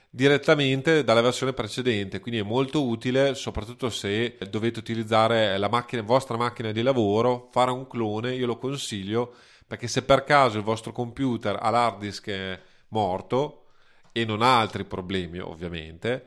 direttamente 0.09 1.03
dalla 1.03 1.21
versione 1.21 1.53
precedente, 1.53 2.19
quindi 2.19 2.39
è 2.39 2.43
molto 2.43 2.83
utile 2.83 3.35
soprattutto 3.35 3.91
se 3.91 4.37
dovete 4.49 4.79
utilizzare 4.79 5.55
la 5.59 5.69
macchina, 5.69 6.01
vostra 6.01 6.35
macchina 6.35 6.71
di 6.71 6.81
lavoro, 6.81 7.49
fare 7.51 7.69
un 7.69 7.85
clone, 7.85 8.33
io 8.33 8.47
lo 8.47 8.57
consiglio 8.57 9.35
perché 9.69 9.87
se 9.87 10.01
per 10.01 10.23
caso 10.23 10.57
il 10.57 10.63
vostro 10.63 10.91
computer 10.91 11.55
ha 11.61 11.69
l'hard 11.69 11.99
disk 11.99 12.59
morto 12.87 13.65
e 14.11 14.25
non 14.25 14.41
ha 14.41 14.59
altri 14.59 14.83
problemi 14.83 15.37
ovviamente, 15.37 16.25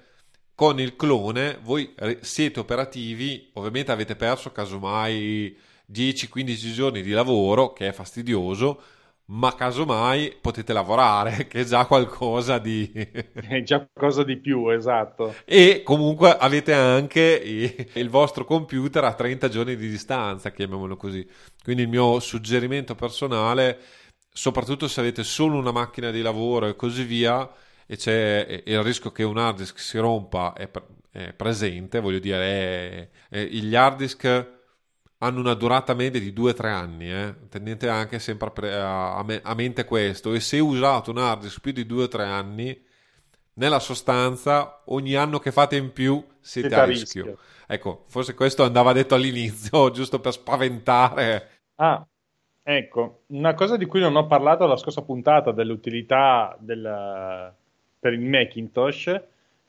con 0.55 0.79
il 0.79 0.95
clone 0.95 1.59
voi 1.61 1.93
siete 2.21 2.61
operativi, 2.61 3.51
ovviamente 3.55 3.91
avete 3.91 4.15
perso 4.15 4.53
casomai 4.53 5.59
10-15 5.91 6.73
giorni 6.73 7.03
di 7.03 7.11
lavoro, 7.11 7.73
che 7.73 7.89
è 7.89 7.93
fastidioso, 7.93 8.81
ma 9.33 9.55
casomai 9.55 10.37
potete 10.41 10.73
lavorare, 10.73 11.47
che 11.49 11.61
è 11.61 11.65
già 11.65 11.87
qualcosa 11.87 12.59
di... 12.59 12.91
è 12.93 13.63
già 13.63 13.87
qualcosa 13.93 14.25
di 14.25 14.37
più, 14.39 14.69
esatto. 14.69 15.35
E 15.45 15.83
comunque 15.83 16.37
avete 16.37 16.73
anche 16.73 17.89
il 17.95 18.09
vostro 18.11 18.45
computer 18.45 19.05
a 19.05 19.15
30 19.15 19.49
giorni 19.49 19.77
di 19.77 19.89
distanza, 19.89 20.51
chiamiamolo 20.51 20.97
così. 20.97 21.27
Quindi 21.63 21.83
il 21.83 21.89
mio 21.89 22.21
suggerimento 22.21 22.95
personale, 22.95 23.79
soprattutto 24.31 24.87
se 24.87 25.01
avete 25.01 25.25
solo 25.25 25.57
una 25.57 25.73
macchina 25.73 26.11
di 26.11 26.21
lavoro 26.21 26.67
e 26.67 26.77
così 26.77 27.05
via, 27.05 27.49
e 27.87 27.97
c'è 27.97 28.63
il 28.65 28.83
rischio 28.83 29.13
che 29.13 29.23
un 29.23 29.39
hard 29.39 29.59
disk 29.59 29.79
si 29.79 29.99
rompa 29.99 30.53
è, 30.53 30.69
presente, 31.35 32.01
voglio 32.01 32.19
dire, 32.19 33.09
è, 33.29 33.37
è, 33.37 33.45
gli 33.45 33.75
hard 33.75 33.97
disk 33.97 34.61
hanno 35.23 35.39
una 35.39 35.55
durata 35.55 35.95
media 35.95 36.21
di 36.21 36.33
2-3 36.33 36.67
anni, 36.67 37.13
eh? 37.13 37.35
tenete 37.49 37.89
anche 37.89 38.19
sempre 38.19 38.75
a, 38.75 39.17
a, 39.17 39.25
a, 39.43 39.55
mente 39.55 39.85
questo, 39.85 40.35
e 40.35 40.41
se 40.41 40.59
usate 40.59 41.11
un 41.11 41.19
hard 41.19 41.43
disk 41.43 41.61
più 41.61 41.71
di 41.71 41.85
2-3 41.85 42.21
anni, 42.23 42.85
nella 43.55 43.79
sostanza 43.79 44.83
ogni 44.87 45.15
anno 45.15 45.39
che 45.39 45.53
fate 45.53 45.77
in 45.77 45.93
più 45.93 46.25
siete, 46.41 46.69
siete 46.69 46.75
a 46.75 46.85
rischio. 46.85 47.25
rischio. 47.25 47.45
Ecco, 47.69 48.05
forse 48.09 48.35
questo 48.35 48.65
andava 48.65 48.93
detto 48.93 49.15
all'inizio, 49.15 49.91
giusto 49.93 50.19
per 50.19 50.33
spaventare. 50.33 51.49
Ah, 51.77 52.05
ecco, 52.61 53.23
una 53.29 53.55
cosa 53.55 53.77
di 53.77 53.87
cui 53.87 54.01
non 54.01 54.17
ho 54.17 54.27
parlato 54.27 54.67
la 54.67 54.77
scorsa 54.77 55.03
puntata 55.03 55.53
dell'utilità 55.53 56.57
del, 56.59 57.55
per 58.01 58.13
il 58.13 58.21
Macintosh 58.21 59.21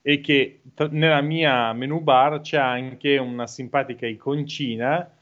è 0.02 0.20
che 0.20 0.62
t- 0.74 0.90
nella 0.90 1.22
mia 1.22 1.72
menu 1.74 2.00
bar 2.00 2.42
c'è 2.42 2.58
anche 2.58 3.18
una 3.18 3.46
simpatica 3.46 4.08
iconcina 4.08 5.13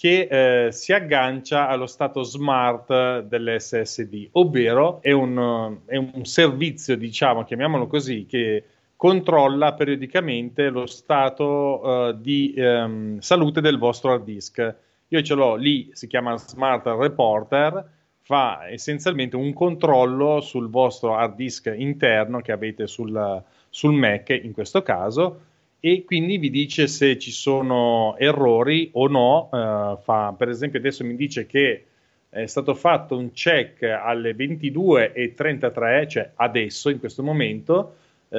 che 0.00 0.28
eh, 0.30 0.72
si 0.72 0.94
aggancia 0.94 1.68
allo 1.68 1.84
stato 1.84 2.22
smart 2.22 3.20
dell'SSD, 3.20 4.28
ovvero 4.32 5.02
è 5.02 5.12
un, 5.12 5.76
è 5.84 5.96
un 5.96 6.24
servizio, 6.24 6.96
diciamo, 6.96 7.44
chiamiamolo 7.44 7.86
così, 7.86 8.24
che 8.24 8.64
controlla 8.96 9.74
periodicamente 9.74 10.70
lo 10.70 10.86
stato 10.86 11.82
uh, 11.84 12.12
di 12.18 12.54
um, 12.56 13.18
salute 13.18 13.60
del 13.60 13.76
vostro 13.76 14.12
hard 14.12 14.24
disk. 14.24 14.74
Io 15.08 15.20
ce 15.20 15.34
l'ho 15.34 15.54
lì, 15.56 15.90
si 15.92 16.06
chiama 16.06 16.34
Smart 16.38 16.86
Reporter, 16.86 17.86
fa 18.22 18.70
essenzialmente 18.70 19.36
un 19.36 19.52
controllo 19.52 20.40
sul 20.40 20.70
vostro 20.70 21.14
hard 21.14 21.34
disk 21.34 21.70
interno 21.76 22.40
che 22.40 22.52
avete 22.52 22.86
sul, 22.86 23.42
sul 23.68 23.92
Mac 23.92 24.30
in 24.30 24.52
questo 24.52 24.80
caso 24.80 25.48
e 25.80 26.04
quindi 26.04 26.36
vi 26.36 26.50
dice 26.50 26.86
se 26.86 27.18
ci 27.18 27.30
sono 27.30 28.14
errori 28.18 28.90
o 28.92 29.08
no. 29.08 29.48
Uh, 29.50 29.98
fa, 30.02 30.34
per 30.36 30.50
esempio, 30.50 30.78
adesso 30.78 31.04
mi 31.04 31.16
dice 31.16 31.46
che 31.46 31.84
è 32.28 32.46
stato 32.46 32.74
fatto 32.74 33.16
un 33.16 33.32
check 33.32 33.82
alle 33.82 34.36
22.33, 34.36 36.08
cioè 36.08 36.30
adesso, 36.36 36.90
in 36.90 36.98
questo 36.98 37.22
momento, 37.22 37.96
uh, 38.28 38.38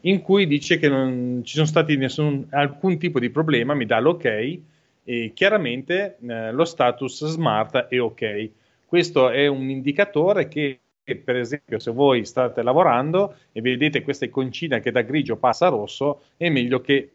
in 0.00 0.20
cui 0.20 0.48
dice 0.48 0.78
che 0.78 0.88
non 0.88 1.42
ci 1.44 1.54
sono 1.54 1.66
stati 1.66 1.96
nessun, 1.96 2.46
alcun 2.50 2.98
tipo 2.98 3.20
di 3.20 3.30
problema, 3.30 3.72
mi 3.74 3.86
dà 3.86 4.00
l'ok 4.00 4.24
e 5.04 5.32
chiaramente 5.32 6.16
uh, 6.20 6.52
lo 6.52 6.64
status 6.64 7.24
smart 7.26 7.86
è 7.86 8.00
ok. 8.00 8.50
Questo 8.84 9.30
è 9.30 9.46
un 9.46 9.70
indicatore 9.70 10.48
che 10.48 10.79
per 11.02 11.36
esempio 11.36 11.78
se 11.78 11.90
voi 11.90 12.24
state 12.24 12.62
lavorando 12.62 13.36
e 13.52 13.60
vedete 13.60 14.02
questa 14.02 14.24
iconcina 14.24 14.78
che 14.78 14.90
da 14.90 15.02
grigio 15.02 15.36
passa 15.36 15.66
a 15.66 15.70
rosso, 15.70 16.22
è 16.36 16.48
meglio 16.48 16.80
che 16.80 17.12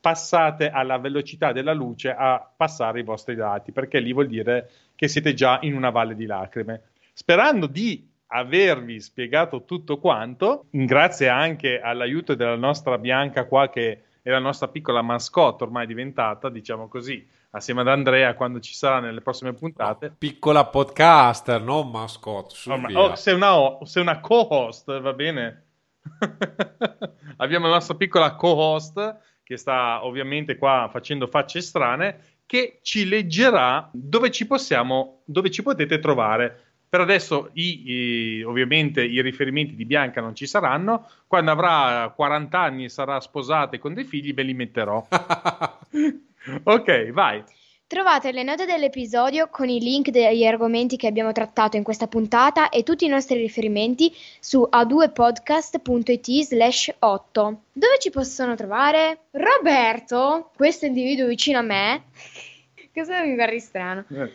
passate 0.00 0.70
alla 0.70 0.98
velocità 0.98 1.52
della 1.52 1.72
luce 1.72 2.10
a 2.10 2.50
passare 2.56 3.00
i 3.00 3.04
vostri 3.04 3.34
dati, 3.34 3.72
perché 3.72 3.98
lì 4.00 4.12
vuol 4.12 4.28
dire 4.28 4.70
che 4.94 5.08
siete 5.08 5.34
già 5.34 5.58
in 5.62 5.74
una 5.74 5.90
valle 5.90 6.14
di 6.14 6.26
lacrime. 6.26 6.82
Sperando 7.12 7.66
di 7.66 8.08
avervi 8.28 9.00
spiegato 9.00 9.64
tutto 9.64 9.98
quanto, 9.98 10.66
grazie 10.70 11.28
anche 11.28 11.80
all'aiuto 11.80 12.34
della 12.34 12.56
nostra 12.56 12.98
Bianca 12.98 13.44
qua 13.44 13.68
che 13.68 14.02
è 14.22 14.30
la 14.30 14.38
nostra 14.38 14.68
piccola 14.68 15.02
mascotte 15.02 15.64
ormai 15.64 15.86
diventata, 15.86 16.48
diciamo 16.48 16.88
così, 16.88 17.26
assieme 17.50 17.80
ad 17.80 17.88
Andrea 17.88 18.34
quando 18.34 18.60
ci 18.60 18.74
sarà 18.74 19.00
nelle 19.00 19.20
prossime 19.20 19.52
puntate. 19.54 20.08
No, 20.08 20.14
piccola 20.18 20.66
podcaster, 20.66 21.60
non 21.60 21.90
mascotte. 21.90 22.54
Oh, 22.66 22.80
oh, 22.94 23.14
sei, 23.14 23.34
una, 23.34 23.78
sei 23.82 24.02
una 24.02 24.20
co-host, 24.20 25.00
va 25.00 25.12
bene? 25.12 25.64
Abbiamo 27.38 27.66
la 27.66 27.74
nostra 27.74 27.94
piccola 27.94 28.34
co-host 28.34 29.16
che 29.42 29.56
sta 29.56 30.04
ovviamente 30.04 30.56
qua 30.56 30.88
facendo 30.92 31.26
facce 31.26 31.60
strane 31.60 32.36
che 32.44 32.80
ci 32.82 33.06
leggerà 33.06 33.88
dove 33.92 34.30
ci 34.30 34.46
possiamo, 34.46 35.22
dove 35.24 35.50
ci 35.50 35.62
potete 35.62 35.98
trovare. 35.98 36.64
Per 36.88 37.00
adesso 37.00 37.50
i, 37.54 37.90
i, 37.90 38.42
ovviamente 38.42 39.02
i 39.04 39.20
riferimenti 39.20 39.74
di 39.74 39.84
Bianca 39.84 40.22
non 40.22 40.34
ci 40.34 40.46
saranno, 40.46 41.06
quando 41.26 41.50
avrà 41.50 42.10
40 42.14 42.58
anni 42.58 42.84
e 42.84 42.88
sarà 42.88 43.20
sposata 43.20 43.76
e 43.76 43.78
con 43.78 43.92
dei 43.92 44.04
figli 44.04 44.32
ve 44.32 44.42
li 44.42 44.54
metterò. 44.54 45.06
Ok, 46.64 47.10
vai. 47.12 47.42
Trovate 47.88 48.32
le 48.32 48.42
note 48.42 48.66
dell'episodio 48.66 49.48
con 49.48 49.70
i 49.70 49.80
link 49.80 50.10
degli 50.10 50.44
argomenti 50.44 50.98
che 50.98 51.06
abbiamo 51.06 51.32
trattato 51.32 51.78
in 51.78 51.82
questa 51.82 52.06
puntata 52.06 52.68
e 52.68 52.82
tutti 52.82 53.06
i 53.06 53.08
nostri 53.08 53.38
riferimenti 53.38 54.14
su 54.40 54.68
a2podcast.it 54.70 56.42
slash 56.42 56.94
8. 56.98 57.60
Dove 57.72 57.98
ci 57.98 58.10
possono 58.10 58.54
trovare? 58.56 59.28
Roberto, 59.30 60.50
questo 60.54 60.84
individuo 60.84 61.28
vicino 61.28 61.60
a 61.60 61.62
me, 61.62 62.04
cosa 62.92 63.22
mi 63.22 63.34
pare 63.36 63.58
strano? 63.58 64.04
Eh. 64.10 64.32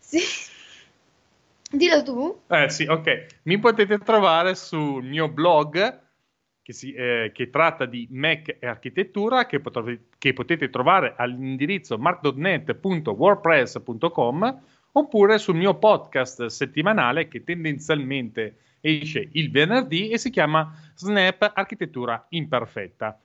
Sì. 0.00 0.18
Dillo 1.70 2.02
tu. 2.02 2.40
Eh 2.48 2.68
sì, 2.68 2.84
ok. 2.84 3.26
Mi 3.42 3.60
potete 3.60 3.98
trovare 3.98 4.56
sul 4.56 5.04
mio 5.04 5.28
blog 5.28 6.06
che, 6.68 6.74
si, 6.74 6.92
eh, 6.92 7.30
che 7.32 7.48
tratta 7.48 7.86
di 7.86 8.06
Mac 8.10 8.56
e 8.58 8.66
architettura 8.66 9.46
che, 9.46 9.58
potrete, 9.58 10.08
che 10.18 10.34
potete 10.34 10.68
trovare 10.68 11.14
all'indirizzo 11.16 11.96
mark.net.wordpress.com 11.96 14.60
oppure 14.92 15.38
sul 15.38 15.56
mio 15.56 15.78
podcast 15.78 16.44
settimanale 16.44 17.26
che 17.26 17.42
tendenzialmente 17.42 18.56
esce 18.82 19.30
il 19.32 19.50
venerdì 19.50 20.10
e 20.10 20.18
si 20.18 20.28
chiama 20.28 20.70
Snap 20.94 21.52
Architettura 21.54 22.26
Imperfetta. 22.28 23.18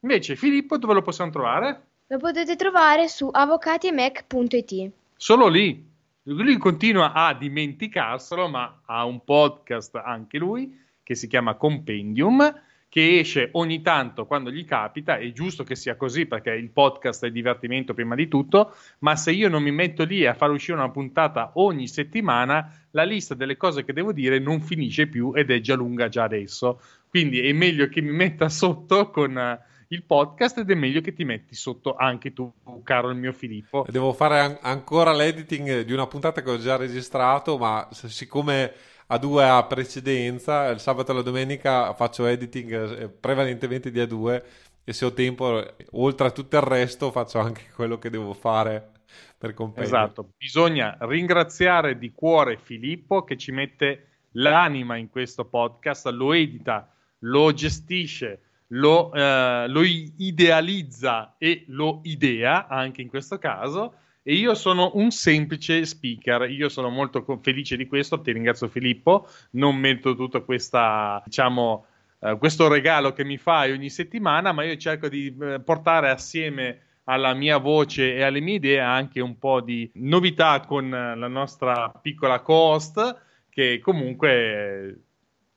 Invece 0.00 0.36
Filippo 0.36 0.76
dove 0.76 0.92
lo 0.92 1.00
possiamo 1.00 1.30
trovare? 1.30 1.84
Lo 2.08 2.18
potete 2.18 2.56
trovare 2.56 3.08
su 3.08 3.26
avvocatiemac.it. 3.32 4.90
Solo 5.16 5.48
lì. 5.48 5.88
Lui 6.24 6.58
continua 6.58 7.14
a 7.14 7.32
dimenticarselo, 7.32 8.48
ma 8.48 8.82
ha 8.84 9.06
un 9.06 9.24
podcast 9.24 9.96
anche 9.96 10.36
lui 10.36 10.78
che 11.02 11.14
si 11.14 11.26
chiama 11.26 11.54
Compendium 11.54 12.52
che 12.92 13.20
esce 13.20 13.48
ogni 13.52 13.80
tanto 13.80 14.26
quando 14.26 14.50
gli 14.50 14.66
capita, 14.66 15.16
è 15.16 15.32
giusto 15.32 15.64
che 15.64 15.74
sia 15.74 15.96
così 15.96 16.26
perché 16.26 16.50
il 16.50 16.68
podcast 16.68 17.24
è 17.24 17.30
divertimento 17.30 17.94
prima 17.94 18.14
di 18.14 18.28
tutto, 18.28 18.74
ma 18.98 19.16
se 19.16 19.32
io 19.32 19.48
non 19.48 19.62
mi 19.62 19.70
metto 19.70 20.04
lì 20.04 20.26
a 20.26 20.34
far 20.34 20.50
uscire 20.50 20.76
una 20.76 20.90
puntata 20.90 21.52
ogni 21.54 21.88
settimana, 21.88 22.70
la 22.90 23.04
lista 23.04 23.34
delle 23.34 23.56
cose 23.56 23.86
che 23.86 23.94
devo 23.94 24.12
dire 24.12 24.38
non 24.38 24.60
finisce 24.60 25.06
più 25.06 25.32
ed 25.34 25.50
è 25.50 25.60
già 25.60 25.74
lunga 25.74 26.10
già 26.10 26.24
adesso. 26.24 26.82
Quindi 27.08 27.40
è 27.40 27.50
meglio 27.54 27.88
che 27.88 28.02
mi 28.02 28.12
metta 28.12 28.50
sotto 28.50 29.08
con 29.08 29.36
uh, 29.36 29.84
il 29.88 30.02
podcast 30.02 30.58
ed 30.58 30.70
è 30.70 30.74
meglio 30.74 31.00
che 31.00 31.14
ti 31.14 31.24
metti 31.24 31.54
sotto 31.54 31.96
anche 31.96 32.34
tu, 32.34 32.52
caro 32.84 33.08
il 33.08 33.16
mio 33.16 33.32
Filippo. 33.32 33.86
Devo 33.88 34.12
fare 34.12 34.38
an- 34.38 34.58
ancora 34.60 35.14
l'editing 35.14 35.80
di 35.80 35.94
una 35.94 36.06
puntata 36.06 36.42
che 36.42 36.50
ho 36.50 36.58
già 36.58 36.76
registrato, 36.76 37.56
ma 37.56 37.88
siccome 37.90 38.74
a2 39.12 39.42
a 39.42 39.64
precedenza, 39.64 40.68
il 40.68 40.80
sabato 40.80 41.12
e 41.12 41.14
la 41.14 41.22
domenica 41.22 41.92
faccio 41.94 42.26
editing 42.26 42.98
eh, 42.98 43.08
prevalentemente 43.08 43.90
di 43.90 44.00
A2 44.00 44.42
e 44.84 44.92
se 44.92 45.04
ho 45.04 45.12
tempo, 45.12 45.74
oltre 45.92 46.26
a 46.26 46.30
tutto 46.30 46.56
il 46.56 46.62
resto, 46.62 47.10
faccio 47.10 47.38
anche 47.38 47.70
quello 47.74 47.98
che 47.98 48.10
devo 48.10 48.32
fare 48.32 48.90
per 49.36 49.54
compendio. 49.54 49.84
Esatto, 49.84 50.30
bisogna 50.36 50.96
ringraziare 51.00 51.98
di 51.98 52.12
cuore 52.12 52.56
Filippo 52.56 53.22
che 53.22 53.36
ci 53.36 53.52
mette 53.52 54.06
l'anima 54.32 54.96
in 54.96 55.10
questo 55.10 55.44
podcast, 55.44 56.06
lo 56.08 56.32
edita, 56.32 56.90
lo 57.20 57.52
gestisce, 57.52 58.40
lo, 58.68 59.12
eh, 59.12 59.66
lo 59.68 59.82
idealizza 59.82 61.34
e 61.38 61.64
lo 61.68 62.00
idea 62.04 62.66
anche 62.66 63.02
in 63.02 63.08
questo 63.08 63.38
caso 63.38 63.94
e 64.22 64.34
io 64.34 64.54
sono 64.54 64.92
un 64.94 65.10
semplice 65.10 65.84
speaker. 65.84 66.48
Io 66.50 66.68
sono 66.68 66.88
molto 66.88 67.24
felice 67.42 67.76
di 67.76 67.86
questo. 67.86 68.20
Ti 68.20 68.32
ringrazio, 68.32 68.68
Filippo. 68.68 69.28
Non 69.52 69.76
metto 69.76 70.14
tutto 70.14 70.44
questa, 70.44 71.20
diciamo, 71.24 71.86
uh, 72.20 72.38
questo 72.38 72.68
regalo 72.68 73.12
che 73.12 73.24
mi 73.24 73.36
fai 73.36 73.72
ogni 73.72 73.90
settimana, 73.90 74.52
ma 74.52 74.62
io 74.64 74.76
cerco 74.76 75.08
di 75.08 75.34
uh, 75.36 75.62
portare 75.64 76.10
assieme 76.10 76.80
alla 77.04 77.34
mia 77.34 77.58
voce 77.58 78.14
e 78.14 78.22
alle 78.22 78.40
mie 78.40 78.54
idee 78.54 78.78
anche 78.78 79.20
un 79.20 79.36
po' 79.38 79.60
di 79.60 79.90
novità 79.94 80.60
con 80.60 80.86
uh, 80.86 81.18
la 81.18 81.28
nostra 81.28 81.88
piccola 81.88 82.40
co-host 82.40 83.20
che 83.48 83.80
comunque 83.82 85.00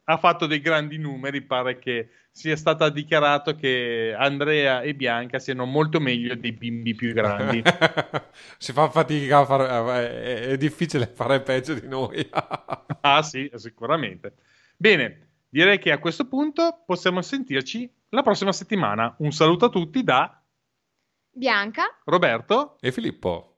ha 0.05 0.17
fatto 0.17 0.47
dei 0.47 0.59
grandi 0.59 0.97
numeri, 0.97 1.41
pare 1.41 1.79
che 1.79 2.09
sia 2.35 2.57
stato 2.57 2.89
dichiarato 2.89 3.55
che 3.55 4.13
Andrea 4.13 4.81
e 4.81 4.93
Bianca 4.93 5.39
siano 5.39 5.63
molto 5.63 6.01
meglio 6.01 6.35
dei 6.35 6.51
bimbi 6.51 6.93
più 6.93 7.13
grandi. 7.13 7.63
si 8.59 8.73
fa 8.73 8.89
fatica 8.89 9.39
a 9.39 9.45
fare, 9.45 10.41
è 10.41 10.57
difficile 10.57 11.07
fare 11.07 11.39
peggio 11.39 11.73
di 11.75 11.87
noi. 11.87 12.27
ah 12.99 13.21
sì, 13.23 13.49
sicuramente. 13.55 14.33
Bene, 14.75 15.29
direi 15.47 15.79
che 15.79 15.93
a 15.93 15.97
questo 15.97 16.27
punto 16.27 16.83
possiamo 16.85 17.21
sentirci 17.21 17.89
la 18.09 18.21
prossima 18.21 18.51
settimana. 18.51 19.15
Un 19.19 19.31
saluto 19.31 19.65
a 19.65 19.69
tutti 19.69 20.03
da 20.03 20.43
Bianca, 21.31 21.99
Roberto 22.03 22.75
e 22.81 22.91
Filippo. 22.91 23.54